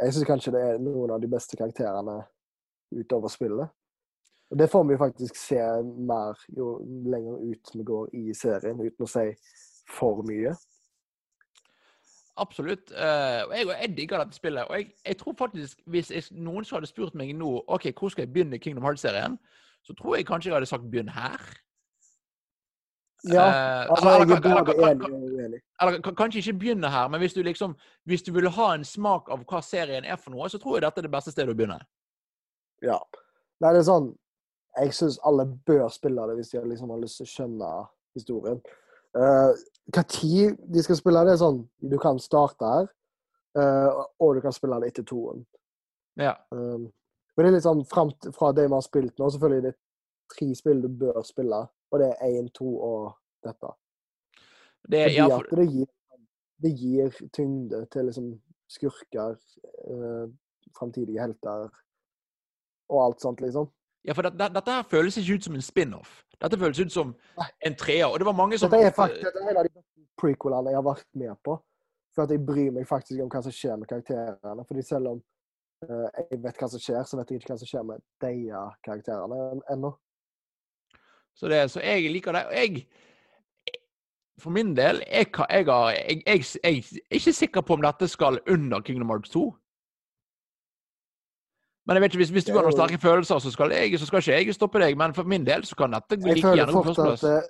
jeg 0.00 0.14
syns 0.14 0.26
kanskje 0.26 0.54
det 0.56 0.62
er 0.66 0.82
noen 0.82 1.12
av 1.14 1.22
de 1.22 1.30
beste 1.30 1.56
karakterene 1.58 2.18
utover 2.92 3.30
spillet. 3.32 3.70
Og 4.52 4.58
det 4.58 4.68
får 4.68 4.84
vi 4.84 4.98
faktisk 5.00 5.38
se 5.38 5.60
mer 6.10 6.36
jo 6.56 6.74
lenger 7.08 7.38
ut 7.40 7.70
vi 7.74 7.86
går 7.88 8.10
i 8.18 8.34
serien, 8.36 8.82
uten 8.82 9.06
å 9.06 9.08
si 9.08 9.30
for 9.88 10.20
mye. 10.28 10.52
Absolutt. 12.42 12.92
Eh, 12.92 13.40
og 13.46 13.54
jeg, 13.56 13.68
jeg 13.70 13.94
digger 13.96 14.22
dette 14.24 14.36
spillet. 14.36 14.68
Og 14.68 14.76
jeg, 14.76 14.92
jeg 15.06 15.18
tror 15.20 15.34
faktisk, 15.38 15.80
hvis 15.86 16.10
jeg, 16.10 16.28
noen 16.32 16.64
som 16.64 16.76
hadde 16.78 16.90
spurt 16.90 17.16
meg 17.16 17.32
nå 17.36 17.54
ok, 17.64 17.92
hvor 17.96 18.12
skal 18.12 18.26
jeg 18.26 18.32
begynne 18.32 18.60
Kingdom 18.60 18.84
Hearts-serien, 18.84 19.38
så 19.86 19.96
tror 19.98 20.16
jeg 20.16 20.26
kanskje 20.28 20.50
jeg 20.50 20.56
hadde 20.56 20.70
sagt 20.70 20.90
begynn 20.90 21.12
her. 21.12 21.40
Ja, 23.24 23.44
Eh, 23.46 23.90
altså, 23.90 24.08
eller- 24.08 24.26
jeg 24.26 24.36
er 24.36 24.64
både 24.64 24.74
eller- 24.74 24.90
enig 24.90 25.12
og 25.12 25.30
uenig. 25.30 26.16
kanskje 26.16 26.38
ikke 26.38 26.58
begynne 26.58 26.90
her, 26.90 27.08
men 27.08 27.20
hvis 27.20 27.34
du 27.34 27.42
liksom 27.42 27.76
hvis 28.08 28.22
du 28.22 28.32
vil 28.32 28.48
ha 28.50 28.72
en 28.74 28.84
smak 28.84 29.28
av 29.30 29.44
hva 29.44 29.60
serien 29.62 30.04
er 30.04 30.16
for 30.16 30.30
noe, 30.30 30.48
så 30.48 30.58
tror 30.58 30.74
jeg 30.74 30.82
dette 30.82 30.98
er 30.98 31.02
det 31.02 31.10
beste 31.12 31.30
stedet 31.30 31.54
å 31.54 31.56
begynne. 31.56 31.80
Ja. 32.82 32.98
Nei, 33.60 33.72
det 33.72 33.78
er 33.80 33.90
sånn 33.92 34.16
Jeg 34.80 34.88
syns 34.92 35.18
alle 35.22 35.44
bør 35.44 35.88
spille 35.92 36.26
det 36.28 36.36
hvis 36.36 36.50
de 36.50 36.60
liksom 36.66 36.88
har 36.90 36.98
lyst 36.98 37.18
til 37.18 37.26
å 37.26 37.32
skjønne 37.34 37.88
historien. 38.16 38.60
Uh, 39.14 39.52
hva 39.92 40.02
tid 40.08 40.56
de 40.72 40.82
skal 40.82 40.96
spille 40.96 41.24
det, 41.26 41.34
er 41.34 41.36
sånn 41.44 41.68
Du 41.86 41.98
kan 41.98 42.18
starte 42.18 42.64
her, 42.64 42.88
uh, 43.58 44.04
og 44.18 44.34
du 44.34 44.40
kan 44.40 44.52
spille 44.52 44.80
det 44.80 44.88
etter 44.94 45.04
toen. 45.04 45.44
Ja. 46.16 46.34
Um, 46.50 46.90
men 47.36 47.44
det 47.44 47.46
er 47.46 47.52
litt 47.52 47.64
sånn 47.64 47.86
fram 47.86 48.10
fra 48.32 48.52
det 48.52 48.66
vi 48.68 48.74
har 48.74 48.80
spilt 48.80 49.14
nå, 49.18 49.28
selvfølgelig 49.30 49.62
det 49.62 49.74
er 49.74 49.78
tre 50.34 50.54
spill 50.54 50.80
du 50.80 50.88
bør 50.88 51.22
spille. 51.22 51.68
Og 51.92 52.00
det 52.00 52.08
er 52.12 52.38
én, 52.40 52.48
to 52.56 52.68
og 52.80 53.12
dette. 53.44 53.72
Det, 54.88 55.02
Fordi 55.04 55.14
ja, 55.14 55.26
for, 55.28 55.44
at 55.44 55.58
det 55.58 55.68
gir, 55.70 55.90
det 56.64 56.72
gir 56.78 57.18
tyngde 57.36 57.84
til 57.92 58.08
liksom 58.08 58.32
skurker, 58.72 59.36
eh, 59.84 60.26
framtidige 60.78 61.20
helter 61.20 61.68
og 62.88 63.04
alt 63.04 63.20
sånt, 63.20 63.40
liksom. 63.40 63.68
ja, 64.04 64.12
for 64.12 64.22
det, 64.26 64.32
det, 64.40 64.48
dette 64.54 64.70
her 64.74 64.82
føles 64.88 65.16
ikke 65.16 65.34
ut 65.34 65.44
som 65.44 65.54
en 65.54 65.62
spin-off. 65.64 66.22
Dette 66.40 66.58
føles 66.58 66.80
ut 66.80 66.92
som 66.92 67.12
en 67.66 67.76
treer. 67.78 68.08
Og 68.08 68.18
det 68.18 68.26
var 68.26 68.36
mange 68.36 68.58
som 68.58 68.70
Dette 68.70 68.88
er 68.88 68.96
faktisk 68.96 69.28
er 69.28 69.50
en 69.52 69.60
av 69.60 69.68
de 69.68 69.84
prequelene 70.18 70.72
jeg 70.72 70.80
har 70.80 70.86
vært 70.86 71.06
med 71.14 71.36
på. 71.44 71.58
For 72.12 72.26
at 72.26 72.32
jeg 72.34 72.42
bryr 72.44 72.72
meg 72.74 72.88
faktisk 72.88 73.22
om 73.22 73.30
hva 73.32 73.40
som 73.44 73.54
skjer 73.54 73.78
med 73.80 73.88
karakterene. 73.88 74.64
Fordi 74.68 74.82
selv 74.84 75.12
om 75.12 75.20
uh, 75.86 76.08
jeg 76.18 76.40
vet 76.42 76.58
hva 76.58 76.68
som 76.72 76.82
skjer, 76.82 77.04
så 77.06 77.20
vet 77.20 77.30
jeg 77.30 77.40
ikke 77.40 77.52
hva 77.54 77.60
som 77.62 77.70
skjer 77.70 77.86
med 77.88 78.02
de 78.24 78.32
karakterene 78.84 79.38
en- 79.52 79.62
ennå. 79.76 79.92
Så, 81.34 81.48
det, 81.48 81.70
så 81.70 81.80
jeg 81.80 82.10
liker 82.12 82.36
det. 82.36 82.44
Og 82.46 82.54
jeg 82.54 82.86
For 84.40 84.50
min 84.50 84.74
del 84.76 85.02
jeg, 85.06 85.26
jeg, 85.50 85.66
jeg, 85.66 86.22
jeg, 86.26 86.44
er 86.64 87.16
ikke 87.18 87.32
sikker 87.32 87.60
på 87.60 87.76
om 87.76 87.82
dette 87.84 88.08
skal 88.08 88.40
under 88.50 88.80
Kingdom 88.80 89.10
Hearts 89.12 89.30
2. 89.30 89.42
Men 91.86 91.96
jeg 91.96 92.02
vet 92.02 92.12
ikke, 92.14 92.18
hvis, 92.22 92.30
hvis 92.30 92.44
du 92.46 92.52
har 92.54 92.62
noen 92.62 92.74
sterke 92.76 92.98
følelser, 93.02 93.38
så 93.42 93.50
skal, 93.50 93.72
så 93.98 94.06
skal 94.06 94.22
ikke 94.22 94.36
jeg 94.38 94.54
stoppe 94.54 94.82
deg. 94.82 94.96
Men 94.98 95.14
for 95.14 95.26
min 95.26 95.46
del 95.46 95.64
så 95.66 95.78
kan 95.78 95.94
dette 95.94 96.18
bli 96.22 96.36
like 96.36 96.54
gjerne 96.56 96.82
førsteplass. 96.86 97.24
eh, 97.26 97.48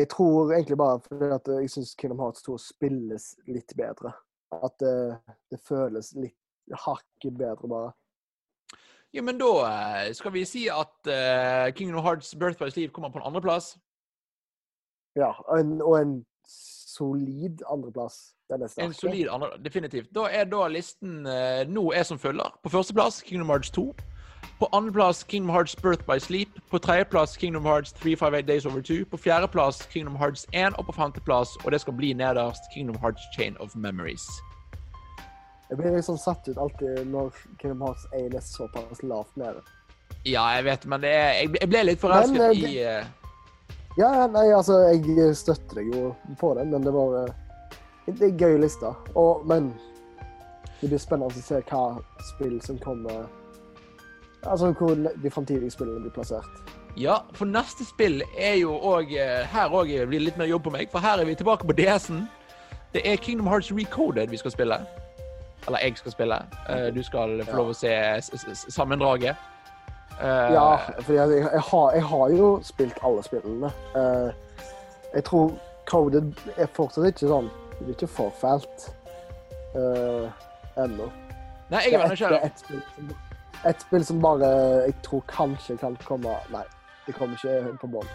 Jeg 0.00 0.08
tror 0.08 0.52
egentlig 0.56 0.78
bare 0.80 1.00
fordi 1.06 1.28
at 1.36 1.48
eh, 1.52 1.64
jeg 1.66 1.70
syns 1.74 1.94
Kingdom 2.00 2.22
Hearts 2.24 2.42
2 2.46 2.56
spilles 2.58 3.26
litt 3.48 3.74
bedre. 3.76 4.14
At 4.52 4.78
det, 4.80 4.94
det 5.52 5.60
føles 5.68 6.14
litt 6.16 6.38
hakket 6.86 7.36
bedre, 7.36 7.68
bare. 7.68 7.92
Ja, 9.12 9.22
men 9.22 9.38
da 9.38 9.50
eh, 9.68 10.12
skal 10.16 10.32
vi 10.32 10.44
si 10.48 10.66
at 10.72 11.08
eh, 11.10 11.72
Kingdom 11.76 12.04
Hearts 12.04 12.34
Birth 12.34 12.58
by 12.58 12.70
Sleep 12.70 12.92
kommer 12.92 13.12
på 13.12 13.20
en 13.20 13.26
andreplass. 13.28 13.76
Ja, 15.16 15.32
og 15.48 15.60
en, 15.60 15.82
og 15.82 16.00
en 16.00 16.14
solid 16.96 17.62
andreplass. 17.72 18.32
Den 18.50 18.62
er 18.62 18.66
sterk. 18.66 18.84
En 18.84 18.94
solid 18.94 19.28
andre, 19.30 19.48
definitivt. 19.64 20.14
Da 20.14 20.20
er 20.30 20.44
da 20.44 20.66
listen 20.68 21.26
uh, 21.26 21.64
nå 21.68 21.92
er 21.92 22.02
som 22.02 22.18
følger. 22.18 22.48
På 22.62 22.68
førsteplass 22.68 23.22
Kingdom 23.22 23.48
Hearts 23.48 23.70
2. 23.70 23.94
På 24.58 24.68
andreplass 24.72 25.24
Kingdom 25.24 25.50
Hearts 25.50 25.76
Birth 25.76 26.04
by 26.06 26.18
Sleep. 26.18 26.48
På 26.70 26.78
tredjeplass 26.78 27.36
Kingdom 27.36 27.64
Hearts 27.64 27.92
358 27.92 28.48
Days 28.48 28.66
Over 28.66 28.80
2. 28.80 28.94
På 29.10 29.16
fjerdeplass 29.16 29.86
Kingdom 29.92 30.16
Hearts 30.16 30.46
1. 30.52 30.78
Og 30.78 30.86
på 30.86 30.92
femteplass, 30.92 31.56
og 31.64 31.72
det 31.72 31.80
skal 31.80 31.92
bli 31.92 32.12
nederst, 32.12 32.62
Kingdom 32.74 32.96
Hearts 32.96 33.22
Chain 33.36 33.56
of 33.60 33.76
Memories. 33.76 34.24
Jeg 35.72 35.78
blir 35.78 35.94
liksom 35.96 36.18
satt 36.20 36.48
ut 36.48 36.58
alltid 36.60 37.06
når 37.08 37.30
Kingdom 37.58 37.80
Hearts 37.80 38.02
1 38.12 38.34
er 38.36 38.42
såpass 38.44 38.98
lavt 39.02 39.36
nede. 39.40 39.62
Ja, 40.28 40.42
jeg 40.52 40.66
vet, 40.66 40.82
men 40.84 41.00
det 41.00 41.12
er, 41.16 41.30
jeg, 41.32 41.68
ble 41.72 41.80
litt 41.88 42.00
forelsket 42.02 42.42
eh, 42.44 42.58
i 42.60 42.72
uh... 42.84 43.06
Ja, 43.96 44.26
nei, 44.28 44.50
altså, 44.52 44.82
jeg 44.92 45.30
støtter 45.32 45.80
deg 45.80 45.94
jo 45.94 46.10
på 46.36 46.50
den, 46.58 46.74
men 46.74 46.84
det 46.84 46.92
var 46.92 47.16
eh, 47.22 47.32
Det 48.04 48.28
er 48.28 48.44
gøy 48.44 48.58
liste. 48.60 48.92
Og, 49.16 49.46
men 49.48 49.70
det 50.82 50.90
blir 50.90 51.00
spennende 51.00 51.32
å 51.32 51.40
se 51.40 51.62
hva 51.70 51.82
spill 52.34 52.58
som 52.60 52.76
kommer 52.82 53.24
Altså 54.44 54.74
hvor 54.76 54.92
de 54.92 55.30
framtidige 55.32 55.72
spillene 55.72 56.04
blir 56.04 56.12
plassert. 56.12 56.74
Ja, 57.00 57.22
for 57.32 57.48
neste 57.48 57.86
spill 57.88 58.20
er 58.36 58.58
jo 58.60 58.74
òg 58.76 59.16
Her 59.54 59.72
òg 59.72 59.88
blir 59.88 60.20
det 60.20 60.26
litt 60.26 60.36
mer 60.36 60.52
jobb 60.52 60.66
på 60.66 60.74
meg, 60.76 60.92
for 60.92 61.00
her 61.00 61.22
er 61.22 61.30
vi 61.30 61.38
tilbake 61.40 61.64
på 61.64 61.80
DS-en. 61.80 62.26
Det 62.92 63.06
er 63.08 63.16
Kingdom 63.16 63.48
Hearts 63.48 63.72
Recoded 63.72 64.28
vi 64.28 64.42
skal 64.42 64.52
spille. 64.52 64.82
Eller 65.66 65.78
jeg 65.84 65.96
skal 65.96 66.12
spille. 66.12 66.38
Eh, 66.68 66.88
Du 66.94 67.02
skal 67.02 67.44
få 67.44 67.56
lov 67.56 67.68
å 67.70 67.74
se 67.74 67.92
sammendraget. 68.70 69.36
Eh, 70.20 70.52
Ja, 70.52 70.76
for 71.00 71.12
jeg, 71.12 71.30
jeg, 71.52 71.60
har, 71.70 71.92
jeg 71.94 72.02
har 72.02 72.30
jo 72.30 72.48
spilt 72.62 72.98
alle 73.04 73.22
spillene. 73.22 73.70
Eh, 73.96 74.32
jeg 75.14 75.24
tror 75.24 75.52
Coded 75.86 76.32
er 76.56 76.66
fortsatt 76.72 77.04
ikke 77.10 77.26
sånn 77.28 77.48
Det 77.78 77.84
blir 77.84 77.94
ikke 77.96 78.06
for 78.08 78.30
fælt 78.38 78.84
uh, 79.74 80.28
ennå. 80.78 81.08
Nei, 81.72 81.80
jeg 81.88 81.94
er 81.94 82.04
ett 82.04 82.04
det 82.04 82.10
nysgjerrig. 82.12 82.50
spill, 82.56 82.82
som- 82.96 83.16
ett 83.64 83.80
spill 83.80 84.04
som 84.04 84.20
bare 84.22 84.50
jeg 84.86 84.94
tror 85.02 85.22
kanskje 85.28 85.76
kan 85.80 85.96
komme 86.04 86.36
Nei, 86.52 86.62
det 87.06 87.14
kommer 87.14 87.34
ikke 87.34 87.78
på 87.80 87.86
bånn. 87.90 88.08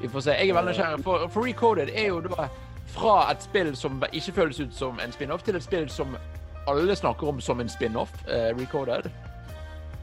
Vi 0.00 0.08
får 0.08 0.20
se. 0.22 0.30
Jeg 0.30 0.48
er 0.50 0.54
veldig 0.54 0.72
nysgjerrig. 0.74 1.02
For, 1.04 1.28
for 1.28 1.42
Recoded 1.46 1.88
er 1.94 2.06
jo 2.08 2.20
da 2.20 2.48
fra 2.94 3.16
et 3.32 3.42
spill 3.42 3.74
som 3.76 4.02
ikke 4.12 4.32
føles 4.38 4.60
ut 4.60 4.74
som 4.74 5.00
en 5.02 5.12
spin-off, 5.12 5.42
til 5.46 5.56
et 5.58 5.62
spill 5.66 5.88
som 5.90 6.16
alle 6.70 6.96
snakker 6.96 7.28
om 7.28 7.40
som 7.44 7.60
en 7.60 7.68
spin-off. 7.68 8.12
uh, 8.28 8.50
Recoded. 8.58 9.10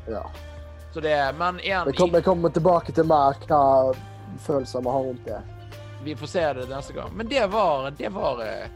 Ja. 0.09 0.23
Så 0.93 0.99
det 0.99 1.11
er 1.15 1.31
Men 1.33 1.59
igjen, 1.63 1.87
Vi 1.87 1.93
kommer, 1.97 2.21
kommer 2.21 2.49
tilbake 2.49 2.91
til 2.91 3.05
mer 3.07 3.37
hva 3.47 3.61
følelser 4.43 4.81
vi 4.83 4.89
har 4.91 5.05
rundt 5.07 5.25
det. 5.25 5.41
vi 6.03 6.15
får 6.15 6.27
se 6.27 6.41
det 6.57 6.69
neste 6.69 6.93
gang. 6.93 7.13
Men 7.15 7.27
det 7.29 7.45
var 7.51 7.89
Det 7.97 8.09
var, 8.13 8.41
eh, 8.41 8.67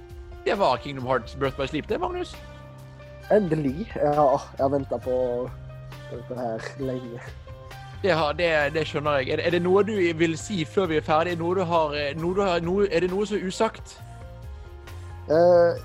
det 0.45 0.55
var 0.59 0.77
Kingdom 0.77 1.05
Hearts 1.07 1.35
Birth 1.35 1.57
by 1.57 1.65
Sleep, 1.67 1.87
det, 1.89 1.99
Magnus. 1.99 2.35
Endelig. 3.31 3.91
Ja, 3.95 4.39
jeg 4.57 4.61
har 4.61 4.69
venta 4.69 4.97
på 4.97 5.49
dette 6.11 6.35
her 6.39 6.61
lenge. 6.79 7.19
Det, 8.03 8.11
har, 8.13 8.33
det, 8.33 8.73
det 8.73 8.83
skjønner 8.87 9.17
jeg. 9.17 9.29
Er 9.29 9.35
det, 9.35 9.45
er 9.47 9.49
det 9.55 9.61
noe 9.65 9.83
du 9.83 9.95
vil 10.19 10.37
si 10.37 10.63
før 10.65 10.85
vi 10.91 10.97
er 10.97 11.01
ferdig? 11.01 11.37
Noe 11.39 11.55
du 11.55 11.63
har, 11.65 11.95
eh, 11.97 12.13
noe 12.21 12.35
du 12.35 12.41
har 12.45 12.59
noe, 12.61 12.85
er 12.91 12.99
det 13.01 13.09
noe 13.11 13.25
som 13.25 13.37
er 13.37 13.47
usagt? 13.47 13.97
Eh, 15.29 15.81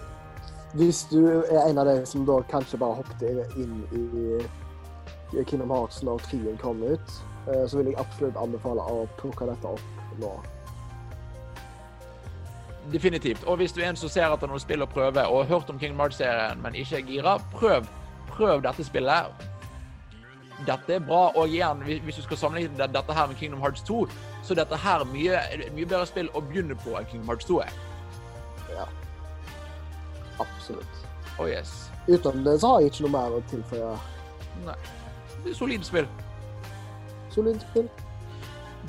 hvis 0.73 1.07
du 1.11 1.43
er 1.51 1.69
en 1.71 1.79
av 1.79 1.87
de 1.87 2.07
som 2.07 2.27
da 2.29 2.41
kanskje 2.51 2.79
bare 2.79 3.01
hoppet 3.01 3.57
inn 3.57 3.79
i, 3.97 5.43
Kingdom 5.47 5.71
Hearts 5.73 6.03
når 6.05 6.21
trien 6.27 6.59
kom 6.61 6.83
ut, 6.83 7.13
eh, 7.49 7.65
så 7.67 7.79
vil 7.79 7.93
jeg 7.93 7.99
absolutt 8.03 8.37
anbefale 8.37 8.85
å 8.85 9.07
plukke 9.21 9.49
dette 9.49 9.73
opp 9.73 10.21
nå. 10.21 10.33
Definitivt. 12.93 13.45
Og 13.47 13.57
hvis 13.61 13.73
du 13.73 13.81
er 13.81 13.91
en 13.91 13.97
som 13.97 14.11
ser 14.13 14.29
etter 14.29 14.51
noen 14.51 14.61
spill 14.61 14.85
å 14.85 14.91
prøve, 14.91 15.25
og 15.27 15.45
har 15.45 15.55
hørt 15.55 15.71
om 15.71 15.79
Kingdom 15.79 16.03
Hearts-serien, 16.03 16.61
men 16.63 16.77
ikke 16.77 17.01
er 17.01 17.07
gira, 17.09 17.39
prøv. 17.55 17.89
Prøv 18.31 18.63
dette 18.67 18.85
spillet. 18.85 19.47
Dette 20.67 20.97
er 20.99 21.05
bra. 21.05 21.31
Og 21.37 21.49
igjen, 21.49 21.81
hvis 22.05 22.19
du 22.19 22.23
skal 22.27 22.37
sammenligne 22.37 22.89
dette 22.93 23.15
her 23.17 23.31
med 23.31 23.39
Kingdom 23.41 23.61
Hearts 23.61 23.85
2, 23.89 24.03
så 24.43 24.57
dette 24.59 24.77
her 24.77 25.05
mye, 25.13 25.39
mye 25.77 25.87
bedre 25.87 26.09
spill 26.09 26.29
å 26.35 26.43
begynne 26.45 26.77
på 26.83 26.99
enn 26.99 27.09
Kingdom 27.09 27.33
Hearts 27.33 27.49
2 27.49 27.63
er. 27.65 27.79
Absolutt. 30.41 31.07
Oh 31.39 31.49
yes. 31.49 31.91
Utenom 32.09 32.45
det 32.45 32.61
så 32.61 32.75
har 32.75 32.81
jeg 32.81 32.93
ikke 32.93 33.07
noe 33.07 33.17
mer 33.17 33.39
å 33.39 33.43
tilføye. 33.51 33.97
Nei. 34.67 34.79
Det 35.45 35.53
er 35.53 35.57
solid 35.57 35.85
spill. 35.87 36.09
Solid 37.33 37.61
spill. 37.63 37.91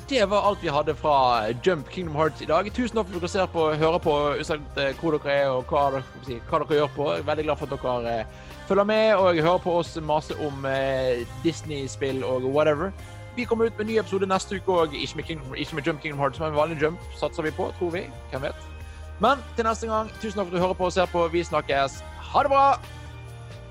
Det 0.08 0.24
var 0.28 0.42
alt 0.48 0.62
vi 0.62 0.68
hadde 0.72 0.94
fra 0.94 1.50
Jump 1.66 1.88
Kingdom 1.90 2.16
Hearts 2.16 2.42
i 2.42 2.48
dag. 2.48 2.68
Tusen 2.74 2.96
takk 2.96 3.06
for 3.08 3.16
at 3.16 3.22
dere 3.22 3.30
ser 3.30 3.50
på 3.52 3.66
hører 3.80 4.00
på, 4.02 4.14
uansett 4.36 4.80
eh, 4.80 4.94
hvor 5.00 5.16
dere 5.16 5.36
er 5.36 5.52
og 5.52 5.68
hva 5.70 5.84
dere, 5.94 6.40
hva 6.48 6.60
dere 6.62 6.78
gjør 6.80 6.90
på. 6.96 7.08
Jeg 7.12 7.22
er 7.22 7.28
veldig 7.28 7.46
glad 7.46 7.60
for 7.60 7.76
at 7.76 7.86
dere 7.86 8.14
eh, 8.16 8.50
følger 8.68 8.88
med 8.88 9.14
og 9.14 9.40
hører 9.46 9.64
på 9.64 9.76
oss 9.78 9.94
mase 10.02 10.36
om 10.44 10.66
eh, 10.68 11.22
Disney-spill 11.44 12.24
og 12.24 12.48
whatever. 12.50 12.92
Vi 13.36 13.44
kommer 13.48 13.68
ut 13.68 13.78
med 13.78 13.86
en 13.86 13.92
ny 13.92 13.98
episode 14.00 14.28
neste 14.28 14.60
uke 14.60 14.80
òg, 14.82 14.96
ikke, 14.96 15.38
ikke, 15.56 15.76
med 15.76 15.86
Jump 15.86 16.02
Kingdom 16.02 16.20
Hearts, 16.20 16.40
men 16.40 16.56
vanlig 16.56 16.82
Jump, 16.82 17.00
satser 17.20 17.48
vi 17.48 17.54
på, 17.56 17.70
tror 17.78 17.94
vi. 17.96 18.06
Hvem 18.32 18.48
vet. 18.48 18.71
Men 19.20 19.42
til 19.56 19.64
neste 19.68 19.86
gang, 19.86 20.10
tusen 20.22 20.38
takk 20.38 20.48
for 20.48 20.54
at 20.54 20.58
du 20.58 20.64
hører 20.64 20.78
på 20.78 20.88
og 20.88 20.92
ser 20.92 21.06
på. 21.12 21.26
Vi 21.28 21.44
snakkes. 21.44 22.00
Ha 22.32 22.42
det 22.42 22.50
bra! 22.50 22.66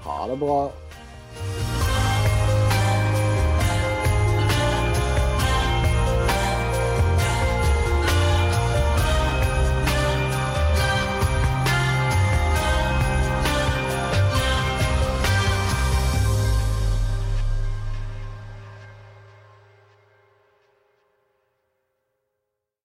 Ha 0.05 0.27
det 0.31 0.39
bra. 0.39 1.80